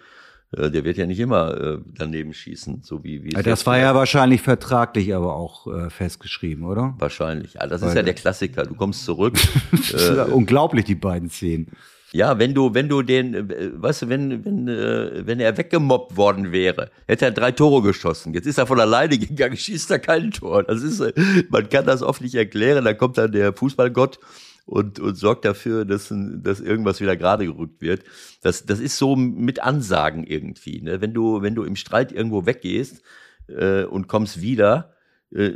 Äh, 0.57 0.71
der 0.71 0.85
wird 0.85 0.97
ja 0.97 1.07
nicht 1.07 1.19
immer 1.21 1.57
äh, 1.61 1.79
daneben 1.97 2.33
schießen, 2.33 2.83
so 2.83 3.03
wie, 3.05 3.25
wie 3.25 3.35
es 3.35 3.43
Das 3.43 3.67
war 3.67 3.79
ja 3.79 3.95
wahrscheinlich 3.95 4.41
vertraglich 4.43 5.15
aber 5.15 5.35
auch 5.37 5.67
äh, 5.67 5.91
festgeschrieben, 5.91 6.65
oder? 6.65 6.95
wahrscheinlich. 6.99 7.55
Ja, 7.55 7.67
das 7.67 7.83
ist 7.83 7.89
Weil- 7.89 7.97
ja 7.97 8.03
der 8.03 8.15
Klassiker. 8.15 8.65
Du 8.65 8.75
kommst 8.75 9.05
zurück. 9.05 9.35
Ist 9.73 9.93
ja 9.93 10.27
äh, 10.27 10.31
unglaublich, 10.31 10.85
die 10.85 10.95
beiden 10.95 11.29
Szenen. 11.31 11.69
Ja, 12.15 12.39
wenn 12.39 12.55
du, 12.55 12.75
wenn 12.75 12.89
du 12.89 13.03
den, 13.03 13.35
äh, 13.35 13.71
weißt 13.75 14.03
du, 14.03 14.09
wenn, 14.09 14.45
wenn, 14.45 14.69
äh, 14.69 15.27
wenn 15.27 15.41
er 15.41 15.59
weggemobbt 15.59 16.17
worden 16.17 16.53
wäre, 16.53 16.93
hätte 17.09 17.25
er 17.25 17.33
drei 17.33 17.51
Tore 17.51 17.83
geschossen. 17.83 18.33
Jetzt 18.35 18.47
ist 18.47 18.57
er 18.57 18.69
von 18.69 18.79
alleine 18.79 19.19
gegangen, 19.19 19.57
schießt 19.57 19.91
er 19.91 19.99
kein 19.99 20.31
Tor. 20.31 20.63
Das 20.63 20.85
ist, 20.85 21.01
äh, 21.01 21.13
man 21.49 21.69
kann 21.69 21.85
das 21.85 22.03
oft 22.03 22.21
nicht 22.21 22.37
erklären. 22.37 22.85
Da 22.85 22.95
kommt 22.95 23.19
dann 23.19 23.33
der 23.33 23.53
Fußballgott 23.53 24.21
und, 24.65 25.01
und 25.01 25.17
sorgt 25.17 25.45
dafür, 25.45 25.85
dass, 25.85 26.15
dass 26.15 26.61
irgendwas 26.61 27.01
wieder 27.01 27.17
gerade 27.17 27.47
gerückt 27.47 27.83
wird. 27.83 28.05
Das, 28.43 28.65
das 28.65 28.79
ist 28.79 28.97
so 28.97 29.17
mit 29.17 29.61
Ansagen 29.61 30.23
irgendwie. 30.23 30.83
Ne? 30.83 31.01
Wenn 31.01 31.15
du, 31.15 31.43
wenn 31.43 31.57
du 31.57 31.65
im 31.65 31.75
Streit 31.75 32.13
irgendwo 32.13 32.47
weggehst 32.47 33.03
äh, 33.49 33.83
und 33.83 34.07
kommst 34.07 34.41
wieder, 34.41 34.95
äh, 35.35 35.51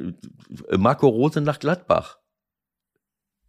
Marco 0.76 1.06
Rose 1.06 1.40
nach 1.40 1.60
Gladbach. 1.60 2.18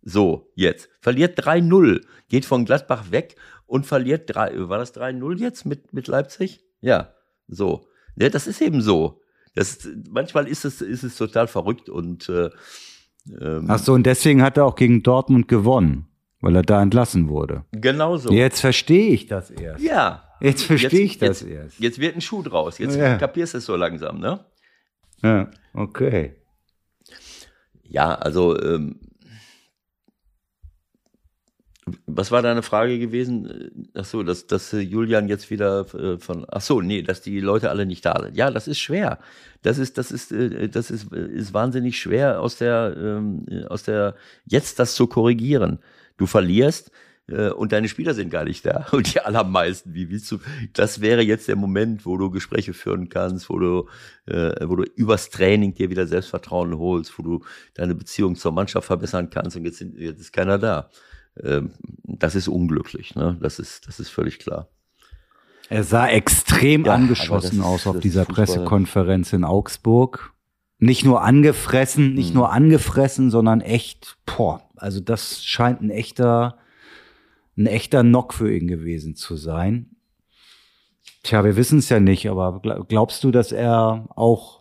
So, 0.01 0.51
jetzt. 0.55 0.89
Verliert 1.01 1.39
3-0, 1.39 2.01
geht 2.29 2.45
von 2.45 2.65
Gladbach 2.65 3.11
weg 3.11 3.35
und 3.65 3.85
verliert 3.85 4.33
3, 4.33 4.69
war 4.69 4.77
das 4.79 4.95
3-0 4.95 5.39
jetzt 5.39 5.65
mit, 5.65 5.93
mit 5.93 6.07
Leipzig? 6.07 6.61
Ja, 6.81 7.13
so. 7.47 7.87
Ja, 8.15 8.29
das 8.29 8.47
ist 8.47 8.61
eben 8.61 8.81
so. 8.81 9.21
Das, 9.55 9.87
manchmal 10.09 10.47
ist 10.47 10.63
es, 10.65 10.81
ist 10.81 11.03
es 11.03 11.15
total 11.17 11.47
verrückt 11.47 11.89
und 11.89 12.29
äh, 12.29 12.49
ähm, 13.41 13.65
Ach 13.67 13.79
so, 13.79 13.93
und 13.93 14.03
deswegen 14.05 14.41
hat 14.41 14.57
er 14.57 14.65
auch 14.65 14.75
gegen 14.75 15.03
Dortmund 15.03 15.47
gewonnen, 15.47 16.07
weil 16.39 16.55
er 16.55 16.61
da 16.61 16.81
entlassen 16.81 17.27
wurde. 17.29 17.65
genau 17.71 18.17
so. 18.17 18.31
Jetzt 18.31 18.61
verstehe 18.61 19.09
ich 19.11 19.27
das 19.27 19.51
erst. 19.51 19.83
Ja. 19.83 20.23
Jetzt 20.41 20.63
verstehe 20.63 21.01
ich 21.01 21.19
jetzt, 21.19 21.41
das 21.41 21.41
erst. 21.43 21.79
Jetzt 21.79 21.99
wird 21.99 22.15
ein 22.15 22.21
Schuh 22.21 22.41
draus. 22.41 22.77
Jetzt 22.77 22.95
Ja. 22.95 23.17
kapierst 23.17 23.53
du 23.53 23.57
es 23.57 23.65
so 23.65 23.75
langsam, 23.75 24.19
ne? 24.19 24.45
Ja, 25.21 25.51
okay. 25.73 26.35
Ja, 27.83 28.15
also, 28.15 28.57
ähm, 28.61 28.99
was 32.05 32.31
war 32.31 32.41
deine 32.41 32.63
Frage 32.63 32.99
gewesen? 32.99 33.89
Ach 33.93 34.05
so, 34.05 34.23
dass, 34.23 34.47
dass 34.47 34.73
äh, 34.73 34.79
Julian 34.79 35.27
jetzt 35.27 35.49
wieder 35.49 35.85
äh, 35.93 36.17
von, 36.17 36.45
ach 36.49 36.61
so, 36.61 36.81
nee, 36.81 37.01
dass 37.01 37.21
die 37.21 37.39
Leute 37.39 37.69
alle 37.69 37.85
nicht 37.85 38.05
da 38.05 38.19
sind. 38.21 38.35
Ja, 38.35 38.51
das 38.51 38.67
ist 38.67 38.79
schwer. 38.79 39.19
Das 39.61 39.77
ist, 39.77 39.97
das 39.97 40.11
ist, 40.11 40.31
äh, 40.31 40.69
das 40.69 40.91
ist, 40.91 41.11
ist 41.13 41.53
wahnsinnig 41.53 41.99
schwer 41.99 42.41
aus 42.41 42.57
der, 42.57 42.95
ähm, 42.97 43.45
äh, 43.49 43.65
aus 43.65 43.83
der, 43.83 44.15
jetzt 44.45 44.79
das 44.79 44.95
zu 44.95 45.07
korrigieren. 45.07 45.79
Du 46.17 46.25
verlierst, 46.25 46.91
und 47.57 47.73
deine 47.73 47.87
Spieler 47.87 48.15
sind 48.15 48.31
gar 48.31 48.43
nicht 48.43 48.65
da. 48.65 48.87
Und 48.91 49.13
die 49.13 49.19
allermeisten, 49.19 49.93
wie 49.93 50.09
willst 50.09 50.31
du, 50.31 50.39
das 50.73 50.99
wäre 50.99 51.21
jetzt 51.21 51.47
der 51.47 51.57
Moment, 51.57 52.03
wo 52.03 52.17
du 52.17 52.31
Gespräche 52.31 52.73
führen 52.73 53.07
kannst, 53.07 53.51
wo 53.51 53.59
du, 53.59 53.87
äh, 54.25 54.67
wo 54.67 54.75
du 54.75 54.83
übers 54.95 55.29
Training 55.29 55.75
dir 55.75 55.91
wieder 55.91 56.07
Selbstvertrauen 56.07 56.75
holst, 56.79 57.19
wo 57.19 57.21
du 57.21 57.45
deine 57.75 57.93
Beziehung 57.93 58.35
zur 58.35 58.51
Mannschaft 58.51 58.87
verbessern 58.87 59.29
kannst 59.29 59.55
und 59.55 59.65
jetzt, 59.65 59.79
jetzt 59.79 60.21
ist 60.21 60.33
keiner 60.33 60.57
da. 60.57 60.89
Ähm, 61.43 61.71
das 62.03 62.35
ist 62.35 62.47
unglücklich, 62.47 63.15
ne? 63.15 63.37
Das 63.41 63.59
ist, 63.59 63.87
das 63.87 63.99
ist 63.99 64.09
völlig 64.09 64.39
klar. 64.39 64.67
Er 65.69 65.83
sah 65.83 66.07
extrem 66.07 66.85
Ja, 66.85 66.95
angeschossen 66.95 67.59
ist- 67.59 67.65
aus 67.65 67.85
auf 67.87 67.99
dieser 67.99 68.25
Fußball. 68.25 68.45
Pressekonferenz 68.45 69.33
in 69.33 69.43
Augsburg. 69.43 70.33
Nicht 70.79 71.03
nur 71.05 71.21
angefressen, 71.21 72.13
nicht 72.13 72.29
Mhm. 72.29 72.35
nur 72.39 72.51
angefressen, 72.51 73.29
sondern 73.31 73.61
echt, 73.61 74.17
boah, 74.25 74.61
also 74.77 74.99
das 75.01 75.43
scheint 75.43 75.81
ein 75.81 75.89
echter, 75.89 76.57
ein 77.57 77.65
echter 77.67 78.01
Knock 78.01 78.33
für 78.33 78.51
ihn 78.55 78.67
gewesen 78.67 79.15
zu 79.15 79.35
sein. 79.35 79.95
Tja, 81.23 81.43
wir 81.43 81.57
wissen 81.57 81.79
es 81.79 81.89
ja 81.89 81.99
nicht, 81.99 82.29
aber 82.29 82.61
gl- 82.63 82.85
glaubst 82.87 83.23
du, 83.25 83.31
dass 83.31 83.51
er 83.51 84.07
auch 84.15 84.58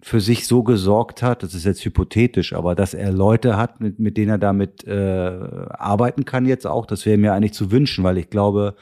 für 0.00 0.20
sich 0.20 0.46
so 0.46 0.62
gesorgt 0.62 1.22
hat, 1.22 1.42
das 1.42 1.54
ist 1.54 1.64
jetzt 1.64 1.84
hypothetisch, 1.84 2.52
aber 2.52 2.74
dass 2.74 2.94
er 2.94 3.10
Leute 3.12 3.56
hat, 3.56 3.80
mit, 3.80 3.98
mit 3.98 4.16
denen 4.16 4.30
er 4.30 4.38
damit 4.38 4.84
äh, 4.84 5.30
arbeiten 5.70 6.24
kann 6.24 6.46
jetzt 6.46 6.66
auch, 6.66 6.86
das 6.86 7.04
wäre 7.04 7.18
mir 7.18 7.32
eigentlich 7.32 7.52
zu 7.52 7.72
wünschen, 7.72 8.04
weil 8.04 8.18
ich 8.18 8.30
glaube, 8.30 8.76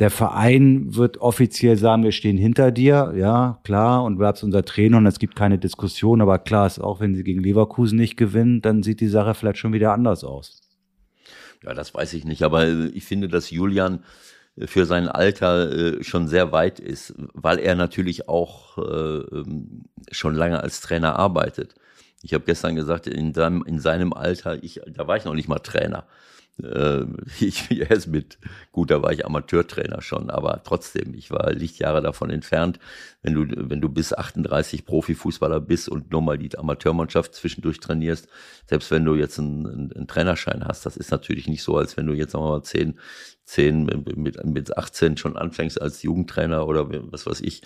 der 0.00 0.10
Verein 0.10 0.96
wird 0.96 1.18
offiziell 1.18 1.76
sagen, 1.76 2.02
wir 2.02 2.12
stehen 2.12 2.38
hinter 2.38 2.72
dir, 2.72 3.12
ja, 3.16 3.60
klar, 3.64 4.02
und 4.02 4.16
bleibst 4.16 4.42
unser 4.42 4.64
Trainer 4.64 4.96
und 4.96 5.06
es 5.06 5.18
gibt 5.18 5.36
keine 5.36 5.58
Diskussion, 5.58 6.20
aber 6.20 6.38
klar 6.38 6.66
ist 6.66 6.80
auch, 6.80 7.00
wenn 7.00 7.14
sie 7.14 7.22
gegen 7.22 7.42
Leverkusen 7.42 7.98
nicht 7.98 8.16
gewinnen, 8.16 8.62
dann 8.62 8.82
sieht 8.82 9.00
die 9.00 9.08
Sache 9.08 9.34
vielleicht 9.34 9.58
schon 9.58 9.74
wieder 9.74 9.92
anders 9.92 10.24
aus. 10.24 10.62
Ja, 11.62 11.74
das 11.74 11.94
weiß 11.94 12.14
ich 12.14 12.24
nicht, 12.24 12.42
aber 12.42 12.66
äh, 12.66 12.86
ich 12.88 13.04
finde, 13.04 13.28
dass 13.28 13.50
Julian 13.50 14.02
für 14.58 14.86
sein 14.86 15.08
Alter 15.08 15.70
äh, 15.70 16.04
schon 16.04 16.28
sehr 16.28 16.52
weit 16.52 16.80
ist, 16.80 17.14
weil 17.34 17.58
er 17.58 17.74
natürlich 17.74 18.28
auch 18.28 18.78
äh, 18.78 18.82
ähm, 18.82 19.84
schon 20.10 20.34
lange 20.34 20.60
als 20.60 20.80
Trainer 20.80 21.16
arbeitet. 21.16 21.74
Ich 22.22 22.34
habe 22.34 22.44
gestern 22.44 22.76
gesagt, 22.76 23.06
in 23.06 23.32
seinem, 23.32 23.62
in 23.64 23.78
seinem 23.78 24.12
Alter, 24.12 24.62
ich, 24.62 24.80
da 24.86 25.06
war 25.06 25.16
ich 25.16 25.24
noch 25.24 25.34
nicht 25.34 25.48
mal 25.48 25.60
Trainer. 25.60 26.06
Äh, 26.62 27.04
ich, 27.40 27.70
er 27.70 27.90
ist 27.90 28.06
mit, 28.06 28.38
gut, 28.72 28.90
da 28.90 29.02
war 29.02 29.12
ich 29.12 29.24
Amateurtrainer 29.24 30.02
schon, 30.02 30.30
aber 30.30 30.62
trotzdem, 30.64 31.14
ich 31.14 31.30
war 31.30 31.52
Lichtjahre 31.52 32.02
davon 32.02 32.30
entfernt. 32.30 32.78
Wenn 33.22 33.34
du, 33.34 33.46
wenn 33.70 33.80
du 33.80 33.88
bis 33.88 34.12
38 34.12 34.84
Profifußballer 34.84 35.60
bist 35.60 35.88
und 35.88 36.10
nur 36.10 36.22
mal 36.22 36.38
die 36.38 36.56
Amateurmannschaft 36.56 37.34
zwischendurch 37.34 37.80
trainierst, 37.80 38.28
selbst 38.66 38.90
wenn 38.90 39.04
du 39.04 39.14
jetzt 39.14 39.38
einen, 39.38 39.66
einen, 39.66 39.92
einen 39.92 40.06
Trainerschein 40.06 40.64
hast, 40.64 40.86
das 40.86 40.96
ist 40.96 41.10
natürlich 41.10 41.48
nicht 41.48 41.62
so, 41.62 41.76
als 41.76 41.96
wenn 41.96 42.06
du 42.06 42.14
jetzt 42.14 42.32
sagen 42.32 42.44
wir 42.44 42.50
mal 42.50 42.62
10, 42.62 42.98
10 43.44 43.84
mit, 44.16 44.44
mit 44.44 44.76
18 44.76 45.16
schon 45.16 45.36
anfängst 45.36 45.80
als 45.80 46.02
Jugendtrainer 46.02 46.66
oder 46.66 46.88
was 47.12 47.26
weiß 47.26 47.40
ich, 47.40 47.62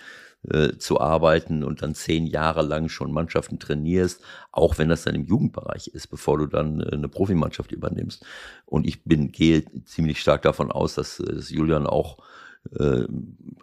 äh, 0.49 0.77
zu 0.77 0.99
arbeiten 0.99 1.63
und 1.63 1.81
dann 1.81 1.95
zehn 1.95 2.27
Jahre 2.27 2.61
lang 2.61 2.87
schon 2.89 3.11
Mannschaften 3.11 3.57
trainierst, 3.57 4.21
auch 4.51 4.77
wenn 4.77 4.89
das 4.89 5.03
dann 5.03 5.15
im 5.15 5.25
Jugendbereich 5.25 5.87
ist, 5.87 6.07
bevor 6.07 6.37
du 6.37 6.45
dann 6.45 6.81
äh, 6.81 6.91
eine 6.91 7.09
Profimannschaft 7.09 7.71
übernimmst. 7.71 8.25
Und 8.65 8.85
ich 8.85 9.03
bin, 9.03 9.31
gehe 9.31 9.63
ziemlich 9.85 10.19
stark 10.19 10.43
davon 10.43 10.71
aus, 10.71 10.95
dass, 10.95 11.19
äh, 11.19 11.35
dass 11.35 11.49
Julian 11.49 11.87
auch 11.87 12.17
äh, 12.77 13.05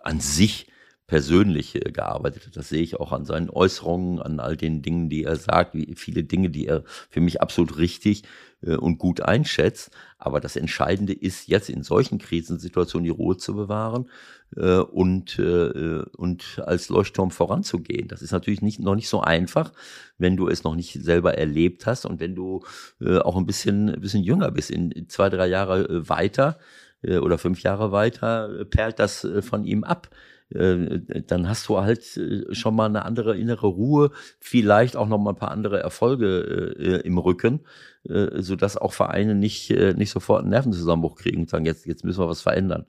an 0.03 0.21
sich 0.21 0.69
persönlich 1.07 1.79
gearbeitet 1.93 2.47
hat. 2.47 2.57
Das 2.57 2.71
sehe 2.71 2.83
ich 2.83 2.99
auch 2.99 3.13
an 3.13 3.27
seinen 3.27 3.51
Äußerungen, 3.51 4.21
an 4.21 4.41
all 4.41 4.57
den 4.57 4.81
Dingen, 4.81 5.11
die 5.11 5.25
er 5.25 5.37
sagt, 5.37 5.75
wie 5.75 5.95
viele 5.95 6.25
Dinge, 6.25 6.49
die 6.49 6.67
er 6.67 6.85
für 7.11 7.21
mich 7.21 7.43
absolut 7.43 7.77
richtig 7.77 8.23
und 8.63 8.97
gut 8.97 9.21
einschätzt. 9.21 9.91
Aber 10.17 10.41
das 10.41 10.57
Entscheidende 10.57 11.13
ist 11.13 11.49
jetzt 11.49 11.69
in 11.69 11.83
solchen 11.83 12.19
Krisensituationen 12.19 13.05
die 13.05 13.11
Ruhe 13.11 13.37
zu 13.37 13.55
bewahren 13.55 14.09
äh, 14.57 14.79
und, 14.79 15.39
äh, 15.39 16.03
und 16.17 16.63
als 16.65 16.89
Leuchtturm 16.89 17.31
voranzugehen. 17.31 18.09
Das 18.09 18.23
ist 18.23 18.33
natürlich 18.33 18.63
nicht, 18.63 18.81
noch 18.81 18.95
nicht 18.95 19.09
so 19.09 19.21
einfach, 19.21 19.73
wenn 20.19 20.37
du 20.37 20.49
es 20.49 20.65
noch 20.65 20.75
nicht 20.75 21.03
selber 21.03 21.37
erlebt 21.39 21.87
hast 21.87 22.05
und 22.05 22.21
wenn 22.21 22.35
du 22.35 22.65
äh, 23.01 23.19
auch 23.19 23.37
ein 23.37 23.47
bisschen, 23.47 23.91
ein 23.91 24.01
bisschen 24.01 24.23
jünger 24.23 24.51
bist, 24.51 24.71
in 24.71 25.09
zwei, 25.09 25.29
drei 25.29 25.47
Jahre 25.47 25.85
äh, 25.85 26.09
weiter 26.09 26.59
äh, 27.03 27.19
oder 27.19 27.39
fünf 27.39 27.63
Jahre 27.63 27.93
weiter, 27.93 28.61
äh, 28.61 28.65
perlt 28.65 28.99
das 28.99 29.25
äh, 29.25 29.43
von 29.43 29.65
ihm 29.65 29.85
ab 29.85 30.11
äh, 30.55 31.01
dann 31.27 31.49
hast 31.49 31.69
du 31.69 31.79
halt 31.79 32.17
äh, 32.17 32.55
schon 32.55 32.75
mal 32.75 32.87
eine 32.87 33.05
andere 33.05 33.37
innere 33.37 33.67
Ruhe, 33.67 34.11
vielleicht 34.39 34.97
auch 34.97 35.09
noch 35.09 35.19
mal 35.19 35.31
ein 35.31 35.37
paar 35.37 35.51
andere 35.51 35.81
Erfolge 35.81 36.75
äh, 36.79 37.07
im 37.07 37.19
Rücken, 37.19 37.61
äh, 38.09 38.43
so 38.43 38.57
dass 38.57 38.77
auch 38.77 38.93
Vereine 38.93 39.35
nicht 39.35 39.71
äh, 39.71 39.95
nicht 39.95 40.11
sofort 40.11 40.43
einen 40.43 40.51
Nervenzusammenbruch 40.51 41.17
kriegen 41.17 41.41
und 41.43 41.51
sagen 41.51 41.65
jetzt 41.65 41.87
jetzt 41.87 42.05
müssen 42.05 42.21
wir 42.21 42.29
was 42.29 42.43
verändern. 42.43 42.87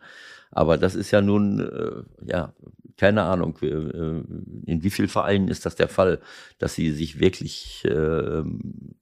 Aber 0.54 0.78
das 0.78 0.96
ist 0.96 1.12
ja 1.12 1.22
nun 1.22 1.60
äh, 1.60 2.32
ja 2.32 2.54
keine 2.98 3.24
Ahnung, 3.24 3.58
äh, 3.62 3.66
in 3.68 4.84
wie 4.84 4.90
vielen 4.90 5.10
Vereinen 5.10 5.48
ist 5.48 5.66
das 5.66 5.76
der 5.76 5.90
Fall, 5.90 6.20
dass 6.60 6.76
sie 6.76 6.92
sich 6.92 7.20
wirklich 7.20 7.84
äh, 7.86 8.44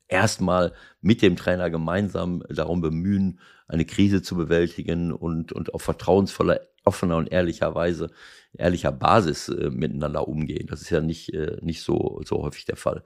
erstmal 0.08 0.74
mit 1.02 1.22
dem 1.22 1.36
Trainer 1.36 1.70
gemeinsam 1.70 2.42
darum 2.50 2.82
bemühen, 2.82 3.40
eine 3.68 3.86
Krise 3.86 4.22
zu 4.22 4.36
bewältigen 4.36 5.12
und, 5.12 5.52
und 5.52 5.74
auf 5.74 5.82
vertrauensvoller, 5.82 6.62
offener 6.84 7.18
und 7.18 7.32
ehrlicher 7.32 7.76
Weise 7.76 8.10
ehrlicher 8.54 8.92
Basis 8.92 9.50
äh, 9.50 9.70
miteinander 9.70 10.28
umgehen. 10.28 10.68
Das 10.68 10.82
ist 10.82 10.90
ja 10.90 11.02
nicht, 11.02 11.34
äh, 11.34 11.58
nicht 11.62 11.82
so, 11.82 12.22
so 12.26 12.42
häufig 12.42 12.66
der 12.66 12.76
Fall. 12.76 13.04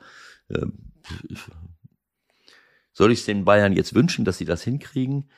Ähm, 0.50 0.92
soll 2.94 3.12
ich 3.12 3.20
es 3.20 3.26
den 3.26 3.46
Bayern 3.46 3.74
jetzt 3.74 3.94
wünschen, 3.94 4.26
dass 4.26 4.38
sie 4.38 4.46
das 4.46 4.64
hinkriegen? 4.64 5.30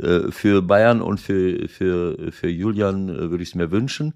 Äh, 0.00 0.30
für 0.30 0.62
Bayern 0.62 1.00
und 1.00 1.20
für, 1.20 1.68
für, 1.68 2.30
für 2.30 2.48
Julian 2.48 3.08
äh, 3.08 3.30
würde 3.30 3.42
ich 3.42 3.50
es 3.50 3.54
mir 3.54 3.70
wünschen. 3.70 4.14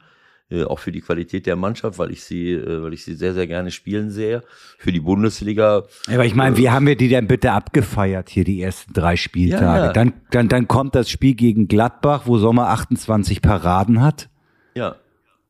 Äh, 0.50 0.64
auch 0.64 0.78
für 0.78 0.92
die 0.92 1.00
Qualität 1.00 1.46
der 1.46 1.56
Mannschaft, 1.56 1.98
weil 1.98 2.10
ich 2.10 2.24
sie, 2.24 2.60
weil 2.64 2.92
ich 2.92 3.04
sie 3.04 3.14
sehr, 3.14 3.34
sehr 3.34 3.46
gerne 3.46 3.70
spielen 3.70 4.10
sehe. 4.10 4.42
Für 4.78 4.92
die 4.92 5.00
Bundesliga. 5.00 5.84
Aber 6.08 6.24
ich 6.24 6.34
meine, 6.34 6.56
wie 6.56 6.70
haben 6.70 6.86
wir 6.86 6.96
die 6.96 7.08
denn 7.08 7.28
bitte 7.28 7.52
abgefeiert 7.52 8.28
hier 8.28 8.44
die 8.44 8.60
ersten 8.60 8.92
drei 8.92 9.16
Spieltage? 9.16 9.64
Ja, 9.64 9.86
ja. 9.86 9.92
Dann, 9.92 10.12
dann, 10.30 10.48
dann 10.48 10.68
kommt 10.68 10.94
das 10.94 11.08
Spiel 11.08 11.34
gegen 11.34 11.68
Gladbach, 11.68 12.22
wo 12.26 12.38
Sommer 12.38 12.68
28 12.70 13.42
Paraden 13.42 14.02
hat. 14.02 14.28
Ja. 14.74 14.96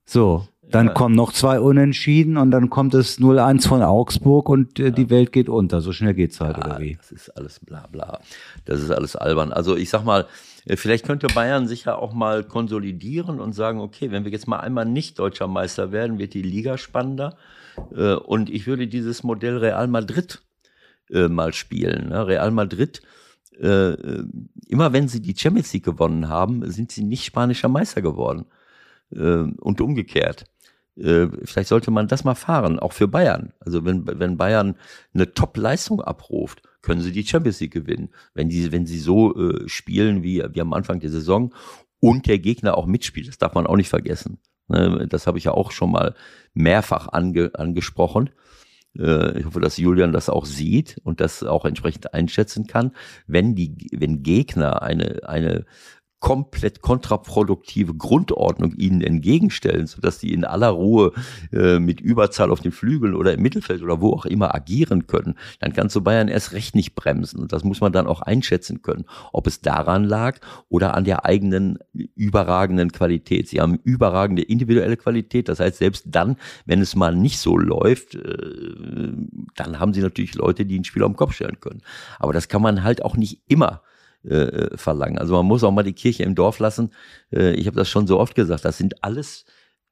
So, 0.05 0.47
dann 0.71 0.89
ja. 0.89 0.93
kommen 0.93 1.15
noch 1.15 1.33
zwei 1.33 1.61
Unentschieden 1.61 2.37
und 2.37 2.51
dann 2.51 2.71
kommt 2.71 2.95
es 2.95 3.19
0-1 3.19 3.69
von 3.69 3.83
Augsburg 3.83 4.49
und 4.49 4.79
äh, 4.79 4.85
ja. 4.85 4.91
die 4.91 5.11
Welt 5.11 5.33
geht 5.33 5.49
unter. 5.49 5.81
So 5.81 5.93
schnell 5.93 6.15
geht's 6.15 6.41
halt, 6.41 6.57
ja, 6.57 6.65
oder 6.65 6.81
wie? 6.81 6.97
Das 6.97 7.13
ist 7.13 7.31
alles 7.31 7.61
bla 7.61 7.87
bla. 7.91 8.21
Das 8.65 8.81
ist 8.81 8.91
alles 8.91 9.17
albern. 9.17 9.53
Also 9.53 9.77
ich 9.77 9.91
sag 9.91 10.05
mal, 10.05 10.27
äh, 10.67 10.77
vielleicht 10.77 11.07
könnte 11.07 11.27
Bayern 11.29 11.67
sich 11.67 11.85
ja 11.85 11.97
auch 11.97 12.13
mal 12.13 12.45
konsolidieren 12.45 13.41
und 13.41 13.53
sagen, 13.53 13.81
okay, 13.81 14.11
wenn 14.11 14.25
wir 14.25 14.33
jetzt 14.33 14.49
mal 14.49 14.61
einmal 14.61 14.87
nicht 14.87 15.19
deutscher 15.19 15.49
Meister 15.49 15.93
werden, 15.93 16.19
wird 16.19 16.35
die 16.35 16.43
Liga 16.43 16.79
spannender. 16.79 17.37
Äh, 17.95 18.15
und 18.15 18.51
ich 18.51 18.67
würde 18.67 18.87
dieses 18.87 19.23
Modell 19.23 19.59
Real 19.59 19.89
Madrid 19.89 20.43
äh, 21.11 21.29
mal 21.29 21.53
spielen. 21.53 22.09
Ne? 22.09 22.27
Real 22.27 22.51
Madrid 22.51 23.03
immer 24.71 24.93
wenn 24.95 25.07
sie 25.07 25.21
die 25.21 25.37
Champions 25.37 25.71
League 25.75 25.85
gewonnen 25.85 26.31
haben, 26.31 26.71
sind 26.71 26.93
sie 26.93 27.03
nicht 27.03 27.27
spanischer 27.27 27.69
Meister 27.69 28.01
geworden 28.01 28.47
äh, 29.13 29.45
und 29.61 29.81
umgekehrt. 29.81 30.45
Äh, 30.97 31.29
vielleicht 31.45 31.69
sollte 31.69 31.91
man 31.91 32.09
das 32.09 32.25
mal 32.25 32.35
fahren, 32.35 32.79
auch 32.79 32.93
für 32.93 33.09
Bayern. 33.09 33.53
Also 33.61 33.85
wenn, 33.85 34.07
wenn 34.07 34.37
Bayern 34.37 34.77
eine 35.15 35.33
Top-Leistung 35.33 36.01
abruft, 36.01 36.63
können 36.83 37.01
sie 37.01 37.13
die 37.13 37.27
Champions 37.27 37.61
League 37.61 37.73
gewinnen. 37.73 38.11
Wenn, 38.35 38.49
die, 38.49 38.73
wenn 38.73 38.87
sie 38.87 38.99
so 38.99 39.37
äh, 39.37 39.69
spielen 39.69 40.23
wie, 40.23 40.43
wie 40.53 40.61
am 40.61 40.73
Anfang 40.73 41.01
der 41.01 41.11
Saison 41.11 41.55
und 42.01 42.27
der 42.27 42.39
Gegner 42.39 42.77
auch 42.77 42.87
mitspielt, 42.87 43.29
das 43.29 43.39
darf 43.39 43.55
man 43.55 43.67
auch 43.67 43.77
nicht 43.77 43.89
vergessen. 43.89 44.39
Ne, 44.69 45.07
das 45.09 45.27
habe 45.27 45.39
ich 45.39 45.45
ja 45.45 45.53
auch 45.53 45.73
schon 45.73 45.91
mal 45.91 46.15
mehrfach 46.55 47.09
ange, 47.09 47.51
angesprochen. 47.55 48.31
Äh, 48.97 49.39
ich 49.39 49.45
hoffe, 49.45 49.61
dass 49.61 49.77
Julian 49.77 50.13
das 50.13 50.29
auch 50.29 50.47
sieht 50.47 51.01
und 51.03 51.21
das 51.21 51.43
auch 51.43 51.65
entsprechend 51.65 52.15
einschätzen 52.15 52.67
kann. 52.67 52.93
Wenn 53.27 53.55
die, 53.55 53.89
wenn 53.93 54.23
Gegner 54.23 54.83
eine, 54.83 55.29
eine 55.29 55.67
komplett 56.21 56.83
kontraproduktive 56.83 57.95
Grundordnung 57.95 58.75
ihnen 58.75 59.01
entgegenstellen, 59.01 59.87
sodass 59.87 60.19
die 60.19 60.35
in 60.35 60.45
aller 60.45 60.69
Ruhe 60.69 61.13
äh, 61.51 61.79
mit 61.79 62.01
Überzahl 62.01 62.51
auf 62.51 62.61
den 62.61 62.73
Flügeln 62.73 63.15
oder 63.15 63.33
im 63.33 63.41
Mittelfeld 63.41 63.83
oder 63.83 64.03
wo 64.03 64.13
auch 64.13 64.27
immer 64.27 64.55
agieren 64.55 65.07
können, 65.07 65.37
dann 65.61 65.73
kannst 65.73 65.97
du 65.97 66.03
Bayern 66.03 66.29
erst 66.29 66.53
recht 66.53 66.75
nicht 66.75 66.95
bremsen. 66.95 67.41
Und 67.41 67.53
das 67.53 67.65
muss 67.65 67.81
man 67.81 67.93
dann 67.93 68.07
auch 68.07 68.21
einschätzen 68.21 68.83
können, 68.83 69.07
ob 69.33 69.47
es 69.47 69.63
daran 69.63 70.05
lag 70.05 70.39
oder 70.69 70.95
an 70.95 71.05
der 71.05 71.25
eigenen 71.25 71.79
überragenden 71.95 72.93
Qualität. 72.93 73.49
Sie 73.49 73.61
haben 73.61 73.81
überragende 73.83 74.43
individuelle 74.43 74.99
Qualität, 74.99 75.49
das 75.49 75.59
heißt, 75.59 75.79
selbst 75.79 76.05
dann, 76.07 76.37
wenn 76.67 76.83
es 76.83 76.95
mal 76.95 77.17
nicht 77.17 77.39
so 77.39 77.57
läuft, 77.57 78.15
äh, 78.15 79.13
dann 79.57 79.81
haben 79.81 79.95
sie 79.95 80.03
natürlich 80.03 80.35
Leute, 80.35 80.67
die 80.67 80.79
ein 80.79 80.85
Spiel 80.85 81.03
auf 81.03 81.13
den 81.13 81.17
Kopf 81.17 81.33
stellen 81.33 81.61
können. 81.61 81.81
Aber 82.19 82.35
das 82.35 82.49
kann 82.49 82.61
man 82.61 82.85
halt 82.85 83.03
auch 83.03 83.17
nicht 83.17 83.41
immer 83.49 83.81
äh, 84.25 84.77
verlangen. 84.77 85.19
Also 85.19 85.35
man 85.35 85.47
muss 85.47 85.65
auch 85.65 85.73
mal 85.73 85.83
die 85.83 85.93
Kirche 85.93 86.23
im 86.23 86.35
Dorf 86.35 86.59
lassen. 86.59 86.91
Äh, 87.33 87.53
ich 87.55 87.67
habe 87.67 87.77
das 87.77 87.89
schon 87.89 88.07
so 88.07 88.19
oft 88.19 88.35
gesagt. 88.35 88.65
Das 88.65 88.79
sind 88.79 89.03
alles 89.03 89.45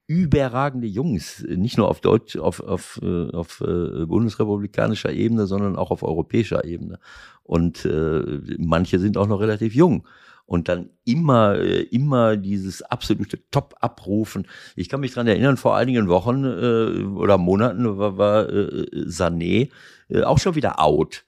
überragende 0.07 0.87
Jungs, 0.87 1.45
nicht 1.47 1.77
nur 1.77 1.89
auf 1.89 2.01
Deutsch, 2.01 2.37
auf, 2.37 2.61
auf, 2.61 2.99
äh, 3.03 3.31
auf 3.31 3.61
äh, 3.61 4.07
bundesrepublikanischer 4.07 5.13
Ebene, 5.13 5.47
sondern 5.47 5.77
auch 5.77 5.91
auf 5.91 6.03
europäischer 6.03 6.65
Ebene. 6.65 6.99
Und 7.43 7.85
äh, 7.85 8.41
manche 8.59 8.99
sind 8.99 9.19
auch 9.19 9.27
noch 9.27 9.41
relativ 9.41 9.75
jung 9.75 10.07
und 10.49 10.71
dann 10.71 10.89
immer, 11.05 11.57
äh, 11.57 11.83
immer 11.83 12.39
dieses 12.39 12.81
absolute 12.81 13.39
Top 13.51 13.75
abrufen. 13.81 14.47
Ich 14.77 14.89
kann 14.89 15.01
mich 15.01 15.13
dran 15.13 15.27
erinnern, 15.27 15.59
vor 15.59 15.77
einigen 15.77 16.09
Wochen 16.09 16.43
äh, 16.43 17.05
oder 17.05 17.37
Monaten 17.37 17.99
war, 17.99 18.17
war 18.17 18.49
äh, 18.49 18.87
Sané 19.05 19.69
äh, 20.09 20.23
auch 20.23 20.39
schon 20.39 20.55
wieder 20.55 20.81
out. 20.81 21.27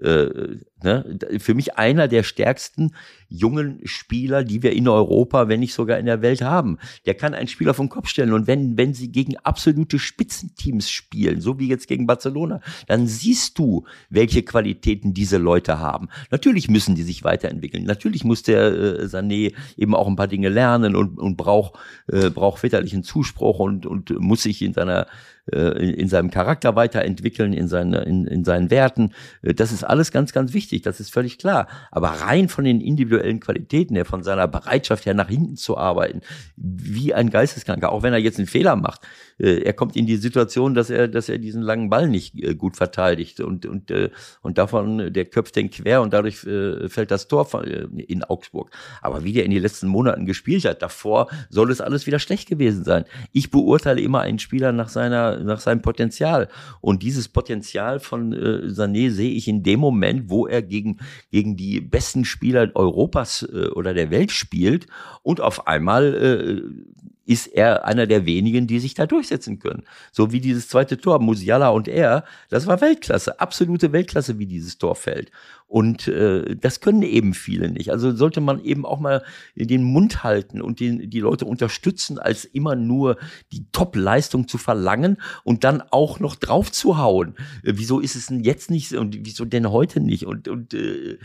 Äh, 0.00 0.56
ne? 0.82 1.18
Für 1.38 1.54
mich 1.54 1.76
einer 1.76 2.08
der 2.08 2.22
stärksten 2.22 2.92
jungen 3.28 3.80
Spieler, 3.84 4.44
die 4.44 4.62
wir 4.62 4.72
in 4.72 4.88
Europa, 4.88 5.48
wenn 5.48 5.60
nicht 5.60 5.74
sogar 5.74 5.98
in 5.98 6.06
der 6.06 6.22
Welt 6.22 6.42
haben. 6.42 6.78
Der 7.06 7.14
kann 7.14 7.34
einen 7.34 7.48
Spieler 7.48 7.74
vom 7.74 7.88
Kopf 7.88 8.08
stellen. 8.08 8.32
Und 8.32 8.46
wenn, 8.46 8.76
wenn 8.76 8.94
sie 8.94 9.10
gegen 9.10 9.36
absolute 9.38 9.98
Spitzenteams 9.98 10.90
spielen, 10.90 11.40
so 11.40 11.58
wie 11.58 11.68
jetzt 11.68 11.88
gegen 11.88 12.06
Barcelona, 12.06 12.60
dann 12.86 13.06
siehst 13.06 13.58
du, 13.58 13.84
welche 14.10 14.42
Qualitäten 14.42 15.14
diese 15.14 15.38
Leute 15.38 15.78
haben. 15.78 16.08
Natürlich 16.30 16.68
müssen 16.68 16.94
die 16.94 17.02
sich 17.02 17.24
weiterentwickeln. 17.24 17.84
Natürlich 17.84 18.24
muss 18.24 18.42
der 18.42 18.72
äh, 18.72 19.04
Sané 19.04 19.54
eben 19.76 19.94
auch 19.94 20.06
ein 20.06 20.16
paar 20.16 20.28
Dinge 20.28 20.48
lernen 20.48 20.94
und, 20.94 21.18
und 21.18 21.36
braucht, 21.36 21.78
äh, 22.08 22.30
braucht 22.30 22.60
väterlichen 22.60 23.02
Zuspruch 23.02 23.58
und, 23.58 23.86
und 23.86 24.10
muss 24.20 24.42
sich 24.42 24.62
in 24.62 24.74
seiner 24.74 25.06
äh, 25.50 25.72
in, 25.82 25.94
in 25.94 26.08
seinem 26.08 26.30
Charakter 26.30 26.76
weiterentwickeln, 26.76 27.52
in, 27.52 27.66
seine, 27.66 28.02
in, 28.02 28.28
in 28.28 28.44
seinen 28.44 28.70
Werten. 28.70 29.12
Äh, 29.42 29.54
das 29.54 29.72
ist 29.72 29.82
alles 29.82 30.12
ganz, 30.12 30.32
ganz 30.32 30.54
wichtig, 30.54 30.71
das 30.80 31.00
ist 31.00 31.12
völlig 31.12 31.36
klar. 31.36 31.68
Aber 31.90 32.08
rein 32.08 32.48
von 32.48 32.64
den 32.64 32.80
individuellen 32.80 33.40
Qualitäten 33.40 33.94
her, 33.94 34.06
von 34.06 34.22
seiner 34.22 34.48
Bereitschaft 34.48 35.04
her 35.04 35.12
nach 35.12 35.28
hinten 35.28 35.56
zu 35.56 35.76
arbeiten, 35.76 36.22
wie 36.56 37.12
ein 37.12 37.28
Geisteskranker, 37.28 37.92
auch 37.92 38.02
wenn 38.02 38.14
er 38.14 38.18
jetzt 38.18 38.38
einen 38.38 38.46
Fehler 38.46 38.76
macht, 38.76 39.02
äh, 39.38 39.62
er 39.62 39.72
kommt 39.72 39.96
in 39.96 40.06
die 40.06 40.16
Situation, 40.16 40.74
dass 40.74 40.90
er, 40.90 41.08
dass 41.08 41.28
er 41.28 41.38
diesen 41.38 41.62
langen 41.62 41.90
Ball 41.90 42.08
nicht 42.08 42.34
äh, 42.42 42.54
gut 42.54 42.76
verteidigt 42.76 43.40
und, 43.40 43.66
und, 43.66 43.90
äh, 43.90 44.10
und 44.42 44.58
davon, 44.58 45.12
der 45.12 45.24
köpft 45.24 45.56
den 45.56 45.70
quer 45.70 46.02
und 46.02 46.12
dadurch 46.12 46.44
äh, 46.44 46.88
fällt 46.88 47.10
das 47.10 47.28
Tor 47.28 47.44
von, 47.44 47.64
äh, 47.64 47.86
in 48.06 48.24
Augsburg. 48.24 48.70
Aber 49.00 49.24
wie 49.24 49.32
der 49.32 49.44
in 49.44 49.50
den 49.50 49.62
letzten 49.62 49.88
Monaten 49.88 50.26
gespielt 50.26 50.64
hat, 50.64 50.82
davor 50.82 51.28
soll 51.50 51.70
es 51.70 51.80
alles 51.80 52.06
wieder 52.06 52.18
schlecht 52.18 52.48
gewesen 52.48 52.84
sein. 52.84 53.04
Ich 53.32 53.50
beurteile 53.50 54.00
immer 54.00 54.20
einen 54.20 54.38
Spieler 54.38 54.72
nach 54.72 54.88
seiner, 54.88 55.38
nach 55.38 55.60
seinem 55.60 55.82
Potenzial. 55.82 56.48
Und 56.80 57.02
dieses 57.02 57.28
Potenzial 57.28 58.00
von 58.00 58.32
äh, 58.32 58.68
Sané 58.68 59.10
sehe 59.10 59.32
ich 59.32 59.48
in 59.48 59.62
dem 59.62 59.80
Moment, 59.80 60.30
wo 60.30 60.46
er 60.46 60.62
gegen, 60.62 60.98
gegen 61.30 61.56
die 61.56 61.80
besten 61.80 62.24
Spieler 62.24 62.70
Europas 62.74 63.42
äh, 63.42 63.68
oder 63.68 63.94
der 63.94 64.10
Welt 64.10 64.30
spielt 64.30 64.86
und 65.22 65.40
auf 65.40 65.66
einmal 65.66 66.14
äh, 66.14 67.11
ist 67.24 67.46
er 67.46 67.84
einer 67.84 68.06
der 68.06 68.26
wenigen, 68.26 68.66
die 68.66 68.80
sich 68.80 68.94
da 68.94 69.06
durchsetzen 69.06 69.58
können. 69.58 69.84
So 70.10 70.32
wie 70.32 70.40
dieses 70.40 70.68
zweite 70.68 70.98
Tor, 70.98 71.20
Musiala 71.20 71.68
und 71.68 71.88
er, 71.88 72.24
das 72.48 72.66
war 72.66 72.80
Weltklasse, 72.80 73.40
absolute 73.40 73.92
Weltklasse, 73.92 74.38
wie 74.38 74.46
dieses 74.46 74.78
Tor 74.78 74.96
fällt. 74.96 75.30
Und 75.72 76.06
äh, 76.08 76.54
das 76.54 76.80
können 76.80 77.02
eben 77.02 77.32
viele 77.32 77.70
nicht. 77.70 77.90
Also 77.90 78.14
sollte 78.14 78.42
man 78.42 78.62
eben 78.62 78.84
auch 78.84 79.00
mal 79.00 79.24
den 79.54 79.84
Mund 79.84 80.22
halten 80.22 80.60
und 80.60 80.80
den, 80.80 81.08
die 81.08 81.20
Leute 81.20 81.46
unterstützen, 81.46 82.18
als 82.18 82.44
immer 82.44 82.76
nur 82.76 83.16
die 83.52 83.64
Top-Leistung 83.72 84.48
zu 84.48 84.58
verlangen 84.58 85.16
und 85.44 85.64
dann 85.64 85.80
auch 85.80 86.20
noch 86.20 86.36
drauf 86.36 86.70
zu 86.70 86.98
hauen. 86.98 87.36
Äh, 87.62 87.72
wieso 87.76 88.00
ist 88.00 88.16
es 88.16 88.26
denn 88.26 88.44
jetzt 88.44 88.70
nicht 88.70 88.92
und 88.92 89.24
wieso 89.24 89.46
denn 89.46 89.70
heute 89.70 90.00
nicht? 90.00 90.26
Und, 90.26 90.48
und 90.48 90.74
äh, 90.74 91.18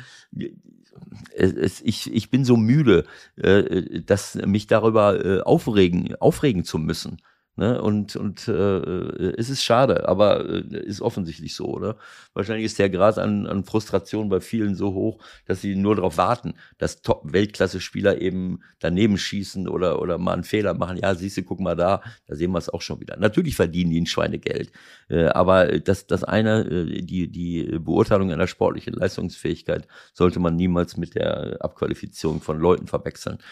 es, 1.36 1.82
ich, 1.82 2.14
ich 2.14 2.30
bin 2.30 2.46
so 2.46 2.58
müde, 2.58 3.06
äh, 3.36 4.02
dass 4.02 4.36
mich 4.36 4.68
darüber 4.68 5.24
äh, 5.24 5.42
aufregen, 5.42 6.16
aufregen 6.16 6.64
zu 6.64 6.80
müssen. 6.80 7.18
Ne? 7.58 7.82
Und, 7.82 8.16
und 8.16 8.48
äh, 8.48 9.32
es 9.36 9.50
ist 9.50 9.64
schade, 9.64 10.08
aber 10.08 10.48
äh, 10.48 10.78
ist 10.86 11.02
offensichtlich 11.02 11.56
so, 11.56 11.66
oder? 11.66 11.98
Wahrscheinlich 12.36 12.66
ist 12.66 12.78
der 12.78 12.92
Grad 12.92 13.18
an, 13.18 13.48
an 13.48 13.64
Frustration 13.64 14.30
bei 14.30 14.40
vielen 14.42 14.76
so 14.76 14.94
hoch, 14.94 15.24
dass 15.48 15.62
sie 15.62 15.76
nur 15.76 15.96
darauf 15.96 16.18
warten, 16.18 16.54
dass 16.78 17.02
Top-Weltklasse-Spieler 17.02 18.22
eben 18.22 18.60
daneben 18.78 19.18
schießen 19.18 19.68
oder, 19.68 20.00
oder 20.00 20.20
mal 20.20 20.34
einen 20.34 20.44
Fehler 20.44 20.76
machen. 20.76 20.98
Ja, 20.98 21.16
siehst 21.16 21.38
du, 21.38 21.42
guck 21.42 21.60
mal 21.60 21.76
da, 21.76 22.04
da 22.28 22.36
sehen 22.36 22.52
wir 22.52 22.60
es 22.60 22.70
auch 22.70 22.84
schon 22.84 23.00
wieder. 23.00 23.18
Natürlich 23.18 23.56
verdienen 23.56 23.90
die 23.90 24.02
ein 24.02 24.06
Schweinegeld. 24.06 24.72
Äh, 25.10 25.26
aber 25.26 25.80
das, 25.80 26.06
das 26.06 26.24
eine, 26.24 26.60
äh, 26.60 27.02
die, 27.02 27.28
die 27.28 27.80
Beurteilung 27.80 28.32
einer 28.32 28.46
sportlichen 28.46 28.94
Leistungsfähigkeit 28.94 29.88
sollte 30.14 30.40
man 30.40 30.56
niemals 30.56 30.96
mit 30.96 31.16
der 31.16 31.58
Abqualifizierung 31.62 32.40
von 32.40 32.60
Leuten 32.60 32.86
verwechseln 32.86 33.40
äh, 33.40 33.44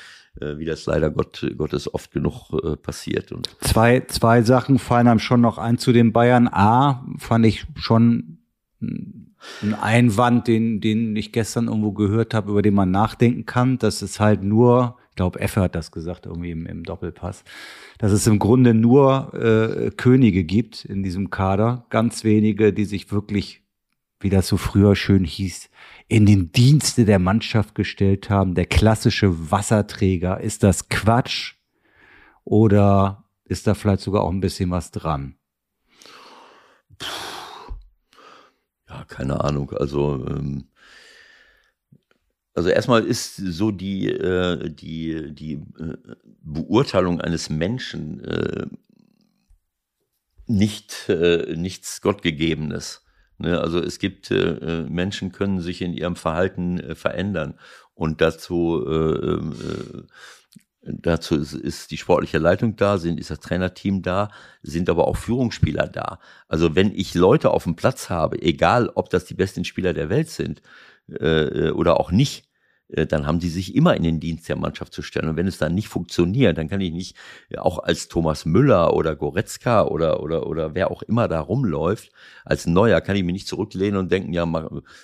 wie 0.57 0.65
das 0.65 0.85
leider 0.85 1.09
Gott, 1.09 1.45
Gottes 1.57 1.93
oft 1.93 2.11
genug 2.11 2.51
äh, 2.51 2.75
passiert. 2.75 3.31
Und 3.31 3.49
zwei, 3.61 4.01
zwei 4.01 4.41
Sachen 4.41 4.79
fallen 4.79 5.07
einem 5.07 5.19
schon 5.19 5.41
noch 5.41 5.57
ein 5.57 5.77
zu 5.77 5.93
den 5.93 6.11
Bayern. 6.13 6.47
A, 6.47 7.05
fand 7.17 7.45
ich 7.45 7.65
schon 7.75 8.39
ein 9.61 9.73
Einwand, 9.73 10.47
den, 10.47 10.81
den 10.81 11.15
ich 11.15 11.31
gestern 11.31 11.67
irgendwo 11.67 11.91
gehört 11.91 12.33
habe, 12.33 12.51
über 12.51 12.61
den 12.61 12.73
man 12.73 12.91
nachdenken 12.91 13.45
kann. 13.45 13.77
dass 13.77 14.01
es 14.01 14.19
halt 14.19 14.43
nur, 14.43 14.97
ich 15.09 15.15
glaube, 15.15 15.39
Effe 15.39 15.61
hat 15.61 15.75
das 15.75 15.91
gesagt, 15.91 16.25
irgendwie 16.25 16.51
im, 16.51 16.65
im 16.65 16.83
Doppelpass, 16.83 17.43
dass 17.97 18.11
es 18.11 18.27
im 18.27 18.39
Grunde 18.39 18.73
nur 18.73 19.33
äh, 19.33 19.91
Könige 19.91 20.43
gibt 20.43 20.85
in 20.85 21.03
diesem 21.03 21.29
Kader. 21.29 21.85
Ganz 21.89 22.23
wenige, 22.23 22.73
die 22.73 22.85
sich 22.85 23.11
wirklich, 23.11 23.63
wie 24.19 24.29
das 24.29 24.47
so 24.47 24.57
früher 24.57 24.95
schön 24.95 25.23
hieß, 25.23 25.69
in 26.07 26.25
den 26.25 26.51
Dienste 26.51 27.05
der 27.05 27.19
Mannschaft 27.19 27.75
gestellt 27.75 28.29
haben. 28.29 28.55
Der 28.55 28.65
klassische 28.65 29.51
Wasserträger. 29.51 30.39
Ist 30.39 30.63
das 30.63 30.89
Quatsch? 30.89 31.55
Oder 32.43 33.25
ist 33.45 33.67
da 33.67 33.73
vielleicht 33.73 34.01
sogar 34.01 34.23
auch 34.23 34.31
ein 34.31 34.41
bisschen 34.41 34.69
was 34.69 34.91
dran? 34.91 35.35
Ja, 38.87 39.03
keine 39.05 39.43
Ahnung. 39.43 39.71
Also, 39.71 40.25
ähm, 40.27 40.69
also 42.53 42.69
erstmal 42.69 43.03
ist 43.03 43.35
so 43.35 43.71
die, 43.71 44.07
äh, 44.07 44.69
die, 44.69 45.33
die 45.33 45.53
äh, 45.53 45.97
Beurteilung 46.41 47.19
eines 47.19 47.49
Menschen 47.49 48.23
äh, 48.23 48.67
nicht, 50.47 51.09
äh, 51.09 51.55
nichts 51.57 52.01
Gottgegebenes. 52.01 53.04
Ne, 53.37 53.59
also 53.59 53.79
es 53.79 53.99
gibt 53.99 54.31
äh, 54.31 54.35
äh, 54.35 54.89
Menschen 54.89 55.31
können 55.31 55.59
sich 55.59 55.81
in 55.81 55.93
ihrem 55.93 56.15
Verhalten 56.15 56.79
äh, 56.79 56.95
verändern 56.95 57.55
und 57.93 58.21
dazu 58.21 58.85
äh, 58.87 59.33
äh, 59.33 60.03
dazu 60.83 61.35
ist, 61.35 61.53
ist 61.53 61.91
die 61.91 61.97
sportliche 61.97 62.37
Leitung 62.37 62.75
da, 62.75 62.97
sind 62.97 63.19
ist 63.19 63.31
das 63.31 63.39
Trainerteam 63.39 64.01
da, 64.01 64.29
sind 64.61 64.89
aber 64.89 65.07
auch 65.07 65.17
Führungsspieler 65.17 65.87
da. 65.87 66.19
Also 66.47 66.75
wenn 66.75 66.93
ich 66.93 67.15
Leute 67.15 67.51
auf 67.51 67.63
dem 67.63 67.75
Platz 67.75 68.09
habe, 68.09 68.41
egal 68.41 68.89
ob 68.93 69.09
das 69.09 69.25
die 69.25 69.33
besten 69.33 69.65
Spieler 69.65 69.93
der 69.93 70.09
Welt 70.09 70.29
sind 70.29 70.61
äh, 71.09 71.71
oder 71.71 71.99
auch 71.99 72.11
nicht, 72.11 72.45
äh, 72.45 72.54
dann 72.89 73.25
haben 73.25 73.39
die 73.39 73.49
sich 73.49 73.75
immer 73.75 73.95
in 73.95 74.03
den 74.03 74.19
Dienst 74.19 74.47
der 74.47 74.55
Mannschaft 74.55 74.93
zu 74.93 75.01
stellen. 75.01 75.29
Und 75.29 75.37
wenn 75.37 75.47
es 75.47 75.57
dann 75.57 75.73
nicht 75.73 75.87
funktioniert, 75.87 76.57
dann 76.57 76.69
kann 76.69 76.81
ich 76.81 76.91
nicht 76.91 77.15
äh, 77.49 77.57
auch 77.57 77.79
als 77.79 78.07
Thomas 78.07 78.45
Müller 78.45 78.93
oder 78.93 79.15
Goretzka 79.15 79.85
oder, 79.85 80.21
oder, 80.21 80.45
oder 80.47 80.75
wer 80.75 80.91
auch 80.91 81.01
immer 81.01 81.27
da 81.27 81.39
rumläuft, 81.39 82.11
als 82.43 82.67
Neuer, 82.67 83.01
kann 83.01 83.15
ich 83.15 83.23
mich 83.23 83.33
nicht 83.33 83.47
zurücklehnen 83.47 83.99
und 83.99 84.11
denken, 84.11 84.33
ja, 84.33 84.45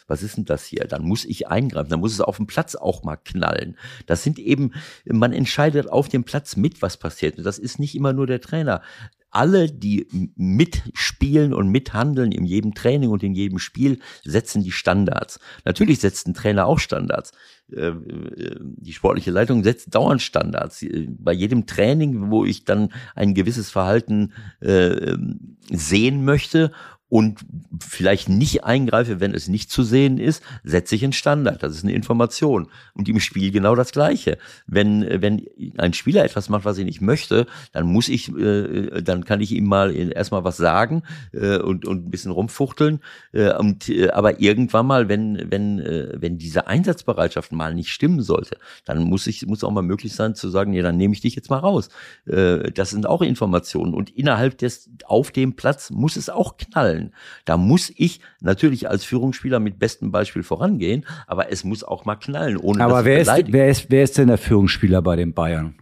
was 0.08 0.24
ist 0.24 0.38
denn 0.38 0.46
das 0.46 0.66
hier? 0.66 0.86
Dann 0.88 1.04
muss 1.04 1.26
ich 1.26 1.48
eingreifen, 1.48 1.90
dann 1.90 2.00
muss 2.00 2.14
es 2.14 2.22
auf 2.22 2.38
dem 2.38 2.48
Platz 2.48 2.76
auch 2.76 3.04
mal 3.04 3.18
knallen. 3.18 3.78
Das 4.06 4.24
sind 4.24 4.38
eben, 4.38 4.74
man 5.06 5.34
entscheidet 5.34 5.90
auf 5.90 6.08
dem 6.08 6.24
Platz 6.24 6.56
mit, 6.56 6.82
was 6.82 6.98
passiert. 6.98 7.38
Und 7.38 7.44
das 7.44 7.58
ist 7.58 7.80
nicht 7.80 7.96
immer 7.96 8.14
nur 8.14 8.28
der 8.28 8.42
Trainer 8.42 8.82
alle, 9.32 9.72
die 9.72 10.08
mitspielen 10.36 11.54
und 11.54 11.70
mithandeln 11.70 12.32
in 12.32 12.46
jedem 12.46 12.74
Training 12.74 13.10
und 13.10 13.24
in 13.24 13.34
jedem 13.34 13.60
Spiel, 13.60 14.00
setzen 14.24 14.64
die 14.64 14.72
Standards. 14.72 15.40
Natürlich 15.66 16.00
setzt 16.00 16.28
ein 16.28 16.34
Trainer 16.34 16.68
auch 16.68 16.80
Standards. 16.80 17.32
Äh, 17.72 17.88
äh, 17.88 18.58
die 18.60 18.94
sportliche 18.94 19.32
Leitung 19.32 19.64
setzt 19.64 19.96
dauernd 19.96 20.22
Standards. 20.22 20.82
Äh, 20.84 21.08
bei 21.10 21.32
jedem 21.32 21.66
Training, 21.66 22.30
wo 22.30 22.46
ich 22.46 22.66
dann 22.66 22.90
ein 23.16 23.34
gewisses 23.34 23.70
Verhalten 23.70 24.34
sehen 25.70 26.26
möchte 26.26 26.72
und 27.12 27.40
vielleicht 27.82 28.30
nicht 28.30 28.64
eingreife, 28.64 29.20
wenn 29.20 29.34
es 29.34 29.50
nicht 29.50 29.70
zu 29.70 29.84
sehen 29.84 30.18
ist, 30.18 30.42
setze 30.64 30.96
ich 30.96 31.04
einen 31.04 31.12
Standard. 31.12 31.62
Das 31.62 31.76
ist 31.76 31.84
eine 31.84 31.92
Information. 31.92 32.70
Und 32.94 33.10
im 33.10 33.20
Spiel 33.20 33.52
genau 33.52 33.76
das 33.76 33.92
Gleiche. 33.92 34.38
Wenn, 34.66 35.06
wenn 35.22 35.46
ein 35.78 35.92
Spieler 35.92 36.24
etwas 36.24 36.48
macht, 36.48 36.64
was 36.64 36.78
ich 36.78 36.86
nicht 36.86 37.02
möchte, 37.02 37.48
dann 37.74 37.86
muss 37.86 38.08
ich, 38.08 38.34
äh, 38.34 39.02
dann 39.02 39.26
kann 39.26 39.42
ich 39.42 39.52
ihm 39.52 39.66
mal 39.66 39.94
erstmal 39.94 40.46
was 40.46 40.56
sagen 40.56 41.04
äh, 41.34 41.58
und, 41.58 41.86
und 41.86 42.08
ein 42.08 42.12
bisschen 42.12 42.32
rumfuchteln. 42.32 43.02
Äh, 43.34 43.58
und, 43.58 43.90
äh, 43.90 44.12
aber 44.12 44.40
irgendwann 44.40 44.88
mal, 44.88 45.10
wenn, 45.10 45.52
wenn, 45.52 45.80
äh, 45.80 46.14
wenn 46.16 46.38
diese 46.38 46.68
Einsatzbereitschaft 46.68 47.52
mal 47.52 47.76
nicht 47.76 47.90
stimmen 47.90 48.22
sollte, 48.22 48.56
dann 48.86 49.04
muss 49.04 49.28
ich, 49.28 49.46
muss 49.46 49.66
auch 49.66 49.72
mal 49.72 49.82
möglich 49.82 50.16
sein 50.16 50.34
zu 50.34 50.48
sagen, 50.48 50.72
ja, 50.72 50.82
dann 50.82 50.96
nehme 50.96 51.14
ich 51.14 51.20
dich 51.20 51.36
jetzt 51.36 51.50
mal 51.50 51.60
raus. 51.60 51.90
Äh, 52.26 52.72
das 52.72 52.92
sind 52.92 53.06
auch 53.06 53.22
Informationen. 53.22 53.94
Und 53.94 54.12
innerhalb 54.12 54.58
des, 54.60 54.90
auf 55.04 55.32
dem 55.32 55.58
Platz 55.58 55.90
muss 55.90 56.16
es 56.16 56.30
auch 56.30 56.56
knallen 56.56 57.01
wollen. 57.02 57.14
Da 57.46 57.58
muss 57.58 57.92
ich 57.96 58.22
natürlich 58.40 58.90
als 58.90 59.04
Führungsspieler 59.04 59.60
mit 59.60 59.80
bestem 59.80 60.12
Beispiel 60.12 60.44
vorangehen, 60.44 61.06
aber 61.28 61.52
es 61.52 61.64
muss 61.64 61.84
auch 61.84 62.06
mal 62.06 62.16
knallen, 62.16 62.58
ohne 62.58 62.84
aber 62.84 63.06
wer 63.06 63.20
ist, 63.20 63.32
wer 63.48 63.70
ist, 63.70 63.90
wer 63.90 64.04
ist 64.04 64.18
denn 64.18 64.28
der 64.28 64.38
Führungsspieler 64.38 65.02
bei 65.02 65.16
den 65.16 65.34
Bayern? 65.34 65.76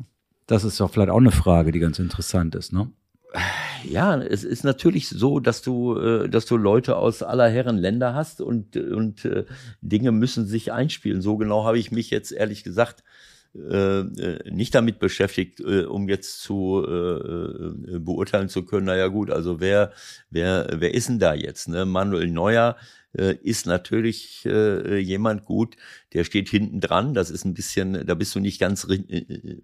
Das 0.48 0.64
ist 0.64 0.80
doch 0.80 0.90
vielleicht 0.90 1.12
auch 1.12 1.18
eine 1.18 1.32
Frage, 1.32 1.72
die 1.72 1.80
ganz 1.80 2.00
interessant 2.00 2.56
ist, 2.56 2.74
ne? 2.74 2.90
Ja, 3.84 4.20
es 4.20 4.44
ist 4.44 4.64
natürlich 4.64 5.08
so, 5.08 5.40
dass 5.40 5.62
du, 5.62 5.96
äh, 5.96 6.30
dass 6.30 6.48
du 6.48 6.58
Leute 6.58 6.98
aus 6.98 7.22
aller 7.22 7.48
Herren 7.48 7.78
Länder 7.78 8.16
hast 8.16 8.42
und, 8.42 8.76
und 8.76 9.24
äh, 9.24 9.46
Dinge 9.82 10.12
müssen 10.12 10.48
sich 10.48 10.72
einspielen. 10.72 11.22
So 11.22 11.38
genau 11.38 11.64
habe 11.64 11.78
ich 11.78 11.92
mich 11.92 12.10
jetzt 12.10 12.32
ehrlich 12.32 12.64
gesagt 12.64 13.04
äh, 13.56 14.00
äh, 14.02 14.52
nicht 14.52 14.76
damit 14.76 15.00
beschäftigt, 15.00 15.60
äh, 15.60 15.84
um 15.84 16.08
jetzt 16.08 16.42
zu 16.42 16.86
äh, 16.88 17.96
äh, 17.96 18.00
beurteilen 18.00 18.48
zu 18.48 18.64
können, 18.64 18.86
naja 18.86 19.08
gut, 19.08 19.32
also 19.32 19.60
wer, 19.60 19.92
wer, 20.30 20.68
wer 20.78 20.94
ist 20.94 21.10
denn 21.10 21.18
da 21.18 21.34
jetzt? 21.34 21.68
Ne? 21.68 21.86
Manuel 21.86 22.30
Neuer 22.30 22.78
äh, 23.18 23.36
ist 23.42 23.66
natürlich 23.66 24.46
äh, 24.46 25.00
jemand 25.00 25.46
gut, 25.46 25.78
der 26.14 26.26
steht 26.26 26.50
hinten 26.50 26.80
dran. 26.80 27.16
Das 27.16 27.32
ist 27.32 27.44
ein 27.44 27.56
bisschen, 27.56 28.06
da 28.06 28.14
bist 28.14 28.36
du 28.36 28.40
nicht 28.40 28.60
ganz 28.60 28.88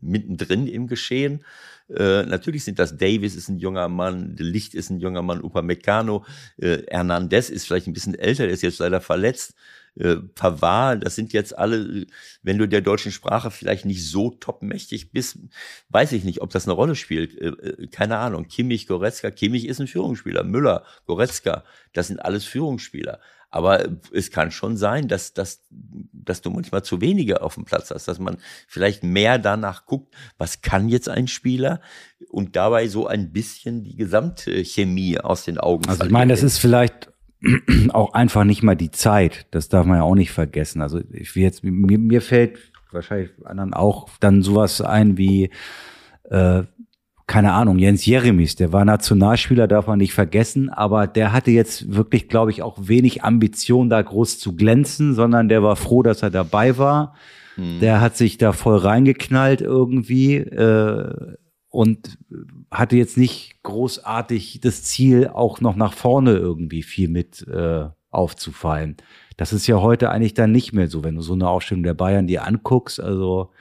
mittendrin 0.02 0.66
im 0.68 0.88
Geschehen. 0.88 1.46
Äh, 1.88 2.24
natürlich 2.24 2.64
sind 2.64 2.80
das 2.80 2.98
Davis 2.98 3.36
ist 3.36 3.50
ein 3.50 3.60
junger 3.60 3.88
Mann, 3.88 4.36
Licht 4.38 4.74
ist 4.74 4.90
ein 4.90 5.00
junger 5.00 5.22
Mann, 5.22 5.44
Upamecano, 5.44 6.26
äh, 6.58 6.80
Hernandez 6.90 7.52
ist 7.52 7.68
vielleicht 7.68 7.86
ein 7.86 7.94
bisschen 7.94 8.16
älter, 8.16 8.46
der 8.46 8.54
ist 8.54 8.64
jetzt 8.64 8.80
leider 8.80 9.02
verletzt 9.02 9.54
äh, 9.98 10.18
Pavard, 10.18 11.06
das 11.06 11.16
sind 11.16 11.34
jetzt 11.34 11.58
alle, 11.58 12.06
wenn 12.44 12.58
du 12.58 12.68
der 12.68 12.82
deutschen 12.82 13.12
Sprache 13.12 13.52
vielleicht 13.52 13.86
nicht 13.86 14.06
so 14.06 14.32
topmächtig 14.32 15.12
bist, 15.12 15.40
weiß 15.90 16.12
ich 16.12 16.24
nicht, 16.24 16.42
ob 16.42 16.50
das 16.50 16.66
eine 16.66 16.74
Rolle 16.74 16.96
spielt. 16.96 17.40
Äh, 17.40 17.48
äh, 17.48 17.88
keine 17.88 18.18
Ahnung. 18.18 18.48
Kimmich, 18.48 18.88
Goretzka, 18.88 19.32
Kimmich 19.32 19.66
ist 19.68 19.80
ein 19.80 19.88
Führungsspieler. 19.88 20.44
Müller, 20.44 20.84
Goretzka, 21.06 21.64
das 21.94 22.08
sind 22.08 22.20
alles 22.20 22.46
Führungsspieler. 22.46 23.20
Aber 23.50 23.86
es 24.12 24.32
kann 24.32 24.52
schon 24.52 24.76
sein, 24.76 25.08
dass, 25.08 25.34
dass, 25.34 25.62
dass 25.70 26.42
du 26.42 26.50
manchmal 26.50 26.84
zu 26.84 27.00
wenige 27.00 27.42
auf 27.42 27.54
dem 27.54 27.64
Platz 27.64 27.90
hast, 27.90 28.06
dass 28.06 28.20
man 28.20 28.38
vielleicht 28.68 29.04
mehr 29.04 29.40
danach 29.40 29.86
guckt, 29.86 30.14
was 30.38 30.62
kann 30.62 30.90
jetzt 30.90 31.08
ein 31.08 31.30
Spieler 31.30 31.80
und 32.28 32.58
dabei 32.58 32.90
so 32.90 33.08
ein 33.08 33.32
bisschen 33.32 33.84
die 33.84 33.96
Gesamtchemie 33.96 35.20
aus 35.20 35.46
den 35.46 35.58
Augen 35.58 35.88
Also 35.88 36.04
ich 36.04 36.12
meine, 36.12 36.34
das 36.34 36.44
ist 36.44 36.58
vielleicht 36.58 37.14
auch 37.94 38.14
einfach 38.14 38.44
nicht 38.44 38.64
mal 38.64 38.76
die 38.76 38.92
Zeit. 38.92 39.48
Das 39.52 39.70
darf 39.70 39.86
man 39.86 39.98
ja 39.98 40.04
auch 40.04 40.16
nicht 40.16 40.32
vergessen. 40.32 40.82
Also 40.82 41.02
ich 41.12 41.36
will 41.36 41.44
jetzt, 41.44 41.64
mir, 41.64 41.98
mir 41.98 42.22
fällt 42.22 42.58
wahrscheinlich 42.92 43.32
anderen 43.44 43.74
auch 43.74 44.10
dann 44.20 44.42
sowas 44.42 44.82
ein 44.82 45.18
wie, 45.18 45.50
äh, 46.30 46.64
keine 47.28 47.54
Ahnung, 47.54 47.80
Jens 47.80 48.06
Jeremis, 48.06 48.56
der 48.56 48.72
war 48.72 48.86
Nationalspieler, 48.86 49.68
darf 49.68 49.88
man 49.88 49.98
nicht 49.98 50.14
vergessen, 50.14 50.70
aber 50.70 51.08
der 51.08 51.34
hatte 51.34 51.52
jetzt 51.52 51.94
wirklich, 51.94 52.30
glaube 52.30 52.52
ich, 52.52 52.62
auch 52.62 52.78
wenig 52.82 53.24
Ambition, 53.24 53.90
da 53.90 54.02
groß 54.02 54.40
zu 54.40 54.56
glänzen, 54.56 55.16
sondern 55.16 55.50
der 55.50 55.64
war 55.64 55.76
froh, 55.76 56.04
dass 56.04 56.22
er 56.22 56.30
dabei 56.30 56.78
war. 56.78 57.16
Hm. 57.56 57.80
Der 57.80 58.00
hat 58.00 58.16
sich 58.16 58.38
da 58.38 58.54
voll 58.54 58.78
reingeknallt 58.78 59.62
irgendwie. 59.62 60.36
Äh, 60.36 61.36
und 61.76 62.18
hatte 62.72 62.96
jetzt 62.96 63.18
nicht 63.18 63.62
großartig 63.64 64.62
das 64.62 64.84
Ziel, 64.84 65.28
auch 65.28 65.60
noch 65.60 65.76
nach 65.76 65.94
vorne 65.94 66.38
irgendwie 66.38 66.84
viel 66.84 67.10
mit 67.10 67.46
äh, 67.48 67.90
aufzufallen. 68.12 68.96
Das 69.36 69.52
ist 69.52 69.68
ja 69.68 69.82
heute 69.82 70.10
eigentlich 70.10 70.34
dann 70.34 70.54
nicht 70.54 70.72
mehr 70.72 70.88
so, 70.88 71.04
wenn 71.04 71.16
du 71.16 71.22
so 71.22 71.34
eine 71.34 71.50
Aufstellung 71.50 71.84
der 71.84 71.94
Bayern 71.94 72.28
dir 72.28 72.46
anguckst. 72.46 73.02
Also 73.02 73.52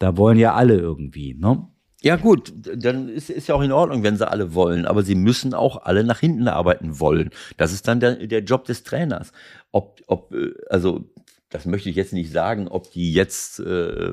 da 0.00 0.16
wollen 0.16 0.38
ja 0.38 0.54
alle 0.54 0.76
irgendwie, 0.76 1.34
ne? 1.34 1.68
Ja 2.02 2.16
gut, 2.16 2.52
dann 2.56 3.08
ist, 3.08 3.30
ist 3.30 3.46
ja 3.46 3.54
auch 3.54 3.62
in 3.62 3.70
Ordnung, 3.70 4.02
wenn 4.02 4.16
sie 4.16 4.28
alle 4.28 4.54
wollen, 4.54 4.86
aber 4.86 5.04
sie 5.04 5.14
müssen 5.14 5.54
auch 5.54 5.84
alle 5.84 6.02
nach 6.02 6.18
hinten 6.18 6.48
arbeiten 6.48 6.98
wollen. 6.98 7.30
Das 7.58 7.72
ist 7.72 7.86
dann 7.86 8.00
der, 8.00 8.26
der 8.26 8.40
Job 8.40 8.64
des 8.64 8.82
Trainers. 8.82 9.30
Ob, 9.70 10.00
ob, 10.08 10.34
äh, 10.34 10.52
also 10.68 11.04
das 11.48 11.64
möchte 11.64 11.90
ich 11.90 11.94
jetzt 11.94 12.12
nicht 12.12 12.32
sagen, 12.32 12.66
ob 12.66 12.90
die 12.90 13.12
jetzt 13.12 13.60
äh, 13.60 14.12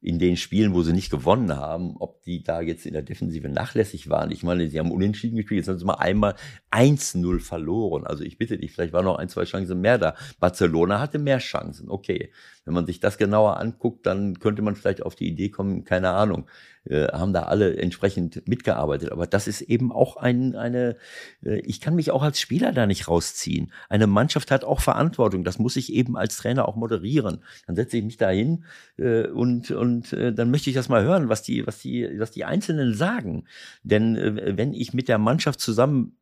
in 0.00 0.20
den 0.20 0.36
Spielen, 0.36 0.74
wo 0.74 0.82
sie 0.82 0.92
nicht 0.92 1.10
gewonnen 1.10 1.56
haben, 1.56 1.96
ob 1.98 2.22
die 2.22 2.44
da 2.44 2.60
jetzt 2.60 2.86
in 2.86 2.92
der 2.92 3.02
Defensive 3.02 3.48
nachlässig 3.48 4.08
waren. 4.08 4.30
Ich 4.30 4.44
meine, 4.44 4.68
sie 4.70 4.78
haben 4.78 4.92
unentschieden 4.92 5.36
gespielt, 5.36 5.58
jetzt 5.58 5.68
haben 5.68 5.78
sie 5.78 5.84
mal 5.84 5.94
einmal 5.94 6.36
1-0 6.70 7.40
verloren. 7.40 8.06
Also 8.06 8.22
ich 8.22 8.38
bitte 8.38 8.58
dich, 8.58 8.72
vielleicht 8.72 8.92
waren 8.92 9.04
noch 9.04 9.18
ein, 9.18 9.28
zwei 9.28 9.44
Chancen 9.44 9.80
mehr 9.80 9.98
da. 9.98 10.14
Barcelona 10.38 11.00
hatte 11.00 11.18
mehr 11.18 11.38
Chancen, 11.38 11.90
okay. 11.90 12.32
Wenn 12.64 12.74
man 12.74 12.86
sich 12.86 13.00
das 13.00 13.18
genauer 13.18 13.58
anguckt, 13.58 14.06
dann 14.06 14.38
könnte 14.38 14.62
man 14.62 14.76
vielleicht 14.76 15.02
auf 15.02 15.16
die 15.16 15.26
Idee 15.26 15.48
kommen, 15.48 15.84
keine 15.84 16.10
Ahnung, 16.10 16.46
äh, 16.84 17.06
haben 17.08 17.32
da 17.32 17.42
alle 17.44 17.76
entsprechend 17.76 18.46
mitgearbeitet. 18.46 19.12
Aber 19.12 19.26
das 19.26 19.46
ist 19.48 19.60
eben 19.62 19.92
auch 19.92 20.16
ein, 20.16 20.54
eine, 20.54 20.96
äh, 21.44 21.58
ich 21.60 21.80
kann 21.80 21.94
mich 21.94 22.10
auch 22.10 22.22
als 22.22 22.40
Spieler 22.40 22.72
da 22.72 22.86
nicht 22.86 23.08
rausziehen. 23.08 23.72
Eine 23.88 24.06
Mannschaft 24.06 24.50
hat 24.50 24.64
auch 24.64 24.80
Verantwortung. 24.80 25.44
Das 25.44 25.58
muss 25.58 25.76
ich 25.76 25.92
eben 25.92 26.16
als 26.16 26.36
Trainer 26.36 26.68
auch 26.68 26.76
moderieren. 26.76 27.42
Dann 27.66 27.76
setze 27.76 27.98
ich 27.98 28.04
mich 28.04 28.16
da 28.16 28.30
hin 28.30 28.64
äh, 28.96 29.26
und, 29.26 29.70
und 29.70 30.12
äh, 30.12 30.32
dann 30.32 30.50
möchte 30.50 30.70
ich 30.70 30.76
das 30.76 30.88
mal 30.88 31.02
hören, 31.02 31.28
was 31.28 31.42
die, 31.42 31.66
was 31.66 31.78
die, 31.78 32.08
was 32.18 32.30
die 32.30 32.44
Einzelnen 32.44 32.94
sagen. 32.94 33.44
Denn 33.82 34.16
äh, 34.16 34.56
wenn 34.56 34.72
ich 34.72 34.92
mit 34.92 35.08
der 35.08 35.18
Mannschaft 35.18 35.60
zusammen 35.60 36.16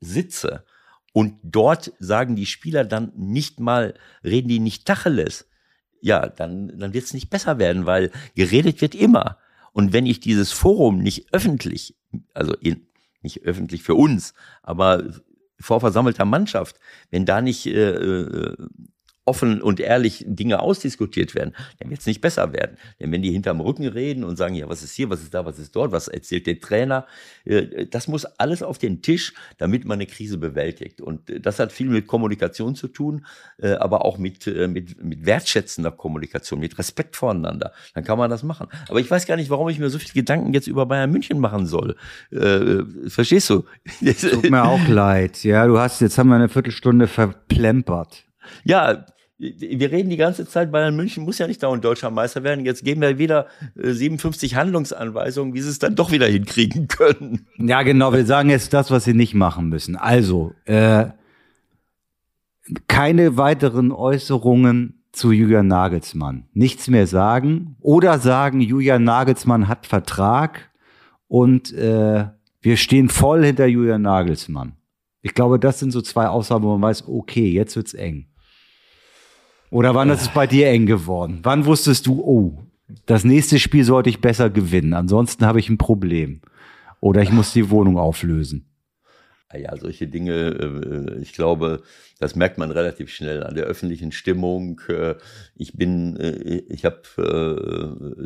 sitze 0.00 0.64
und 1.12 1.34
dort 1.42 1.92
sagen 1.98 2.36
die 2.36 2.46
Spieler 2.46 2.84
dann 2.84 3.12
nicht 3.16 3.60
mal, 3.60 3.94
reden 4.24 4.48
die 4.48 4.60
nicht 4.60 4.86
Tacheles, 4.86 5.48
ja, 6.00 6.28
dann, 6.28 6.78
dann 6.78 6.92
wird 6.92 7.04
es 7.04 7.14
nicht 7.14 7.30
besser 7.30 7.58
werden, 7.58 7.86
weil 7.86 8.10
geredet 8.34 8.80
wird 8.80 8.94
immer. 8.94 9.38
Und 9.72 9.92
wenn 9.92 10.06
ich 10.06 10.20
dieses 10.20 10.52
Forum 10.52 10.98
nicht 10.98 11.32
öffentlich, 11.32 11.96
also 12.34 12.54
in, 12.54 12.86
nicht 13.22 13.42
öffentlich 13.42 13.82
für 13.82 13.94
uns, 13.94 14.34
aber 14.62 15.04
vor 15.60 15.80
versammelter 15.80 16.24
Mannschaft, 16.24 16.78
wenn 17.10 17.26
da 17.26 17.40
nicht 17.40 17.66
äh, 17.66 17.90
äh 17.90 18.56
offen 19.28 19.60
und 19.60 19.78
ehrlich 19.78 20.24
Dinge 20.26 20.60
ausdiskutiert 20.60 21.34
werden, 21.34 21.54
dann 21.78 21.90
wird 21.90 22.00
es 22.00 22.06
nicht 22.06 22.20
besser 22.20 22.52
werden. 22.52 22.78
Denn 22.98 23.12
wenn 23.12 23.22
die 23.22 23.30
hinterm 23.30 23.60
Rücken 23.60 23.86
reden 23.86 24.24
und 24.24 24.36
sagen, 24.36 24.54
ja, 24.54 24.68
was 24.68 24.82
ist 24.82 24.94
hier, 24.94 25.10
was 25.10 25.22
ist 25.22 25.34
da, 25.34 25.44
was 25.44 25.58
ist 25.58 25.76
dort, 25.76 25.92
was 25.92 26.08
erzählt 26.08 26.46
der 26.46 26.58
Trainer, 26.58 27.06
äh, 27.44 27.86
das 27.86 28.08
muss 28.08 28.24
alles 28.24 28.62
auf 28.62 28.78
den 28.78 29.02
Tisch, 29.02 29.34
damit 29.58 29.84
man 29.84 29.96
eine 29.96 30.06
Krise 30.06 30.38
bewältigt. 30.38 31.00
Und 31.02 31.28
äh, 31.28 31.40
das 31.40 31.58
hat 31.58 31.72
viel 31.72 31.88
mit 31.88 32.06
Kommunikation 32.06 32.74
zu 32.74 32.88
tun, 32.88 33.26
äh, 33.58 33.72
aber 33.72 34.04
auch 34.04 34.16
mit, 34.16 34.46
mit, 34.46 35.02
mit 35.04 35.26
wertschätzender 35.26 35.90
Kommunikation, 35.90 36.58
mit 36.58 36.78
Respekt 36.78 37.14
voneinander. 37.14 37.72
Dann 37.94 38.04
kann 38.04 38.18
man 38.18 38.30
das 38.30 38.42
machen. 38.42 38.68
Aber 38.88 39.00
ich 39.00 39.10
weiß 39.10 39.26
gar 39.26 39.36
nicht, 39.36 39.50
warum 39.50 39.68
ich 39.68 39.78
mir 39.78 39.90
so 39.90 39.98
viele 39.98 40.14
Gedanken 40.14 40.54
jetzt 40.54 40.66
über 40.66 40.86
Bayern 40.86 41.10
München 41.10 41.38
machen 41.38 41.66
soll. 41.66 41.96
verstehst 42.30 43.50
du? 43.50 43.64
Tut 44.30 44.50
mir 44.50 44.64
auch 44.64 44.88
leid. 44.88 45.44
Ja, 45.44 45.66
du 45.66 45.78
hast, 45.78 46.00
jetzt 46.00 46.16
haben 46.16 46.28
wir 46.28 46.36
eine 46.36 46.48
Viertelstunde 46.48 47.06
verplempert. 47.06 48.24
Ja, 48.64 49.04
wir 49.38 49.92
reden 49.92 50.10
die 50.10 50.16
ganze 50.16 50.46
Zeit, 50.46 50.72
Bayern 50.72 50.96
München 50.96 51.24
muss 51.24 51.38
ja 51.38 51.46
nicht 51.46 51.62
dauernd 51.62 51.84
deutscher 51.84 52.10
Meister 52.10 52.42
werden. 52.42 52.64
Jetzt 52.64 52.84
geben 52.84 53.00
wir 53.00 53.18
wieder 53.18 53.46
57 53.76 54.52
äh, 54.52 54.56
Handlungsanweisungen, 54.56 55.54
wie 55.54 55.60
sie 55.60 55.70
es 55.70 55.78
dann 55.78 55.94
doch 55.94 56.10
wieder 56.10 56.26
hinkriegen 56.26 56.88
können. 56.88 57.46
Ja, 57.56 57.82
genau. 57.82 58.12
Wir 58.12 58.26
sagen 58.26 58.50
jetzt 58.50 58.74
das, 58.74 58.90
was 58.90 59.04
sie 59.04 59.14
nicht 59.14 59.34
machen 59.34 59.68
müssen. 59.68 59.94
Also, 59.94 60.54
äh, 60.64 61.06
keine 62.88 63.36
weiteren 63.36 63.92
Äußerungen 63.92 65.04
zu 65.12 65.30
Julian 65.30 65.68
Nagelsmann. 65.68 66.48
Nichts 66.52 66.88
mehr 66.88 67.06
sagen. 67.06 67.76
Oder 67.80 68.18
sagen, 68.18 68.60
Julian 68.60 69.04
Nagelsmann 69.04 69.68
hat 69.68 69.86
Vertrag 69.86 70.70
und 71.28 71.72
äh, 71.72 72.26
wir 72.60 72.76
stehen 72.76 73.08
voll 73.08 73.44
hinter 73.44 73.66
Julian 73.66 74.02
Nagelsmann. 74.02 74.72
Ich 75.22 75.34
glaube, 75.34 75.58
das 75.58 75.78
sind 75.78 75.92
so 75.92 76.00
zwei 76.00 76.26
Aussagen, 76.26 76.64
wo 76.64 76.72
man 76.72 76.82
weiß, 76.82 77.06
okay, 77.08 77.48
jetzt 77.50 77.76
wird's 77.76 77.94
eng. 77.94 78.26
Oder 79.70 79.94
wann 79.94 80.10
ist 80.10 80.22
es 80.22 80.28
bei 80.28 80.46
dir 80.46 80.68
eng 80.68 80.86
geworden? 80.86 81.40
Wann 81.42 81.66
wusstest 81.66 82.06
du, 82.06 82.20
oh, 82.20 82.58
das 83.06 83.24
nächste 83.24 83.58
Spiel 83.58 83.84
sollte 83.84 84.10
ich 84.10 84.20
besser 84.20 84.50
gewinnen, 84.50 84.94
ansonsten 84.94 85.44
habe 85.44 85.60
ich 85.60 85.68
ein 85.68 85.78
Problem. 85.78 86.40
Oder 87.00 87.22
ich 87.22 87.30
muss 87.30 87.52
die 87.52 87.70
Wohnung 87.70 87.98
auflösen. 87.98 88.64
Ja, 89.56 89.74
solche 89.78 90.06
Dinge, 90.08 90.34
äh, 90.34 91.22
ich 91.22 91.32
glaube, 91.32 91.82
das 92.18 92.36
merkt 92.36 92.58
man 92.58 92.70
relativ 92.70 93.10
schnell 93.10 93.42
an 93.42 93.54
der 93.54 93.64
öffentlichen 93.64 94.12
Stimmung. 94.12 94.80
Äh, 94.88 95.14
ich 95.54 95.72
bin, 95.72 96.16
äh, 96.16 96.62
ich 96.68 96.84
habe 96.84 97.02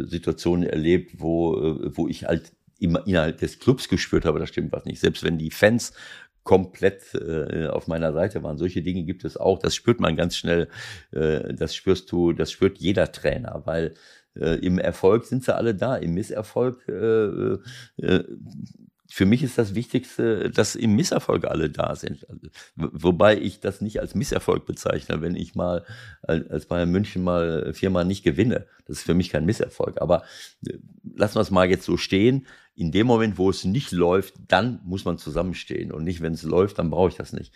Situationen 0.08 0.68
erlebt, 0.68 1.12
wo, 1.18 1.78
wo 1.94 2.08
ich 2.08 2.24
halt 2.24 2.52
immer 2.80 3.06
innerhalb 3.06 3.38
des 3.38 3.60
Clubs 3.60 3.88
gespürt 3.88 4.24
habe, 4.24 4.40
da 4.40 4.46
stimmt 4.46 4.72
was 4.72 4.84
nicht. 4.84 5.00
Selbst 5.00 5.22
wenn 5.22 5.38
die 5.38 5.52
Fans 5.52 5.92
komplett 6.44 7.14
äh, 7.14 7.68
auf 7.68 7.86
meiner 7.86 8.12
Seite 8.12 8.42
waren. 8.42 8.58
Solche 8.58 8.82
Dinge 8.82 9.04
gibt 9.04 9.24
es 9.24 9.36
auch. 9.36 9.58
Das 9.58 9.74
spürt 9.74 10.00
man 10.00 10.16
ganz 10.16 10.36
schnell. 10.36 10.68
Äh, 11.12 11.54
das 11.54 11.74
spürst 11.74 12.10
du, 12.10 12.32
das 12.32 12.50
spürt 12.50 12.78
jeder 12.78 13.12
Trainer, 13.12 13.62
weil 13.64 13.94
äh, 14.34 14.56
im 14.64 14.78
Erfolg 14.78 15.24
sind 15.24 15.44
sie 15.44 15.54
alle 15.54 15.74
da. 15.74 15.96
Im 15.96 16.14
Misserfolg 16.14 16.88
äh, 16.88 17.58
äh, 18.04 18.24
für 19.12 19.26
mich 19.26 19.42
ist 19.42 19.58
das 19.58 19.74
Wichtigste, 19.74 20.48
dass 20.48 20.74
im 20.74 20.96
Misserfolg 20.96 21.44
alle 21.44 21.68
da 21.68 21.96
sind. 21.96 22.26
Wobei 22.76 23.36
ich 23.36 23.60
das 23.60 23.82
nicht 23.82 24.00
als 24.00 24.14
Misserfolg 24.14 24.64
bezeichne, 24.64 25.20
wenn 25.20 25.36
ich 25.36 25.54
mal 25.54 25.84
als 26.22 26.64
Bayern 26.64 26.90
München 26.90 27.22
mal 27.22 27.74
viermal 27.74 28.06
nicht 28.06 28.22
gewinne. 28.22 28.66
Das 28.86 28.98
ist 28.98 29.02
für 29.04 29.12
mich 29.12 29.28
kein 29.28 29.44
Misserfolg. 29.44 30.00
Aber 30.00 30.22
äh, 30.66 30.78
lassen 31.14 31.34
wir 31.34 31.42
es 31.42 31.50
mal 31.50 31.68
jetzt 31.68 31.84
so 31.84 31.98
stehen 31.98 32.46
in 32.74 32.90
dem 32.90 33.06
Moment, 33.06 33.38
wo 33.38 33.50
es 33.50 33.64
nicht 33.64 33.92
läuft, 33.92 34.34
dann 34.48 34.80
muss 34.84 35.04
man 35.04 35.18
zusammenstehen 35.18 35.92
und 35.92 36.04
nicht, 36.04 36.20
wenn 36.20 36.32
es 36.32 36.42
läuft, 36.42 36.78
dann 36.78 36.90
brauche 36.90 37.08
ich 37.08 37.16
das 37.16 37.32
nicht. 37.32 37.52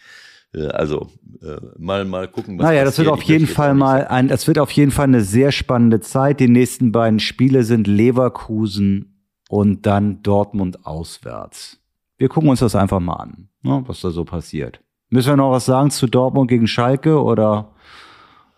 Äh, 0.54 0.68
also 0.68 1.10
äh, 1.42 1.56
mal 1.78 2.04
mal 2.04 2.28
gucken. 2.28 2.58
Was 2.58 2.66
naja, 2.66 2.84
das 2.84 2.98
wird 2.98 3.08
auf 3.08 3.22
jeden 3.22 3.46
Fall 3.46 3.74
mal 3.74 4.06
ein, 4.06 4.28
das 4.28 4.46
wird 4.46 4.58
auf 4.58 4.70
jeden 4.70 4.90
Fall 4.90 5.04
eine 5.04 5.22
sehr 5.22 5.52
spannende 5.52 6.00
Zeit. 6.00 6.40
Die 6.40 6.48
nächsten 6.48 6.92
beiden 6.92 7.20
Spiele 7.20 7.64
sind 7.64 7.86
Leverkusen 7.86 9.22
und 9.48 9.86
dann 9.86 10.22
Dortmund 10.22 10.86
auswärts. 10.86 11.78
Wir 12.18 12.28
gucken 12.28 12.50
uns 12.50 12.60
das 12.60 12.74
einfach 12.74 13.00
mal 13.00 13.16
an, 13.16 13.48
ne, 13.62 13.84
was 13.86 14.00
da 14.00 14.10
so 14.10 14.24
passiert. 14.24 14.80
Müssen 15.08 15.30
wir 15.30 15.36
noch 15.36 15.52
was 15.52 15.66
sagen 15.66 15.90
zu 15.90 16.06
Dortmund 16.06 16.48
gegen 16.48 16.66
Schalke 16.66 17.22
oder 17.22 17.72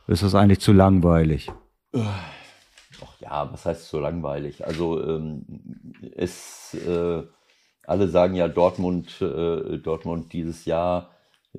ist 0.07 0.23
das 0.23 0.35
eigentlich 0.35 0.61
zu 0.61 0.73
langweilig? 0.73 1.51
Ja, 3.21 3.53
was 3.53 3.67
heißt 3.67 3.89
so 3.89 3.99
langweilig? 3.99 4.65
Also 4.65 5.03
ähm, 5.03 5.45
es, 6.15 6.75
äh, 6.75 7.23
alle 7.85 8.09
sagen 8.09 8.35
ja 8.35 8.49
Dortmund, 8.49 9.21
äh, 9.21 9.79
Dortmund 9.79 10.33
dieses 10.33 10.65
Jahr, 10.65 11.11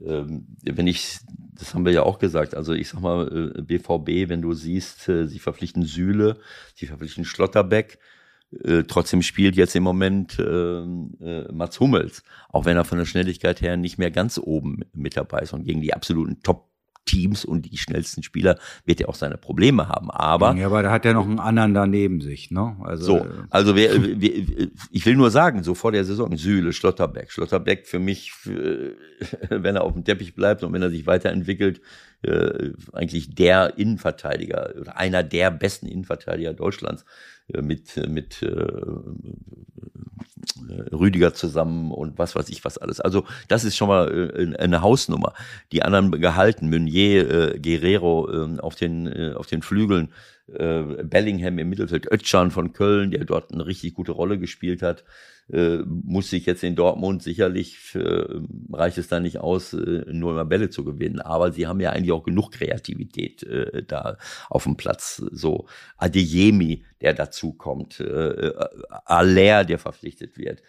ähm, 0.05 0.47
wenn 0.63 0.87
ich, 0.87 1.19
das 1.55 1.73
haben 1.73 1.85
wir 1.85 1.91
ja 1.91 2.03
auch 2.03 2.19
gesagt, 2.19 2.55
also 2.55 2.73
ich 2.73 2.89
sag 2.89 3.01
mal, 3.01 3.53
äh, 3.57 3.61
BVB, 3.61 4.29
wenn 4.29 4.41
du 4.41 4.53
siehst, 4.53 5.09
äh, 5.09 5.27
sie 5.27 5.39
verpflichten 5.39 5.83
Sühle, 5.83 6.37
sie 6.75 6.85
verpflichten 6.85 7.25
Schlotterbeck, 7.25 7.99
äh, 8.63 8.83
trotzdem 8.83 9.21
spielt 9.21 9.55
jetzt 9.55 9.75
im 9.75 9.83
Moment 9.83 10.39
äh, 10.39 10.43
äh, 10.43 11.51
Mats 11.51 11.79
Hummels, 11.79 12.23
auch 12.49 12.65
wenn 12.65 12.77
er 12.77 12.85
von 12.85 12.97
der 12.97 13.05
Schnelligkeit 13.05 13.61
her 13.61 13.77
nicht 13.77 13.97
mehr 13.97 14.11
ganz 14.11 14.39
oben 14.39 14.81
mit 14.93 15.17
dabei 15.17 15.39
ist 15.39 15.53
und 15.53 15.65
gegen 15.65 15.81
die 15.81 15.93
absoluten 15.93 16.41
Top 16.41 16.68
Teams 17.09 17.43
und 17.43 17.71
die 17.71 17.77
schnellsten 17.77 18.21
Spieler 18.21 18.59
wird 18.85 19.01
er 19.01 19.09
auch 19.09 19.15
seine 19.15 19.37
Probleme 19.37 19.89
haben. 19.89 20.11
Aber 20.11 20.53
ja, 20.55 20.67
aber 20.67 20.83
da 20.83 20.91
hat 20.91 21.05
er 21.05 21.13
noch 21.13 21.25
einen 21.25 21.39
anderen 21.39 21.73
daneben 21.73 22.21
sich, 22.21 22.51
ne? 22.51 22.75
Also 22.83 23.03
so, 23.03 23.25
also 23.49 23.75
wer, 23.75 23.91
wer, 24.21 24.31
ich 24.91 25.05
will 25.05 25.15
nur 25.15 25.31
sagen, 25.31 25.63
so 25.63 25.73
vor 25.73 25.91
der 25.91 26.05
Saison 26.05 26.37
Süle, 26.37 26.71
Schlotterbeck, 26.71 27.31
Schlotterbeck 27.31 27.87
für 27.87 27.97
mich, 27.97 28.31
wenn 29.49 29.75
er 29.75 29.83
auf 29.83 29.93
dem 29.93 30.03
Teppich 30.03 30.35
bleibt 30.35 30.63
und 30.63 30.71
wenn 30.71 30.83
er 30.83 30.91
sich 30.91 31.07
weiterentwickelt, 31.07 31.81
äh, 32.21 32.71
eigentlich 32.93 33.33
der 33.35 33.77
Innenverteidiger 33.77 34.73
oder 34.79 34.97
einer 34.97 35.23
der 35.23 35.51
besten 35.51 35.87
Innenverteidiger 35.87 36.53
Deutschlands 36.53 37.05
äh, 37.53 37.61
mit 37.61 37.95
mit 38.09 38.41
äh, 38.43 38.55
Rüdiger 40.91 41.33
zusammen 41.33 41.91
und 41.91 42.17
was 42.17 42.35
weiß 42.35 42.49
ich 42.49 42.63
was 42.65 42.77
alles. 42.77 42.99
Also 42.99 43.25
das 43.47 43.63
ist 43.63 43.77
schon 43.77 43.87
mal 43.87 44.31
äh, 44.35 44.57
eine 44.57 44.81
Hausnummer. 44.81 45.33
Die 45.71 45.83
anderen 45.83 46.11
gehalten, 46.11 46.69
Meunier, 46.69 47.29
äh, 47.55 47.59
Guerrero 47.59 48.29
äh, 48.29 48.59
auf 48.59 48.75
den 48.75 49.07
äh, 49.07 49.33
auf 49.35 49.47
den 49.47 49.61
Flügeln, 49.61 50.09
äh, 50.57 51.03
Bellingham 51.03 51.59
im 51.59 51.69
Mittelfeld, 51.69 52.11
Özcan 52.11 52.51
von 52.51 52.73
Köln, 52.73 53.11
der 53.11 53.25
dort 53.25 53.53
eine 53.53 53.65
richtig 53.65 53.93
gute 53.93 54.11
Rolle 54.11 54.39
gespielt 54.39 54.81
hat 54.81 55.03
äh, 55.51 55.77
muss 55.85 56.29
sich 56.29 56.45
jetzt 56.45 56.63
in 56.63 56.75
Dortmund 56.75 57.23
sicherlich, 57.23 57.79
für, 57.79 58.43
reicht 58.71 58.97
es 58.97 59.07
da 59.07 59.19
nicht 59.19 59.39
aus, 59.39 59.73
äh, 59.73 60.03
nur 60.11 60.31
immer 60.31 60.45
Bälle 60.45 60.69
zu 60.69 60.83
gewinnen. 60.83 61.19
Aber 61.21 61.51
sie 61.51 61.67
haben 61.67 61.79
ja 61.79 61.91
eigentlich 61.91 62.11
auch 62.11 62.23
genug 62.23 62.51
Kreativität 62.51 63.43
äh, 63.43 63.83
da 63.83 64.17
auf 64.49 64.63
dem 64.63 64.77
Platz. 64.77 65.23
So 65.31 65.67
Adeyemi, 65.97 66.83
der 67.01 67.13
dazu 67.13 67.53
kommt, 67.53 67.99
äh, 67.99 68.53
Aller, 69.05 69.65
der 69.65 69.79
verpflichtet 69.79 70.37
wird. 70.37 70.61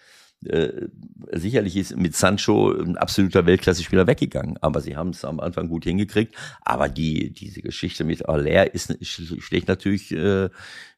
Äh, 0.44 0.88
sicherlich 1.32 1.76
ist 1.76 1.96
mit 1.96 2.16
Sancho 2.16 2.72
ein 2.72 2.96
absoluter 2.96 3.44
Weltklasse-Spieler 3.44 4.06
weggegangen, 4.06 4.56
aber 4.62 4.80
sie 4.80 4.96
haben 4.96 5.10
es 5.10 5.24
am 5.24 5.38
Anfang 5.38 5.68
gut 5.68 5.84
hingekriegt. 5.84 6.34
Aber 6.62 6.88
die 6.88 7.30
diese 7.30 7.60
Geschichte 7.60 8.04
mit 8.04 8.26
Aller 8.26 8.72
ist 8.74 8.96
schlägt 9.04 9.68
natürlich 9.68 10.12
äh, 10.12 10.48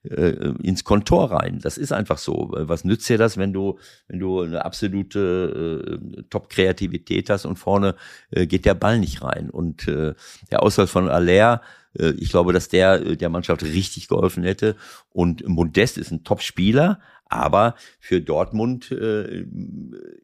äh, 0.04 0.54
ins 0.62 0.84
Kontor 0.84 1.32
rein. 1.32 1.58
Das 1.60 1.76
ist 1.76 1.92
einfach 1.92 2.18
so. 2.18 2.52
Was 2.52 2.84
nützt 2.84 3.08
dir 3.08 3.18
das, 3.18 3.36
wenn 3.36 3.52
du 3.52 3.78
wenn 4.06 4.20
du 4.20 4.42
eine 4.42 4.64
absolute 4.64 5.98
äh, 6.00 6.22
Top-Kreativität 6.30 7.28
hast 7.28 7.44
und 7.44 7.56
vorne 7.56 7.96
äh, 8.30 8.46
geht 8.46 8.64
der 8.64 8.74
Ball 8.74 9.00
nicht 9.00 9.22
rein? 9.22 9.50
Und 9.50 9.88
äh, 9.88 10.14
der 10.52 10.62
Auswahl 10.62 10.86
von 10.86 11.08
Aller 11.08 11.62
äh, 11.98 12.10
ich 12.12 12.30
glaube, 12.30 12.52
dass 12.52 12.68
der 12.68 13.04
äh, 13.04 13.16
der 13.16 13.28
Mannschaft 13.28 13.62
richtig 13.62 14.08
geholfen 14.08 14.44
hätte. 14.44 14.76
Und 15.10 15.46
Modest 15.48 15.98
ist 15.98 16.10
ein 16.10 16.24
Top-Spieler, 16.24 17.00
aber 17.32 17.74
für 17.98 18.20
Dortmund 18.20 18.90
äh, 18.90 19.44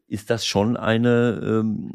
ist 0.07 0.29
das 0.29 0.45
schon 0.45 0.77
eine, 0.77 1.39
ähm, 1.43 1.91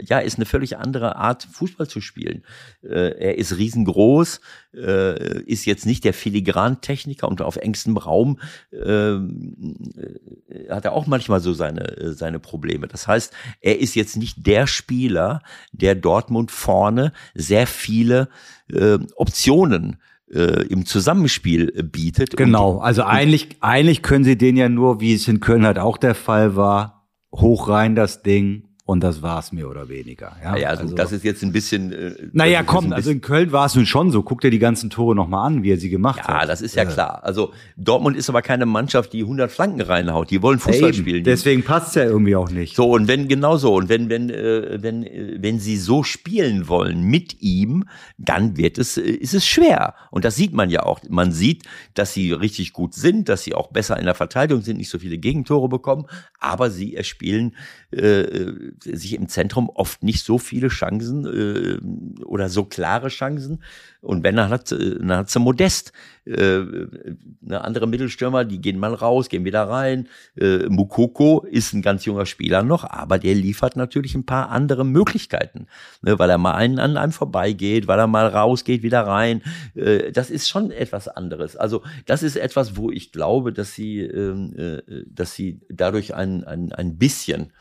ja, 0.00 0.18
ist 0.18 0.36
eine 0.36 0.46
völlig 0.46 0.76
andere 0.78 1.16
Art, 1.16 1.48
Fußball 1.50 1.88
zu 1.88 2.00
spielen. 2.00 2.44
Äh, 2.82 3.18
er 3.18 3.38
ist 3.38 3.56
riesengroß, 3.56 4.40
äh, 4.74 5.42
ist 5.42 5.64
jetzt 5.64 5.86
nicht 5.86 6.04
der 6.04 6.14
Filigrantechniker 6.14 7.28
und 7.28 7.42
auf 7.42 7.56
engstem 7.56 7.96
Raum 7.96 8.40
äh, 8.70 9.18
hat 10.70 10.84
er 10.84 10.92
auch 10.92 11.06
manchmal 11.06 11.40
so 11.40 11.52
seine, 11.52 11.96
äh, 11.96 12.12
seine 12.12 12.38
Probleme. 12.38 12.88
Das 12.88 13.06
heißt, 13.06 13.32
er 13.60 13.78
ist 13.78 13.94
jetzt 13.94 14.16
nicht 14.16 14.46
der 14.46 14.66
Spieler, 14.66 15.42
der 15.72 15.94
Dortmund 15.94 16.50
vorne 16.50 17.12
sehr 17.34 17.66
viele 17.66 18.28
äh, 18.70 18.98
Optionen 19.16 19.98
äh, 20.32 20.66
im 20.68 20.86
Zusammenspiel 20.86 21.72
äh, 21.74 21.82
bietet. 21.82 22.36
Genau, 22.36 22.78
also 22.78 23.02
eigentlich, 23.02 23.56
eigentlich 23.60 24.02
können 24.02 24.24
sie 24.24 24.36
den 24.36 24.56
ja 24.56 24.68
nur, 24.68 25.00
wie 25.00 25.14
es 25.14 25.28
in 25.28 25.40
Köln 25.40 25.64
halt 25.64 25.78
auch 25.78 25.96
der 25.96 26.14
Fall 26.14 26.56
war, 26.56 27.08
hoch 27.32 27.68
rein 27.68 27.94
das 27.94 28.22
Ding 28.22 28.67
und 28.88 29.00
das 29.00 29.20
war's 29.20 29.52
mehr 29.52 29.68
oder 29.68 29.90
weniger. 29.90 30.34
Ja, 30.42 30.52
naja, 30.52 30.68
also, 30.70 30.84
also 30.84 30.94
das 30.94 31.12
ist 31.12 31.22
jetzt 31.22 31.42
ein 31.42 31.52
bisschen. 31.52 31.92
Äh, 31.92 32.14
naja, 32.32 32.62
komm, 32.62 32.90
also 32.94 33.10
in 33.10 33.20
Köln 33.20 33.52
war 33.52 33.66
es 33.66 33.74
nun 33.74 33.84
schon 33.84 34.10
so. 34.10 34.22
Guck 34.22 34.40
dir 34.40 34.50
die 34.50 34.58
ganzen 34.58 34.88
Tore 34.88 35.14
nochmal 35.14 35.46
an, 35.46 35.62
wie 35.62 35.72
er 35.72 35.76
sie 35.76 35.90
gemacht 35.90 36.20
ja, 36.20 36.28
hat. 36.28 36.40
Ja, 36.40 36.46
das 36.46 36.62
ist 36.62 36.74
ja 36.74 36.84
äh. 36.84 36.86
klar. 36.86 37.22
Also 37.22 37.52
Dortmund 37.76 38.16
ist 38.16 38.30
aber 38.30 38.40
keine 38.40 38.64
Mannschaft, 38.64 39.12
die 39.12 39.20
100 39.20 39.52
Flanken 39.52 39.82
reinhaut. 39.82 40.30
Die 40.30 40.40
wollen 40.40 40.58
Fußball 40.58 40.88
Eben. 40.88 41.02
spielen. 41.02 41.24
Deswegen 41.24 41.64
passt's 41.64 41.96
ja 41.96 42.04
irgendwie 42.04 42.34
auch 42.34 42.48
nicht. 42.48 42.76
So 42.76 42.90
und 42.90 43.08
wenn 43.08 43.28
genau 43.28 43.58
so 43.58 43.74
und 43.74 43.90
wenn 43.90 44.08
wenn 44.08 44.30
äh, 44.30 44.78
wenn 44.80 45.02
äh, 45.02 45.36
wenn 45.38 45.60
sie 45.60 45.76
so 45.76 46.02
spielen 46.02 46.66
wollen 46.68 47.02
mit 47.02 47.42
ihm, 47.42 47.84
dann 48.16 48.56
wird 48.56 48.78
es 48.78 48.96
äh, 48.96 49.02
ist 49.02 49.34
es 49.34 49.46
schwer. 49.46 49.96
Und 50.10 50.24
das 50.24 50.34
sieht 50.36 50.54
man 50.54 50.70
ja 50.70 50.84
auch. 50.84 51.00
Man 51.10 51.30
sieht, 51.32 51.64
dass 51.92 52.14
sie 52.14 52.32
richtig 52.32 52.72
gut 52.72 52.94
sind, 52.94 53.28
dass 53.28 53.44
sie 53.44 53.54
auch 53.54 53.68
besser 53.68 53.98
in 53.98 54.06
der 54.06 54.14
Verteidigung 54.14 54.62
sind, 54.62 54.78
nicht 54.78 54.88
so 54.88 54.98
viele 54.98 55.18
Gegentore 55.18 55.68
bekommen, 55.68 56.06
aber 56.40 56.70
sie 56.70 56.96
erspielen 56.96 57.54
äh, 57.90 58.22
sich 58.82 59.14
im 59.14 59.28
Zentrum 59.28 59.70
oft 59.70 60.02
nicht 60.02 60.24
so 60.24 60.38
viele 60.38 60.68
Chancen 60.68 61.26
äh, 61.26 62.24
oder 62.24 62.48
so 62.48 62.64
klare 62.64 63.08
Chancen. 63.08 63.62
Und 64.00 64.22
wenn, 64.22 64.36
dann 64.36 64.50
hat, 64.50 64.70
dann 64.70 65.12
hat 65.12 65.30
sie 65.30 65.40
Modest. 65.40 65.92
Äh, 66.24 66.60
eine 67.44 67.64
andere 67.64 67.86
Mittelstürmer, 67.86 68.44
die 68.44 68.60
gehen 68.60 68.78
mal 68.78 68.94
raus, 68.94 69.28
gehen 69.28 69.44
wieder 69.44 69.64
rein. 69.64 70.08
Äh, 70.36 70.68
Mukoko 70.68 71.40
ist 71.40 71.72
ein 71.72 71.82
ganz 71.82 72.04
junger 72.04 72.26
Spieler 72.26 72.62
noch, 72.62 72.84
aber 72.84 73.18
der 73.18 73.34
liefert 73.34 73.76
natürlich 73.76 74.14
ein 74.14 74.26
paar 74.26 74.50
andere 74.50 74.84
Möglichkeiten. 74.84 75.66
Ne, 76.02 76.18
weil 76.18 76.30
er 76.30 76.38
mal 76.38 76.54
einen 76.54 76.78
an 76.78 76.96
einem 76.96 77.12
vorbeigeht, 77.12 77.86
weil 77.88 77.98
er 77.98 78.06
mal 78.06 78.26
rausgeht, 78.26 78.82
wieder 78.82 79.06
rein. 79.06 79.42
Äh, 79.74 80.12
das 80.12 80.30
ist 80.30 80.48
schon 80.48 80.70
etwas 80.70 81.08
anderes. 81.08 81.56
Also 81.56 81.82
das 82.06 82.22
ist 82.22 82.36
etwas, 82.36 82.76
wo 82.76 82.90
ich 82.90 83.10
glaube, 83.10 83.52
dass 83.52 83.74
sie, 83.74 84.00
ähm, 84.00 84.54
äh, 84.56 85.04
dass 85.06 85.34
sie 85.34 85.60
dadurch 85.70 86.14
ein, 86.14 86.44
ein, 86.44 86.72
ein 86.72 86.98
bisschen 86.98 87.52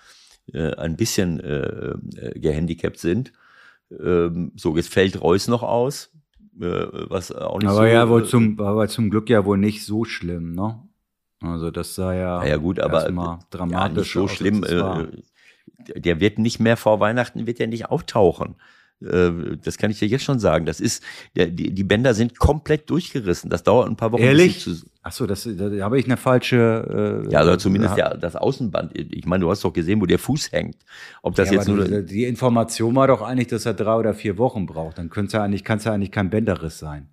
äh, 0.54 0.76
ein 0.76 0.98
bisschen 0.98 1.39
äh, 1.39 1.93
äh, 2.16 2.39
gehandicapt 2.39 3.00
sind. 3.00 3.34
Ähm, 3.91 4.52
so, 4.56 4.76
jetzt 4.76 4.93
fällt 4.93 5.22
Reus 5.22 5.48
noch 5.48 5.64
aus, 5.64 6.12
äh, 6.60 6.88
was 7.10 7.32
auch 7.32 7.60
nicht 7.60 7.70
aber 7.70 7.78
so. 7.78 7.86
Ja, 7.86 8.10
wohl 8.10 8.26
zum, 8.26 8.60
aber 8.60 8.88
zum 8.88 9.10
Glück 9.10 9.30
ja 9.30 9.45
wohl 9.45 9.58
nicht 9.58 9.86
so 9.86 10.04
schlimm, 10.04 10.54
ne? 10.54 10.80
Also 11.41 11.70
das 11.70 11.93
sah 11.93 12.14
ja, 12.14 12.43
ja 12.43 12.58
gut, 12.58 12.80
aber 12.80 13.04
dramatisch 13.52 14.16
ja, 14.16 14.22
nicht 14.22 14.30
so 14.32 14.36
schlimm. 14.36 14.64
Äh, 14.64 15.08
der 15.95 16.20
wird 16.20 16.39
nicht 16.39 16.60
mehr 16.60 16.78
vor 16.78 17.00
Weihnachten 17.00 17.45
wird 17.45 17.60
er 17.60 17.68
nicht 17.68 17.86
auftauchen. 17.86 18.56
Äh, 19.02 19.58
das 19.64 19.78
kann 19.78 19.91
ich 19.91 20.00
dir 20.00 20.08
jetzt 20.08 20.24
schon 20.24 20.39
sagen. 20.39 20.66
Das 20.66 20.80
ist, 20.80 21.04
die, 21.36 21.74
die 21.74 21.84
Bänder 21.84 22.14
sind 22.14 22.39
komplett 22.39 22.89
durchgerissen. 22.89 23.50
Das 23.50 23.64
dauert 23.64 23.88
ein 23.88 23.95
paar 23.95 24.12
Wochen. 24.12 24.24
Ehrlich? 24.24 24.68
Ach 25.04 25.12
so, 25.12 25.26
das, 25.26 25.48
da 25.50 25.70
habe 25.84 26.00
ich 26.00 26.06
eine 26.06 26.18
falsche. 26.18 27.24
Äh, 27.28 27.32
ja, 27.32 27.39
also 27.39 27.56
zumindest 27.58 27.98
ja, 27.98 28.16
das 28.16 28.36
Außenband. 28.36 28.98
Ich 28.98 29.26
meine, 29.26 29.43
du 29.43 29.50
hast 29.50 29.64
doch 29.64 29.74
gesehen, 29.74 30.02
wo 30.02 30.06
der 30.06 30.20
Fuß 30.20 30.52
hängt. 30.52 30.78
Ob 31.22 31.36
das 31.36 31.50
ja, 31.50 31.56
jetzt 31.56 31.68
nur 31.68 31.86
die, 31.86 32.06
die 32.06 32.26
Information 32.26 32.95
war 32.95 33.08
doch 33.08 33.22
eigentlich, 33.22 33.48
dass 33.48 33.66
er 33.66 33.74
drei 33.74 33.95
oder 33.95 34.14
vier 34.14 34.38
Wochen 34.38 34.66
braucht. 34.66 34.98
Dann 34.98 35.10
könnte 35.10 35.38
ja 35.38 35.43
eigentlich, 35.43 35.64
kann 35.64 35.78
es 35.78 35.84
ja 35.84 35.93
eigentlich 35.93 36.12
kein 36.12 36.30
Bänderriss 36.30 36.80
sein. 36.80 37.10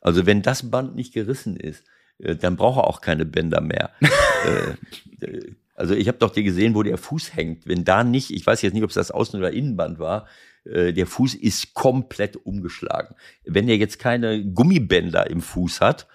Also 0.00 0.26
wenn 0.26 0.42
das 0.42 0.70
Band 0.70 0.94
nicht 0.94 1.12
gerissen 1.12 1.56
ist, 1.56 1.84
äh, 2.18 2.36
dann 2.36 2.56
braucht 2.56 2.78
er 2.78 2.86
auch 2.86 3.00
keine 3.00 3.24
Bänder 3.24 3.60
mehr. 3.60 3.90
äh, 5.20 5.52
also 5.78 5.94
ich 5.94 6.08
habe 6.08 6.18
doch 6.18 6.30
dir 6.30 6.42
gesehen, 6.42 6.74
wo 6.74 6.82
der 6.82 6.98
Fuß 6.98 7.36
hängt. 7.36 7.66
Wenn 7.66 7.84
da 7.84 8.02
nicht, 8.02 8.32
ich 8.32 8.44
weiß 8.44 8.62
jetzt 8.62 8.74
nicht, 8.74 8.82
ob 8.82 8.90
es 8.90 8.94
das 8.94 9.14
Außen- 9.14 9.38
oder 9.38 9.52
Innenband 9.52 10.00
war, 10.00 10.26
äh, 10.64 10.92
der 10.92 11.06
Fuß 11.06 11.34
ist 11.34 11.72
komplett 11.72 12.36
umgeschlagen. 12.36 13.14
Wenn 13.44 13.68
er 13.68 13.76
jetzt 13.76 14.00
keine 14.00 14.44
Gummibänder 14.44 15.30
im 15.30 15.40
Fuß 15.40 15.80
hat, 15.80 16.08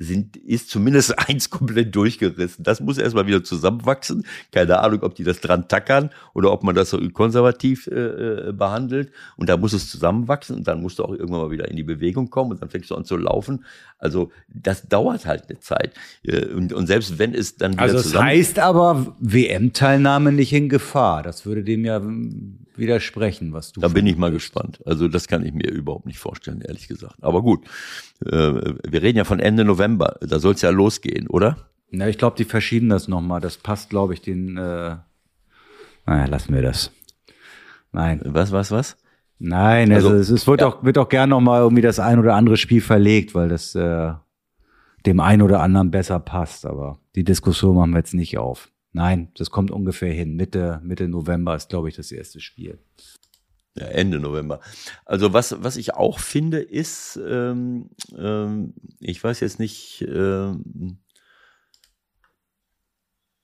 sind, 0.00 0.36
ist 0.38 0.70
zumindest 0.70 1.16
eins 1.28 1.50
komplett 1.50 1.94
durchgerissen. 1.94 2.64
Das 2.64 2.80
muss 2.80 2.98
erstmal 2.98 3.26
wieder 3.26 3.44
zusammenwachsen. 3.44 4.26
Keine 4.50 4.80
Ahnung, 4.80 5.02
ob 5.02 5.14
die 5.14 5.24
das 5.24 5.40
dran 5.40 5.68
tackern 5.68 6.10
oder 6.32 6.50
ob 6.52 6.64
man 6.64 6.74
das 6.74 6.90
so 6.90 6.98
konservativ 7.10 7.86
äh, 7.86 8.48
äh, 8.48 8.52
behandelt. 8.52 9.12
Und 9.36 9.50
da 9.50 9.58
muss 9.58 9.74
es 9.74 9.90
zusammenwachsen 9.90 10.56
und 10.56 10.66
dann 10.66 10.80
musst 10.80 10.98
du 10.98 11.04
auch 11.04 11.12
irgendwann 11.12 11.42
mal 11.42 11.50
wieder 11.50 11.68
in 11.68 11.76
die 11.76 11.82
Bewegung 11.82 12.30
kommen 12.30 12.52
und 12.52 12.62
dann 12.62 12.70
fängst 12.70 12.90
du 12.90 12.94
an 12.94 13.04
zu 13.04 13.16
laufen. 13.16 13.64
Also 13.98 14.32
das 14.48 14.88
dauert 14.88 15.26
halt 15.26 15.44
eine 15.48 15.60
Zeit. 15.60 15.92
Äh, 16.22 16.46
und, 16.46 16.72
und 16.72 16.86
selbst 16.86 17.18
wenn 17.18 17.34
es 17.34 17.56
dann 17.56 17.74
wieder 17.74 17.82
Also 17.82 17.96
das 17.96 18.14
heißt 18.14 18.58
aber 18.58 19.14
WM-Teilnahme 19.20 20.32
nicht 20.32 20.54
in 20.54 20.70
Gefahr. 20.70 21.22
Das 21.22 21.44
würde 21.44 21.62
dem 21.62 21.84
ja 21.84 22.00
widersprechen, 22.80 23.52
was 23.52 23.72
du. 23.72 23.80
Da 23.80 23.88
bin 23.88 24.06
ich 24.06 24.16
mal 24.16 24.32
gespannt. 24.32 24.80
Also 24.84 25.06
das 25.06 25.28
kann 25.28 25.44
ich 25.44 25.52
mir 25.52 25.70
überhaupt 25.70 26.06
nicht 26.06 26.18
vorstellen, 26.18 26.60
ehrlich 26.60 26.88
gesagt. 26.88 27.16
Aber 27.20 27.42
gut, 27.42 27.64
äh, 28.24 28.30
wir 28.88 29.02
reden 29.02 29.18
ja 29.18 29.24
von 29.24 29.38
Ende 29.38 29.64
November. 29.64 30.16
Da 30.20 30.40
soll 30.40 30.54
es 30.54 30.62
ja 30.62 30.70
losgehen, 30.70 31.28
oder? 31.28 31.70
Na, 31.90 32.08
ich 32.08 32.18
glaube, 32.18 32.36
die 32.36 32.44
verschieben 32.44 32.88
das 32.88 33.08
nochmal. 33.08 33.40
Das 33.40 33.56
passt, 33.56 33.90
glaube 33.90 34.14
ich, 34.14 34.22
den. 34.22 34.56
Äh, 34.56 34.96
naja, 36.06 36.26
lassen 36.26 36.54
wir 36.54 36.62
das. 36.62 36.90
Nein. 37.92 38.20
Was, 38.24 38.52
was, 38.52 38.70
was? 38.70 38.96
Nein, 39.38 39.90
also, 39.90 40.10
also 40.10 40.34
es, 40.34 40.46
wird 40.46 40.60
ja. 40.60 40.68
auch 40.68 40.84
wird 40.84 40.98
auch 40.98 41.08
gern 41.08 41.30
nochmal 41.30 41.62
irgendwie 41.62 41.82
das 41.82 41.98
ein 41.98 42.18
oder 42.18 42.34
andere 42.34 42.58
Spiel 42.58 42.82
verlegt, 42.82 43.34
weil 43.34 43.48
das 43.48 43.74
äh, 43.74 44.12
dem 45.06 45.20
einen 45.20 45.42
oder 45.42 45.60
anderen 45.60 45.90
besser 45.90 46.20
passt. 46.20 46.66
Aber 46.66 46.98
die 47.14 47.24
Diskussion 47.24 47.76
machen 47.76 47.92
wir 47.92 47.98
jetzt 47.98 48.14
nicht 48.14 48.36
auf. 48.36 48.70
Nein, 48.92 49.30
das 49.36 49.50
kommt 49.50 49.70
ungefähr 49.70 50.12
hin. 50.12 50.34
Mitte, 50.34 50.80
Mitte 50.82 51.08
November 51.08 51.54
ist, 51.54 51.68
glaube 51.68 51.88
ich, 51.88 51.96
das 51.96 52.10
erste 52.10 52.40
Spiel. 52.40 52.78
Ja, 53.76 53.86
Ende 53.86 54.18
November. 54.18 54.60
Also 55.04 55.32
was, 55.32 55.62
was 55.62 55.76
ich 55.76 55.94
auch 55.94 56.18
finde, 56.18 56.58
ist, 56.58 57.20
ähm, 57.24 57.90
ähm, 58.18 58.74
ich 58.98 59.22
weiß 59.22 59.40
jetzt 59.40 59.60
nicht, 59.60 60.04
ähm, 60.08 60.98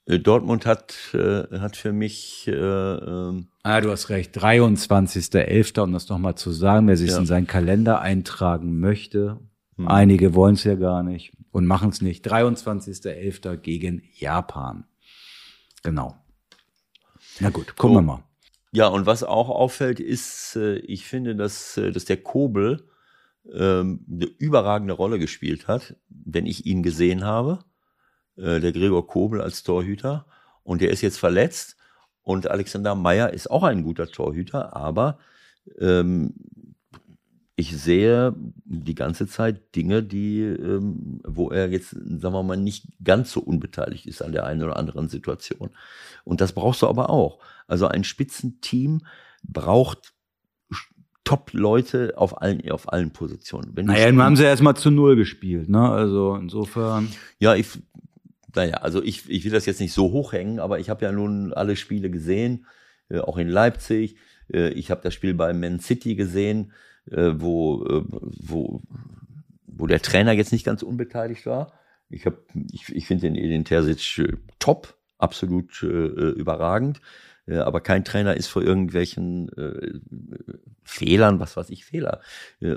äh, 0.07 0.19
Dortmund 0.19 0.67
hat, 0.67 0.95
äh, 1.15 1.59
hat 1.59 1.77
für 1.77 1.93
mich. 1.93 2.49
Äh, 2.49 2.53
ähm, 2.53 3.49
ah, 3.63 3.81
du 3.81 3.91
hast 3.91 4.09
recht. 4.09 4.37
23.11., 4.37 5.81
um 5.81 5.93
das 5.93 6.09
nochmal 6.09 6.37
zu 6.37 6.51
sagen, 6.53 6.89
wer 6.89 6.97
sich 6.97 7.11
ja. 7.11 7.19
in 7.19 7.27
seinen 7.27 7.47
Kalender 7.47 8.01
eintragen 8.01 8.79
möchte. 8.79 9.41
Hm. 9.77 9.89
Einige 9.89 10.35
wollen 10.35 10.55
es 10.55 10.65
ja 10.65 10.75
gar 10.77 11.03
nicht 11.03 11.33
und 11.51 11.67
machen 11.67 11.91
es 11.91 12.01
nicht. 12.01 12.27
23.11. 12.27 13.57
gegen 13.57 14.03
Japan. 14.15 14.85
Genau. 15.87 16.17
Na 17.41 17.51
gut, 17.51 17.77
gucken 17.77 17.95
so. 17.95 18.01
wir 18.01 18.03
mal. 18.03 18.23
Ja, 18.73 18.89
und 18.89 19.07
was 19.07 19.23
auch 19.23 19.49
auffällt, 19.49 20.01
ist, 20.01 20.57
äh, 20.57 20.79
ich 20.79 21.07
finde, 21.07 21.37
dass, 21.37 21.77
äh, 21.77 21.93
dass 21.93 22.05
der 22.05 22.17
Kobel 22.19 22.89
ähm, 23.53 24.05
eine 24.11 24.25
überragende 24.25 24.95
Rolle 24.95 25.19
gespielt 25.19 25.69
hat, 25.69 25.97
wenn 26.09 26.47
ich 26.47 26.67
ihn 26.67 26.83
gesehen 26.83 27.25
habe. 27.25 27.61
Äh, 28.37 28.61
der 28.61 28.73
Gregor 28.73 29.07
Kobel 29.07 29.41
als 29.41 29.63
Torhüter. 29.63 30.27
Und 30.63 30.81
der 30.81 30.91
ist 30.91 31.03
jetzt 31.03 31.19
verletzt. 31.19 31.77
Und 32.23 32.49
Alexander 32.51 32.97
Meyer 32.97 33.33
ist 33.33 33.49
auch 33.51 33.63
ein 33.63 33.85
guter 33.85 34.09
Torhüter, 34.09 34.75
aber 34.75 35.19
ähm, 35.79 36.35
ich 37.59 37.75
sehe 37.77 38.35
die 38.67 38.95
ganze 38.95 39.27
Zeit 39.27 39.75
Dinge, 39.75 40.03
die, 40.03 40.41
ähm, 40.43 41.21
wo 41.25 41.51
er 41.51 41.71
jetzt, 41.71 41.91
sagen 41.91 42.35
wir 42.35 42.43
mal, 42.43 42.59
nicht 42.59 42.87
ganz 43.03 43.33
so 43.33 43.41
unbeteiligt 43.41 44.07
ist 44.07 44.21
an 44.21 44.33
der 44.33 44.45
einen 44.45 44.63
oder 44.63 44.77
anderen 44.77 45.09
Situation. 45.09 45.71
Und 46.25 46.43
das 46.43 46.53
brauchst 46.53 46.83
du 46.83 46.87
aber 46.87 47.09
auch. 47.09 47.39
Also 47.67 47.89
ein 47.89 48.05
Spitzenteam 48.05 49.07
braucht 49.43 50.13
Top-Leute 51.25 52.13
auf 52.17 52.41
allen, 52.41 52.71
auf 52.71 52.93
allen 52.93 53.13
Positionen. 53.13 53.73
Wenn 53.75 53.87
naja, 53.87 54.13
nun 54.13 54.23
haben 54.23 54.37
sie 54.37 54.45
erstmal 54.45 54.77
zu 54.77 54.91
Null 54.91 55.17
gespielt, 55.17 55.69
ne? 55.69 55.91
Also 55.91 56.37
insofern. 56.37 57.09
Ja, 57.41 57.57
ich, 57.57 57.67
naja, 58.55 58.77
also 58.77 59.03
ich, 59.03 59.29
ich 59.29 59.45
will 59.45 59.51
das 59.51 59.67
jetzt 59.67 59.81
nicht 59.81 59.93
so 59.93 60.13
hochhängen, 60.13 60.61
aber 60.61 60.79
ich 60.79 60.89
habe 60.89 61.05
ja 61.05 61.11
nun 61.11 61.53
alle 61.53 61.75
Spiele 61.75 62.11
gesehen, 62.11 62.67
äh, 63.09 63.19
auch 63.19 63.39
in 63.39 63.49
Leipzig. 63.49 64.17
Äh, 64.53 64.69
ich 64.69 64.91
habe 64.91 65.01
das 65.03 65.15
Spiel 65.15 65.35
bei 65.35 65.53
Man 65.53 65.81
City 65.81 66.15
gesehen, 66.15 66.73
äh, 67.11 67.33
wo, 67.35 67.85
äh, 67.85 68.05
wo, 68.09 68.83
wo 69.67 69.87
der 69.87 70.03
Trainer 70.03 70.33
jetzt 70.33 70.53
nicht 70.53 70.65
ganz 70.65 70.83
unbeteiligt 70.83 71.47
war. 71.47 71.73
Ich, 72.09 72.27
hab, 72.27 72.35
ich, 72.73 72.89
ich 72.95 73.07
finde 73.07 73.23
den 73.23 73.37
Edin 73.37 73.65
Terzic 73.65 74.19
äh, 74.19 74.37
top, 74.59 74.95
absolut 75.19 75.83
äh, 75.83 75.87
überragend. 75.87 77.01
Äh, 77.47 77.59
aber 77.59 77.81
kein 77.81 78.05
Trainer 78.05 78.37
ist 78.37 78.49
vor 78.49 78.63
irgendwelchen 78.63 79.51
Fehlern, 80.83 81.41
was 81.41 81.57
weiß 81.57 81.71
ich, 81.71 81.85
Fehler. 81.85 82.21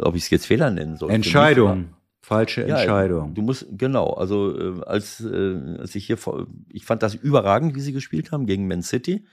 Ob 0.02 0.16
ich 0.16 0.24
es 0.24 0.30
jetzt 0.30 0.48
Fehler 0.48 0.72
nennen 0.72 0.98
soll. 0.98 1.12
Entscheidung. 1.12 1.94
Falsche 2.30 2.68
ja, 2.68 2.78
Entscheidung. 2.78 3.34
Du 3.34 3.42
musst, 3.42 3.66
genau, 3.72 4.14
also 4.14 4.56
äh, 4.56 4.84
als, 4.86 5.20
äh, 5.20 5.78
als 5.80 5.96
ich 5.96 6.06
hier 6.06 6.18
vor, 6.18 6.46
ich 6.72 6.86
fand 6.86 7.02
das 7.02 7.16
überragend, 7.16 7.74
wie 7.74 7.82
sie 7.82 7.92
gespielt 7.92 8.32
haben 8.32 8.46
gegen 8.46 8.68
Man 8.68 8.84
City. 8.84 9.26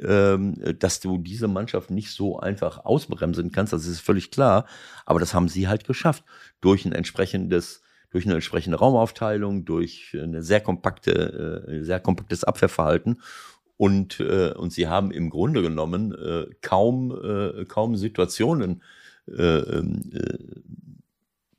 Ähm, 0.00 0.54
dass 0.78 1.00
du 1.00 1.18
diese 1.18 1.48
Mannschaft 1.48 1.90
nicht 1.90 2.12
so 2.12 2.38
einfach 2.38 2.84
ausbremsen 2.84 3.50
kannst, 3.50 3.72
das 3.72 3.86
ist 3.86 4.00
völlig 4.00 4.30
klar. 4.30 4.66
Aber 5.06 5.18
das 5.18 5.34
haben 5.34 5.48
sie 5.48 5.68
halt 5.68 5.86
geschafft. 5.86 6.24
Durch 6.60 6.84
ein 6.84 6.92
entsprechendes, 6.92 7.82
durch 8.10 8.24
eine 8.24 8.34
entsprechende 8.34 8.78
Raumaufteilung, 8.78 9.64
durch 9.64 10.16
eine 10.20 10.42
sehr 10.42 10.60
kompakte, 10.60 11.66
äh, 11.68 11.82
sehr 11.82 12.00
kompaktes 12.00 12.44
Abwehrverhalten. 12.44 13.20
Und, 13.76 14.20
äh, 14.20 14.52
und 14.52 14.72
sie 14.72 14.88
haben 14.88 15.10
im 15.10 15.30
Grunde 15.30 15.62
genommen 15.62 16.14
äh, 16.14 16.46
kaum, 16.60 17.66
kaum 17.68 17.96
Situationen 17.96 18.82
äh, 19.36 19.58
ähm, 19.58 20.10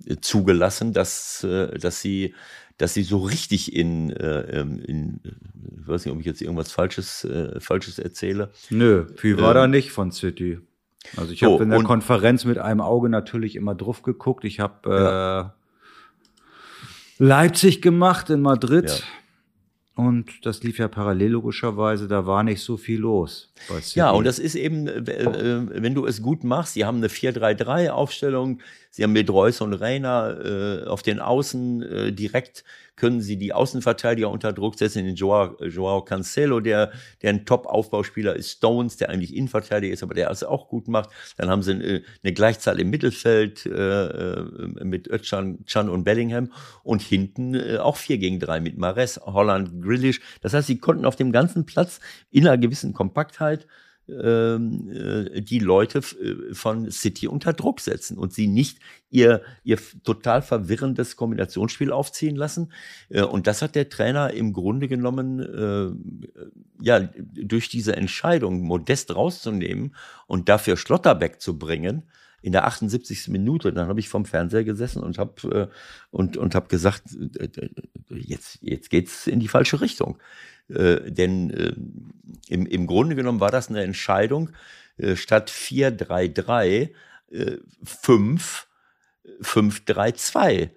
äh, 0.06 0.16
zugelassen, 0.22 0.94
dass, 0.94 1.46
dass 1.46 2.02
sie 2.02 2.34
dass 2.80 2.94
sie 2.94 3.04
so 3.04 3.18
richtig 3.20 3.76
in, 3.76 4.10
äh, 4.10 4.60
ähm, 4.60 4.80
in 4.80 5.20
ich 5.82 5.88
weiß 5.88 6.06
nicht, 6.06 6.14
ob 6.14 6.20
ich 6.20 6.26
jetzt 6.26 6.42
irgendwas 6.42 6.72
Falsches, 6.72 7.26
äh, 7.26 7.60
Falsches 7.60 8.00
erzähle. 8.00 8.52
Nö, 8.70 9.06
viel 9.18 9.38
war 9.38 9.50
ähm, 9.50 9.56
da 9.56 9.68
nicht 9.68 9.92
von 9.92 10.12
City. 10.12 10.60
Also 11.18 11.34
ich 11.34 11.42
so, 11.42 11.54
habe 11.54 11.64
in 11.64 11.70
der 11.70 11.84
Konferenz 11.84 12.46
mit 12.46 12.58
einem 12.58 12.82
Auge 12.82 13.10
natürlich 13.10 13.56
immer 13.56 13.76
drauf 13.76 14.02
geguckt. 14.02 14.46
Ich 14.46 14.60
habe 14.60 14.90
ja. 14.90 15.42
äh, 15.42 17.24
Leipzig 17.24 17.82
gemacht 17.82 18.30
in 18.30 18.42
Madrid. 18.42 18.90
Ja. 18.90 19.06
Und 19.96 20.46
das 20.46 20.64
lief 20.64 20.78
ja 20.78 20.88
parallel 20.88 21.32
logischerweise, 21.32 22.08
da 22.08 22.26
war 22.26 22.44
nicht 22.44 22.62
so 22.62 22.78
viel 22.78 23.02
los. 23.02 23.52
Ja, 23.96 24.12
und 24.12 24.24
das 24.24 24.40
ist 24.40 24.56
eben, 24.56 24.88
äh, 24.88 25.00
äh, 25.02 25.68
wenn 25.82 25.94
du 25.94 26.06
es 26.06 26.22
gut 26.22 26.46
machst, 26.46 26.76
sie 26.76 26.86
haben 26.86 27.00
eine 27.00 27.10
4-3-3-Aufstellung, 27.10 28.62
sie 28.90 29.04
haben 29.04 29.14
mit 29.14 29.30
Reus 29.30 29.62
und 29.62 29.74
Reiner 29.74 30.84
äh, 30.84 30.88
auf 30.88 31.02
den 31.02 31.20
Außen 31.20 31.82
äh, 31.82 32.12
direkt 32.12 32.64
können 33.00 33.22
sie 33.22 33.38
die 33.38 33.54
Außenverteidiger 33.54 34.30
unter 34.30 34.54
Druck 34.54 34.76
setzen. 34.76 35.06
Den 35.06 35.16
Joao, 35.16 35.56
Joao 35.64 36.04
Cancelo, 36.04 36.60
der, 36.60 36.92
der 37.22 37.30
ein 37.32 37.46
Top-Aufbauspieler 37.46 38.36
ist, 38.36 38.52
Stones, 38.52 38.98
der 38.98 39.10
eigentlich 39.10 39.36
Innenverteidiger 39.36 39.94
ist, 39.94 40.04
aber 40.04 40.14
der 40.14 40.30
es 40.30 40.44
auch 40.44 40.68
gut 40.68 40.88
macht. 40.88 41.10
Dann 41.38 41.50
haben 41.50 41.64
sie 41.64 41.72
eine, 41.72 42.04
eine 42.24 42.34
Gleichzahl 42.34 42.80
im 42.80 42.90
Mittelfeld 42.90 43.66
äh, 43.66 43.72
äh 43.72 44.84
mit 44.84 45.08
Özcan 45.08 45.66
Chan 45.66 45.90
und 45.90 46.04
Bellingham 46.04 46.52
und 46.84 47.02
hinten 47.02 47.56
äh, 47.56 47.78
auch 47.78 47.96
4 47.96 48.18
gegen 48.18 48.40
3 48.40 48.60
mit 48.60 48.78
Mares, 48.78 49.20
Holland, 49.24 49.82
Grillish. 49.82 50.20
Das 50.42 50.54
heißt, 50.54 50.68
sie 50.68 50.78
konnten 50.78 51.06
auf 51.06 51.16
dem 51.16 51.32
ganzen 51.32 51.66
Platz 51.66 52.00
in 52.30 52.48
einer 52.48 52.58
gewissen 52.58 52.94
Kompaktheit 52.94 53.64
äh, 53.64 53.89
die 54.10 55.60
Leute 55.60 56.00
äh, 56.00 56.54
von 56.54 56.90
City 56.92 57.28
unter 57.28 57.54
Druck 57.54 57.80
setzen 57.80 58.18
und 58.18 58.34
sie 58.34 58.48
nicht 58.48 58.80
ihr, 59.10 59.42
ihr 59.64 59.78
total 60.04 60.42
verwirrendes 60.42 61.16
Kombinationsspiel 61.16 61.92
aufziehen 61.92 62.36
lassen. 62.36 62.72
Äh, 63.10 63.24
und 63.24 63.48
das 63.48 63.62
hat 63.62 63.76
der 63.76 63.90
Trainer 63.90 64.34
im 64.34 64.54
Grunde 64.54 64.88
genommen, 64.88 65.30
ja, 66.82 67.00
durch 67.00 67.70
diese 67.70 67.96
Entscheidung, 67.96 68.62
Modest 68.62 69.16
rauszunehmen 69.16 69.96
und 70.28 70.50
dafür 70.50 70.78
Schlotterbeck 70.78 71.42
zu 71.42 71.58
bringen, 71.58 72.04
in 72.42 72.54
der 72.54 72.66
78. 72.66 73.28
Minute, 73.28 73.74
dann 73.74 73.88
habe 73.88 74.00
ich 74.00 74.08
vom 74.08 74.26
Fernseher 74.26 74.64
gesessen 74.64 75.04
und 75.04 75.18
habe 75.18 75.70
und 76.12 76.38
und 76.38 76.56
habe 76.56 76.68
gesagt, 76.68 77.04
jetzt 78.10 78.60
jetzt 78.62 78.90
geht's 78.90 79.28
in 79.28 79.40
die 79.40 79.50
falsche 79.50 79.82
Richtung. 79.82 80.18
Äh, 80.70 81.12
denn 81.12 81.50
äh, 81.50 81.74
im, 82.48 82.66
im 82.66 82.88
Grunde 82.88 83.16
genommen 83.16 83.40
war 83.40 83.52
das 83.52 83.70
eine 83.70 83.84
Entscheidung, 83.84 84.52
äh, 84.98 85.16
statt 85.16 85.50
4-3-3, 85.50 86.90
äh, 87.32 87.58
5, 87.84 88.68
5-3-2 89.42 90.70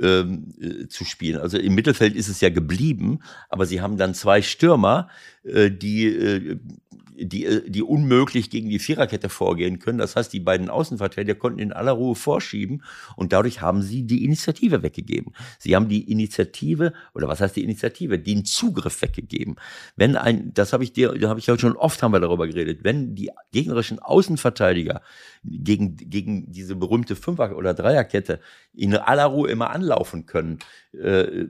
ähm, 0.00 0.54
äh, 0.60 0.88
zu 0.88 1.04
spielen. 1.04 1.40
Also 1.40 1.58
im 1.58 1.74
Mittelfeld 1.74 2.14
ist 2.14 2.28
es 2.28 2.40
ja 2.40 2.50
geblieben, 2.50 3.20
aber 3.48 3.66
sie 3.66 3.80
haben 3.80 3.96
dann 3.96 4.14
zwei 4.14 4.42
Stürmer, 4.42 5.08
äh, 5.42 5.70
die 5.70 6.06
äh, 6.06 6.58
die, 7.18 7.44
äh, 7.44 7.68
die 7.68 7.82
unmöglich 7.82 8.50
gegen 8.50 8.68
die 8.68 8.78
Viererkette 8.78 9.28
vorgehen 9.28 9.78
können. 9.78 9.98
Das 9.98 10.16
heißt, 10.16 10.32
die 10.32 10.40
beiden 10.40 10.70
Außenverteidiger 10.70 11.34
konnten 11.34 11.58
in 11.58 11.72
aller 11.72 11.92
Ruhe 11.92 12.14
vorschieben 12.14 12.82
und 13.16 13.32
dadurch 13.32 13.60
haben 13.60 13.82
sie 13.82 14.04
die 14.04 14.24
Initiative 14.24 14.82
weggegeben. 14.82 15.32
Sie 15.58 15.74
haben 15.74 15.88
die 15.88 16.10
Initiative, 16.10 16.92
oder 17.14 17.28
was 17.28 17.40
heißt 17.40 17.56
die 17.56 17.64
Initiative? 17.64 18.18
Den 18.18 18.44
Zugriff 18.44 19.02
weggegeben. 19.02 19.56
Wenn 19.96 20.16
ein, 20.16 20.52
das 20.54 20.72
habe 20.72 20.84
ich 20.84 20.92
dir, 20.92 21.12
da 21.12 21.28
habe 21.28 21.40
ich 21.40 21.46
ja 21.46 21.58
schon 21.58 21.76
oft 21.76 22.02
haben 22.02 22.12
wir 22.12 22.20
darüber 22.20 22.46
geredet, 22.46 22.80
wenn 22.84 23.14
die 23.14 23.30
gegnerischen 23.52 23.98
Außenverteidiger 23.98 25.02
gegen, 25.44 25.96
gegen 25.96 26.50
diese 26.50 26.76
berühmte 26.76 27.16
Fünfer- 27.16 27.56
oder 27.56 27.74
Dreierkette 27.74 28.40
in 28.74 28.94
aller 28.94 29.26
Ruhe 29.26 29.50
immer 29.50 29.70
anlaufen 29.70 30.26
können, 30.26 30.58
äh, 30.92 31.46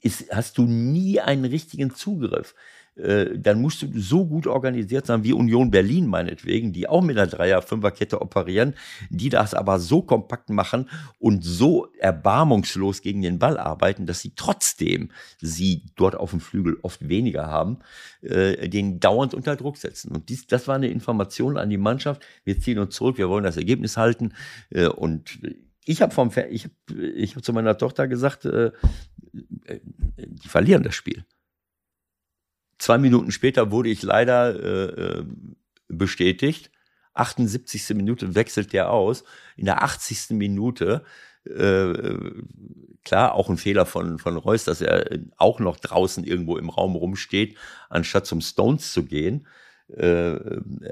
ist, 0.00 0.30
hast 0.30 0.58
du 0.58 0.66
nie 0.66 1.20
einen 1.20 1.44
richtigen 1.44 1.94
Zugriff. 1.94 2.54
Äh, 2.96 3.38
dann 3.38 3.60
musst 3.60 3.82
du 3.82 3.88
so 3.98 4.24
gut 4.26 4.46
organisiert 4.46 5.06
sein 5.06 5.24
wie 5.24 5.32
Union 5.32 5.70
Berlin 5.70 6.06
meinetwegen, 6.06 6.72
die 6.72 6.88
auch 6.88 7.02
mit 7.02 7.18
einer 7.18 7.26
Dreier-Fünfer-Kette 7.26 8.20
operieren, 8.20 8.74
die 9.10 9.30
das 9.30 9.52
aber 9.52 9.80
so 9.80 10.02
kompakt 10.02 10.50
machen 10.50 10.88
und 11.18 11.42
so 11.42 11.88
erbarmungslos 11.98 13.02
gegen 13.02 13.22
den 13.22 13.38
Ball 13.38 13.58
arbeiten, 13.58 14.06
dass 14.06 14.20
sie 14.20 14.34
trotzdem 14.36 15.10
sie 15.40 15.82
dort 15.96 16.14
auf 16.14 16.30
dem 16.30 16.40
Flügel 16.40 16.78
oft 16.82 17.08
weniger 17.08 17.46
haben, 17.46 17.78
äh, 18.22 18.68
den 18.68 19.00
dauernd 19.00 19.34
unter 19.34 19.56
Druck 19.56 19.76
setzen. 19.76 20.12
Und 20.12 20.28
dies, 20.28 20.46
das 20.46 20.68
war 20.68 20.76
eine 20.76 20.88
Information 20.88 21.56
an 21.56 21.70
die 21.70 21.78
Mannschaft. 21.78 22.22
Wir 22.44 22.60
ziehen 22.60 22.78
uns 22.78 22.94
zurück, 22.94 23.18
wir 23.18 23.28
wollen 23.28 23.44
das 23.44 23.56
Ergebnis 23.56 23.96
halten. 23.96 24.34
Äh, 24.70 24.86
und 24.86 25.40
ich 25.84 26.00
habe 26.00 26.14
ich 26.50 26.64
hab, 26.64 26.72
ich 26.96 27.36
hab 27.36 27.44
zu 27.44 27.52
meiner 27.52 27.76
Tochter 27.76 28.06
gesagt, 28.06 28.44
äh, 28.44 28.70
äh 29.64 29.80
die 30.16 30.48
verlieren 30.48 30.82
das 30.84 30.94
Spiel. 30.94 31.24
Zwei 32.78 32.98
Minuten 32.98 33.30
später 33.30 33.70
wurde 33.70 33.88
ich 33.88 34.02
leider 34.02 34.54
äh, 34.54 35.20
äh 35.20 35.24
bestätigt. 35.88 36.70
78. 37.14 37.90
Minute 37.90 38.34
wechselt 38.34 38.72
der 38.72 38.90
aus. 38.90 39.24
In 39.56 39.66
der 39.66 39.82
80. 39.82 40.30
Minute, 40.30 41.04
äh, 41.44 42.14
klar, 43.04 43.34
auch 43.34 43.48
ein 43.48 43.56
Fehler 43.56 43.86
von, 43.86 44.18
von 44.18 44.36
Reus, 44.36 44.64
dass 44.64 44.80
er 44.80 45.18
auch 45.36 45.60
noch 45.60 45.78
draußen 45.78 46.24
irgendwo 46.24 46.56
im 46.56 46.70
Raum 46.70 46.96
rumsteht, 46.96 47.56
anstatt 47.88 48.26
zum 48.26 48.40
Stones 48.40 48.92
zu 48.92 49.04
gehen. 49.04 49.46
Äh, 49.88 50.36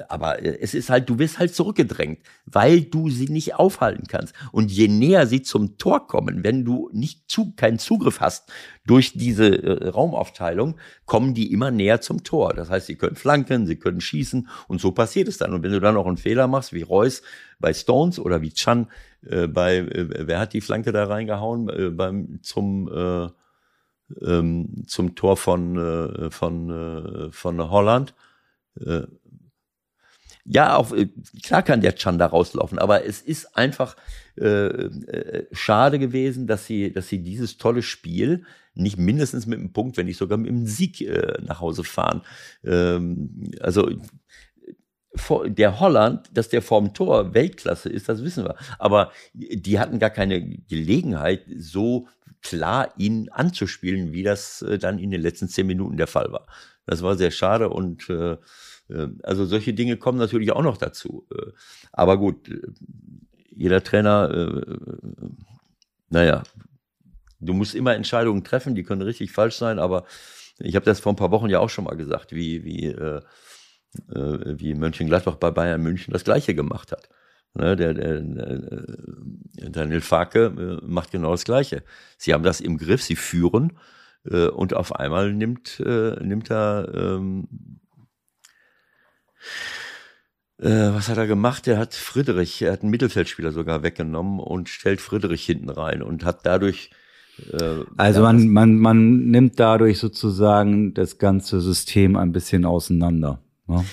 aber 0.08 0.44
es 0.44 0.74
ist 0.74 0.90
halt, 0.90 1.08
du 1.08 1.18
wirst 1.18 1.38
halt 1.38 1.54
zurückgedrängt, 1.54 2.20
weil 2.44 2.82
du 2.82 3.08
sie 3.08 3.28
nicht 3.28 3.54
aufhalten 3.54 4.06
kannst. 4.06 4.34
Und 4.52 4.70
je 4.70 4.86
näher 4.86 5.26
sie 5.26 5.42
zum 5.42 5.78
Tor 5.78 6.06
kommen, 6.06 6.44
wenn 6.44 6.64
du 6.64 6.90
nicht 6.92 7.30
zu, 7.30 7.54
keinen 7.56 7.78
Zugriff 7.78 8.20
hast 8.20 8.52
durch 8.86 9.14
diese 9.14 9.62
äh, 9.62 9.88
Raumaufteilung, 9.88 10.76
kommen 11.06 11.32
die 11.32 11.52
immer 11.52 11.70
näher 11.70 12.02
zum 12.02 12.22
Tor. 12.22 12.52
Das 12.52 12.68
heißt, 12.68 12.86
sie 12.86 12.96
können 12.96 13.16
flanken, 13.16 13.66
sie 13.66 13.76
können 13.76 14.02
schießen 14.02 14.48
und 14.68 14.80
so 14.80 14.92
passiert 14.92 15.26
es 15.26 15.38
dann. 15.38 15.54
Und 15.54 15.62
wenn 15.62 15.72
du 15.72 15.80
dann 15.80 15.94
noch 15.94 16.06
einen 16.06 16.18
Fehler 16.18 16.46
machst, 16.46 16.74
wie 16.74 16.82
Reus 16.82 17.22
bei 17.58 17.72
Stones 17.72 18.18
oder 18.18 18.42
wie 18.42 18.52
Chan 18.52 18.88
äh, 19.26 19.46
bei, 19.46 19.78
äh, 19.78 20.26
wer 20.26 20.38
hat 20.38 20.52
die 20.52 20.60
Flanke 20.60 20.92
da 20.92 21.04
reingehauen, 21.04 21.68
äh, 21.70 21.90
beim, 21.90 22.40
zum, 22.42 22.90
äh, 22.92 23.28
ähm, 24.22 24.84
zum 24.86 25.14
Tor 25.14 25.38
von, 25.38 25.78
äh, 25.78 26.30
von, 26.30 26.70
äh, 26.70 27.32
von 27.32 27.70
Holland, 27.70 28.14
äh, 28.80 29.02
ja, 30.44 30.76
auch 30.76 30.92
äh, 30.92 31.08
klar 31.42 31.62
kann 31.62 31.80
der 31.80 31.94
Chan 31.94 32.18
da 32.18 32.26
rauslaufen, 32.26 32.78
aber 32.78 33.04
es 33.06 33.20
ist 33.20 33.56
einfach 33.56 33.96
äh, 34.36 34.46
äh, 34.46 35.46
schade 35.52 35.98
gewesen, 35.98 36.46
dass 36.46 36.66
sie, 36.66 36.92
dass 36.92 37.08
sie 37.08 37.22
dieses 37.22 37.58
tolle 37.58 37.82
Spiel 37.82 38.44
nicht 38.74 38.98
mindestens 38.98 39.46
mit 39.46 39.58
einem 39.58 39.72
Punkt, 39.72 39.96
wenn 39.96 40.06
nicht 40.06 40.16
sogar 40.16 40.38
mit 40.38 40.50
einem 40.50 40.66
Sieg 40.66 41.00
äh, 41.02 41.38
nach 41.42 41.60
Hause 41.60 41.84
fahren. 41.84 42.22
Ähm, 42.64 43.52
also 43.60 43.88
der 45.44 45.78
Holland, 45.78 46.30
dass 46.32 46.48
der 46.48 46.62
vorm 46.62 46.94
Tor 46.94 47.34
Weltklasse 47.34 47.90
ist, 47.90 48.08
das 48.08 48.24
wissen 48.24 48.44
wir. 48.44 48.56
Aber 48.78 49.12
die 49.34 49.78
hatten 49.78 49.98
gar 49.98 50.10
keine 50.10 50.42
Gelegenheit, 50.42 51.44
so 51.58 52.08
klar 52.42 52.92
ihn 52.96 53.28
anzuspielen, 53.30 54.12
wie 54.12 54.22
das 54.22 54.62
äh, 54.62 54.78
dann 54.78 54.98
in 54.98 55.10
den 55.10 55.22
letzten 55.22 55.48
zehn 55.48 55.66
Minuten 55.66 55.96
der 55.96 56.06
Fall 56.06 56.32
war. 56.32 56.46
Das 56.86 57.02
war 57.02 57.16
sehr 57.16 57.30
schade 57.30 57.68
und 57.70 58.08
äh, 58.10 58.32
äh, 58.88 59.08
also 59.22 59.46
solche 59.46 59.74
Dinge 59.74 59.96
kommen 59.96 60.18
natürlich 60.18 60.52
auch 60.52 60.62
noch 60.62 60.76
dazu. 60.76 61.26
Äh, 61.34 61.52
aber 61.92 62.18
gut, 62.18 62.50
jeder 63.50 63.82
Trainer, 63.82 64.30
äh, 64.30 64.76
naja, 66.10 66.42
Du 67.42 67.54
musst 67.54 67.74
immer 67.74 67.94
Entscheidungen 67.94 68.44
treffen, 68.44 68.74
die 68.74 68.84
können 68.84 69.02
richtig 69.02 69.32
falsch 69.32 69.56
sein, 69.56 69.80
aber 69.80 70.04
ich 70.60 70.76
habe 70.76 70.84
das 70.84 71.00
vor 71.00 71.12
ein 71.12 71.16
paar 71.16 71.32
Wochen 71.32 71.50
ja 71.50 71.58
auch 71.58 71.70
schon 71.70 71.84
mal 71.84 71.96
gesagt, 71.96 72.32
wie, 72.32 72.64
wie, 72.64 72.86
äh, 72.86 73.20
wie 74.08 74.74
Mönchengladbach 74.74 75.36
bei 75.36 75.50
Bayern 75.50 75.82
München 75.82 76.12
das 76.12 76.22
Gleiche 76.22 76.54
gemacht 76.54 76.92
hat. 76.92 77.08
Ne, 77.54 77.76
der, 77.76 77.92
der, 77.92 78.20
der, 78.22 79.70
Daniel 79.70 80.00
Farke 80.00 80.80
äh, 80.82 80.86
macht 80.86 81.10
genau 81.10 81.32
das 81.32 81.44
Gleiche. 81.44 81.82
Sie 82.16 82.32
haben 82.32 82.44
das 82.44 82.60
im 82.60 82.78
Griff, 82.78 83.02
sie 83.02 83.16
führen 83.16 83.74
äh, 84.24 84.46
und 84.46 84.74
auf 84.74 84.96
einmal 84.96 85.34
nimmt, 85.34 85.78
äh, 85.80 86.16
nimmt 86.24 86.50
er 86.50 86.90
ähm, 86.94 87.48
äh, 90.58 90.94
was 90.94 91.08
hat 91.08 91.18
er 91.18 91.26
gemacht? 91.26 91.68
Er 91.68 91.78
hat 91.78 91.94
Friedrich, 91.94 92.62
er 92.62 92.72
hat 92.72 92.82
einen 92.82 92.90
Mittelfeldspieler 92.90 93.52
sogar 93.52 93.82
weggenommen 93.82 94.40
und 94.40 94.70
stellt 94.70 95.02
Friedrich 95.02 95.44
hinten 95.44 95.68
rein 95.68 96.02
und 96.02 96.24
hat 96.24 96.46
dadurch 96.46 96.90
äh, 97.52 97.84
also 97.96 98.22
man, 98.22 98.48
man, 98.48 98.76
man 98.76 99.30
nimmt 99.30 99.58
dadurch 99.58 99.98
sozusagen 99.98 100.94
das 100.94 101.18
ganze 101.18 101.60
System 101.60 102.16
ein 102.16 102.32
bisschen 102.32 102.64
auseinander. 102.64 103.42
Ne? 103.66 103.84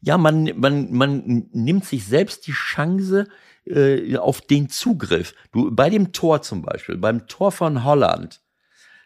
Ja, 0.00 0.18
man, 0.18 0.52
man, 0.56 0.92
man 0.92 1.48
nimmt 1.52 1.84
sich 1.84 2.04
selbst 2.04 2.46
die 2.46 2.52
Chance 2.52 3.28
äh, 3.66 4.16
auf 4.16 4.40
den 4.40 4.68
Zugriff. 4.68 5.34
Du, 5.52 5.74
bei 5.74 5.90
dem 5.90 6.12
Tor 6.12 6.42
zum 6.42 6.62
Beispiel, 6.62 6.96
beim 6.96 7.26
Tor 7.26 7.52
von 7.52 7.84
Holland, 7.84 8.40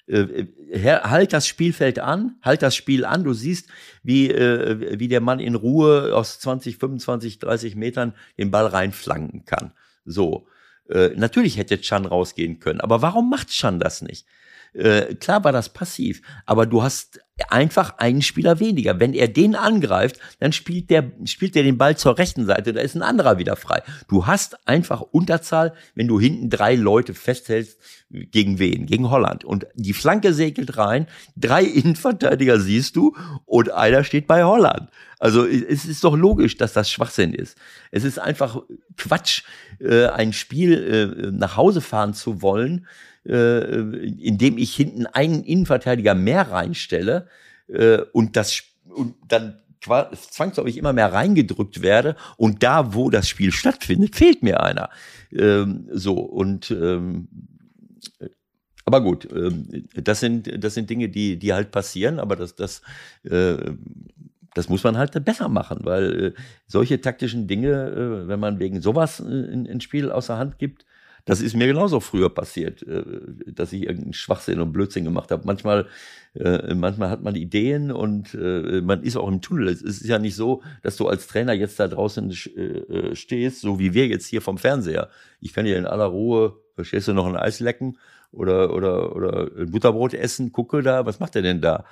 äh, 0.07 0.47
halt 0.75 1.33
das 1.33 1.47
Spielfeld 1.47 1.99
an, 1.99 2.37
halt 2.43 2.63
das 2.63 2.75
Spiel 2.75 3.05
an. 3.05 3.25
Du 3.25 3.33
siehst, 3.33 3.69
wie, 4.03 4.31
äh, 4.31 4.99
wie 4.99 5.09
der 5.09 5.21
Mann 5.21 5.41
in 5.41 5.55
Ruhe 5.55 6.15
aus 6.15 6.41
20, 6.41 6.79
25, 6.79 7.39
30 7.39 7.77
Metern 7.77 8.15
den 8.37 8.51
Ball 8.51 8.67
reinflanken 8.67 9.45
kann. 9.45 9.73
So. 10.05 10.47
Äh, 10.89 11.11
natürlich 11.17 11.57
hätte 11.57 11.81
Chan 11.81 12.05
rausgehen 12.05 12.59
können, 12.59 12.81
aber 12.81 13.01
warum 13.01 13.31
macht 13.31 13.49
Chan 13.49 13.79
das 13.79 14.03
nicht? 14.03 14.27
Äh, 14.73 15.15
klar 15.15 15.45
war 15.45 15.53
das 15.53 15.73
passiv, 15.73 16.23
aber 16.47 16.67
du 16.67 16.83
hast 16.83 17.21
einfach 17.49 17.99
einen 17.99 18.23
Spieler 18.23 18.61
weniger. 18.61 19.01
Wenn 19.01 19.15
er 19.15 19.29
den 19.29 19.55
angreift, 19.55 20.19
dann 20.39 20.53
spielt 20.53 20.91
der, 20.91 21.13
spielt 21.25 21.55
der 21.55 21.63
den 21.63 21.79
Ball 21.79 21.97
zur 21.97 22.19
rechten 22.19 22.47
Seite, 22.47 22.73
da 22.73 22.81
ist 22.81 22.95
ein 22.95 23.03
anderer 23.03 23.39
wieder 23.39 23.57
frei. 23.57 23.83
Du 24.09 24.27
hast 24.27 24.67
einfach 24.69 25.01
Unterzahl, 25.01 25.75
wenn 25.95 26.09
du 26.09 26.21
hinten 26.21 26.51
drei 26.51 26.75
Leute 26.75 27.15
festhältst, 27.15 27.79
gegen 28.11 28.59
wen? 28.59 28.87
Gegen 28.87 29.11
Holland. 29.11 29.45
Und 29.45 29.67
die 29.75 29.93
Flanke 29.93 30.35
segelt 30.35 30.77
rein, 30.77 31.07
drei 31.37 31.63
Innenverteidiger 31.81 32.59
siehst 32.61 32.97
du 32.97 33.17
und 33.45 33.71
einer 33.71 34.05
steht 34.05 34.27
bei 34.27 34.45
Holland. 34.45 34.91
Also 35.19 35.47
es 35.47 35.85
ist 35.85 36.03
doch 36.03 36.17
logisch, 36.17 36.57
dass 36.57 36.73
das 36.73 36.91
Schwachsinn 36.91 37.35
ist. 37.35 37.57
Es 37.91 38.05
ist 38.05 38.19
einfach 38.19 38.63
Quatsch, 38.97 39.43
äh, 39.79 40.07
ein 40.07 40.33
Spiel 40.33 41.27
äh, 41.27 41.31
nach 41.31 41.57
Hause 41.59 41.83
fahren 41.83 42.15
zu 42.15 42.41
wollen, 42.41 42.87
indem 43.25 44.57
ich 44.57 44.75
hinten 44.75 45.07
einen 45.07 45.45
Innenverteidiger 45.45 46.15
mehr 46.15 46.51
reinstelle 46.51 47.29
äh, 47.69 47.99
und 48.13 48.37
das 48.37 48.63
und 48.85 49.15
dann 49.29 49.61
zwangsläufig 49.83 50.77
immer 50.77 50.93
mehr 50.93 51.13
reingedrückt 51.13 51.83
werde 51.83 52.17
und 52.37 52.63
da, 52.63 52.95
wo 52.95 53.09
das 53.09 53.29
Spiel 53.29 53.53
stattfindet, 53.53 54.15
fehlt 54.15 54.43
mir 54.43 54.63
einer. 54.63 54.91
Ähm, 55.33 55.89
so 55.93 56.15
und 56.15 56.71
ähm, 56.71 57.29
aber 58.85 59.03
gut, 59.03 59.29
ähm, 59.33 59.87
das 59.95 60.21
sind 60.21 60.63
das 60.63 60.75
sind 60.75 60.91
Dinge, 60.91 61.09
die 61.09 61.39
die 61.39 61.53
halt 61.53 61.71
passieren, 61.71 62.19
aber 62.19 62.37
das 62.37 62.57
das 62.57 62.83
äh, 63.25 63.57
das 64.55 64.69
muss 64.69 64.83
man 64.83 64.99
halt 64.99 65.25
besser 65.25 65.49
machen, 65.49 65.81
weil 65.85 66.25
äh, 66.25 66.33
solche 66.67 67.01
taktischen 67.01 67.47
Dinge, 67.47 67.69
äh, 67.71 68.29
wenn 68.29 68.41
man 68.41 68.59
wegen 68.59 68.81
sowas 68.81 69.21
ein, 69.21 69.67
ein 69.67 69.81
Spiel 69.81 70.11
außer 70.11 70.37
Hand 70.37 70.59
gibt, 70.59 70.85
das 71.25 71.41
ist 71.41 71.55
mir 71.55 71.67
genauso 71.67 72.01
früher 72.01 72.31
passiert, 72.31 72.83
äh, 72.83 73.03
dass 73.47 73.73
ich 73.73 73.83
irgendeinen 73.83 74.13
Schwachsinn 74.13 74.61
und 74.61 74.73
Blödsinn 74.73 75.05
gemacht 75.05 75.31
habe. 75.31 75.43
Manchmal, 75.45 75.87
äh, 76.35 76.75
manchmal 76.75 77.11
hat 77.11 77.23
man 77.23 77.35
Ideen 77.35 77.93
und 77.93 78.35
äh, 78.35 78.81
man 78.81 79.03
ist 79.03 79.17
auch 79.17 79.29
im 79.29 79.41
Tunnel. 79.41 79.69
Es 79.69 79.83
ist 79.83 80.05
ja 80.05 80.19
nicht 80.19 80.35
so, 80.35 80.63
dass 80.83 80.97
du 80.97 81.09
als 81.09 81.27
Trainer 81.27 81.53
jetzt 81.53 81.79
da 81.79 81.89
draußen 81.89 82.33
stehst, 83.13 83.61
so 83.61 83.79
wie 83.79 83.95
wir 83.95 84.07
jetzt 84.07 84.27
hier 84.27 84.43
vom 84.43 84.59
Fernseher. 84.59 85.11
Ich 85.41 85.53
kann 85.53 85.67
hier 85.67 85.79
in 85.79 85.87
aller 85.87 86.07
Ruhe, 86.07 86.57
verstehst 86.75 87.09
du, 87.09 87.13
noch 87.13 87.27
ein 87.27 87.37
Eis 87.37 87.61
lecken 87.61 87.99
oder, 88.33 88.75
oder, 88.75 89.15
oder 89.15 89.51
ein 89.57 89.71
Butterbrot 89.71 90.15
essen, 90.15 90.53
gucke 90.53 90.83
da, 90.83 91.07
was 91.07 91.21
macht 91.21 91.37
er 91.37 91.43
denn 91.43 91.61
da? 91.61 91.85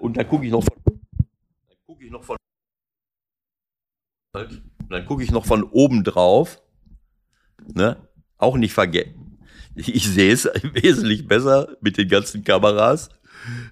Und 0.00 0.16
dann 0.16 0.28
gucke 0.28 0.44
ich 0.44 0.52
noch 0.52 0.62
von, 0.62 0.76
dann 0.84 1.76
gucke 1.86 2.04
ich 2.04 2.10
noch 2.10 2.24
von, 2.24 2.36
dann 4.90 5.06
gucke 5.06 5.22
ich 5.22 5.30
noch 5.30 5.46
von 5.46 5.62
oben 5.64 6.04
drauf, 6.04 6.62
ne? 7.74 7.96
Auch 8.42 8.56
nicht 8.56 8.72
vergessen. 8.72 9.38
Ich 9.74 10.06
sehe 10.06 10.32
es 10.32 10.44
wesentlich 10.74 11.26
besser 11.26 11.76
mit 11.80 11.96
den 11.96 12.08
ganzen 12.08 12.44
Kameras, 12.44 13.08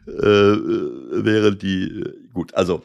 äh, 0.06 0.12
während 0.12 1.62
die, 1.62 2.04
gut, 2.32 2.54
also 2.54 2.82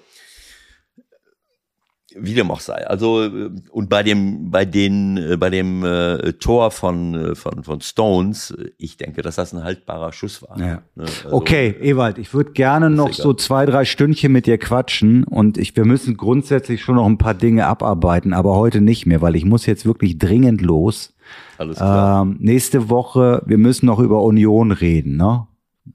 wie 2.18 2.34
dem 2.34 2.50
auch 2.50 2.60
sei. 2.60 2.88
Also 2.88 3.30
und 3.72 3.90
bei 3.90 4.02
dem 4.02 4.50
bei 4.50 4.66
den 4.66 5.36
bei 5.40 5.50
dem 5.50 5.84
äh, 5.84 6.34
Tor 6.34 6.72
von 6.72 7.36
von 7.36 7.64
von 7.64 7.82
Stones, 7.82 8.56
ich 8.78 8.98
denke, 8.98 9.22
dass 9.22 9.36
das 9.36 9.54
ein 9.54 9.64
haltbarer 9.64 10.14
Schuss 10.14 10.42
war. 10.42 10.58
Ja. 10.60 10.82
Ne? 10.96 11.06
Also, 11.24 11.36
okay, 11.36 11.76
Ewald, 11.82 12.18
ich 12.18 12.34
würde 12.34 12.52
gerne 12.52 12.90
noch 12.90 13.14
so 13.14 13.34
zwei 13.34 13.66
drei 13.66 13.86
Stündchen 13.86 14.32
mit 14.32 14.46
dir 14.46 14.58
quatschen 14.58 15.24
und 15.26 15.58
ich 15.58 15.76
wir 15.76 15.86
müssen 15.86 16.16
grundsätzlich 16.16 16.82
schon 16.82 16.96
noch 16.96 17.06
ein 17.06 17.18
paar 17.18 17.34
Dinge 17.34 17.68
abarbeiten, 17.68 18.34
aber 18.34 18.56
heute 18.56 18.82
nicht 18.82 19.06
mehr, 19.06 19.22
weil 19.22 19.36
ich 19.36 19.46
muss 19.46 19.66
jetzt 19.66 19.86
wirklich 19.86 20.18
dringend 20.18 20.62
los. 20.62 21.15
Alles 21.58 21.78
klar. 21.78 22.24
Ähm, 22.24 22.38
nächste 22.40 22.90
Woche, 22.90 23.42
wir 23.46 23.58
müssen 23.58 23.86
noch 23.86 24.00
über 24.00 24.22
Union 24.24 24.72
reden, 24.72 25.18
ne? 25.18 25.48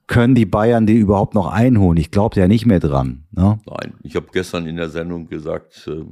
Können 0.07 0.37
die 0.37 0.47
Bayern 0.47 0.87
die 0.87 0.95
überhaupt 0.95 1.35
noch 1.35 1.49
einholen? 1.49 1.99
Ich 1.99 2.13
glaube 2.13 2.39
ja 2.39 2.47
nicht 2.47 2.65
mehr 2.65 2.79
dran. 2.79 3.25
Ne? 3.33 3.59
Nein, 3.67 3.95
ich 4.05 4.15
habe 4.15 4.27
gestern 4.33 4.67
in 4.67 4.77
der 4.77 4.89
Sendung 4.89 5.27
gesagt, 5.27 5.89
äh, 5.89 6.05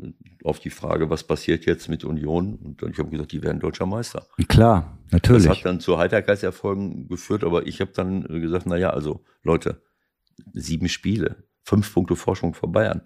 auf 0.42 0.58
die 0.58 0.70
Frage, 0.70 1.10
was 1.10 1.22
passiert 1.22 1.64
jetzt 1.64 1.88
mit 1.88 2.04
Union, 2.04 2.58
und 2.62 2.82
ich 2.82 2.98
habe 2.98 3.10
gesagt, 3.10 3.30
die 3.30 3.42
werden 3.42 3.60
deutscher 3.60 3.86
Meister. 3.86 4.26
Klar, 4.48 4.98
natürlich. 5.10 5.46
Das 5.46 5.58
hat 5.58 5.64
dann 5.64 5.80
zu 5.80 5.98
Heiterkeitserfolgen 5.98 7.08
geführt, 7.08 7.44
aber 7.44 7.66
ich 7.66 7.80
habe 7.80 7.92
dann 7.94 8.22
gesagt, 8.22 8.66
na 8.66 8.76
ja, 8.76 8.90
also 8.90 9.24
Leute, 9.44 9.80
sieben 10.54 10.88
Spiele, 10.88 11.44
fünf 11.62 11.92
Punkte 11.92 12.16
Forschung 12.16 12.54
vor 12.54 12.72
Bayern. 12.72 13.02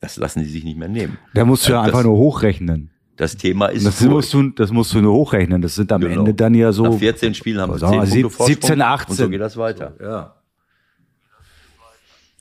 Das 0.00 0.16
lassen 0.16 0.40
die 0.40 0.46
sich 0.46 0.64
nicht 0.64 0.78
mehr 0.78 0.88
nehmen. 0.88 1.18
Da 1.34 1.44
musst 1.44 1.66
du 1.66 1.72
ja 1.72 1.80
also 1.80 1.90
einfach 1.90 2.04
nur 2.04 2.16
hochrechnen 2.16 2.90
das 3.18 3.36
Thema 3.36 3.66
ist. 3.66 3.84
Das 3.84 4.00
musst, 4.02 4.32
du, 4.32 4.50
das 4.50 4.70
musst 4.72 4.94
du 4.94 5.00
nur 5.00 5.12
hochrechnen. 5.12 5.60
Das 5.60 5.74
sind 5.74 5.92
am 5.92 6.00
genau. 6.00 6.20
Ende 6.20 6.34
dann 6.34 6.54
ja 6.54 6.72
so. 6.72 6.84
Nach 6.84 6.98
14 6.98 7.34
Spielen 7.34 7.60
haben 7.60 7.72
wir 7.72 7.78
10 7.78 7.90
Punkte 7.90 8.30
Vorsprung 8.30 8.46
17, 8.46 8.80
18. 8.80 9.10
Und 9.10 9.16
so 9.16 9.28
geht 9.28 9.40
das 9.40 9.56
weiter. 9.56 9.92
Ja. 10.00 10.34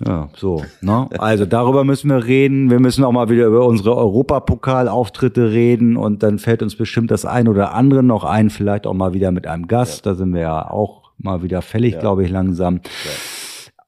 Ja, 0.05 0.29
so. 0.35 0.63
Ne? 0.81 1.09
Also 1.17 1.47
darüber 1.47 1.83
müssen 1.83 2.11
wir 2.11 2.23
reden. 2.23 2.69
Wir 2.69 2.79
müssen 2.79 3.03
auch 3.03 3.11
mal 3.11 3.29
wieder 3.29 3.47
über 3.47 3.65
unsere 3.65 3.95
Europapokalauftritte 3.95 5.51
reden 5.51 5.97
und 5.97 6.21
dann 6.21 6.37
fällt 6.37 6.61
uns 6.61 6.75
bestimmt 6.75 7.09
das 7.09 7.25
ein 7.25 7.47
oder 7.47 7.73
andere 7.73 8.03
noch 8.03 8.23
ein, 8.23 8.51
vielleicht 8.51 8.85
auch 8.85 8.93
mal 8.93 9.13
wieder 9.13 9.31
mit 9.31 9.47
einem 9.47 9.67
Gast. 9.67 10.05
Ja. 10.05 10.11
Da 10.11 10.17
sind 10.17 10.35
wir 10.35 10.41
ja 10.41 10.69
auch 10.69 11.11
mal 11.17 11.41
wieder 11.41 11.63
fällig, 11.63 11.95
ja. 11.95 11.99
glaube 11.99 12.23
ich, 12.23 12.29
langsam. 12.29 12.75
Ja. 12.75 13.11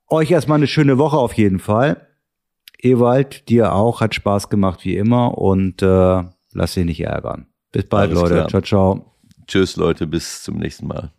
Euch 0.08 0.32
erstmal 0.32 0.58
eine 0.58 0.66
schöne 0.66 0.98
Woche 0.98 1.18
auf 1.18 1.34
jeden 1.34 1.60
Fall. 1.60 2.08
Ewald, 2.82 3.48
dir 3.50 3.76
auch, 3.76 4.02
hat 4.02 4.16
Spaß 4.16 4.50
gemacht 4.50 4.86
wie 4.86 4.98
immer 4.98 5.38
und 5.38 5.84
äh, 5.84 6.24
Lass 6.54 6.74
dich 6.74 6.86
nicht 6.86 7.02
ärgern. 7.02 7.48
Bis 7.72 7.86
bald, 7.86 8.12
Alles 8.12 8.22
Leute. 8.22 8.36
Klar. 8.36 8.48
Ciao, 8.50 8.62
ciao. 8.62 9.16
Tschüss, 9.48 9.76
Leute. 9.76 10.08
Bis 10.08 10.44
zum 10.44 10.58
nächsten 10.58 10.88
Mal. 10.88 11.12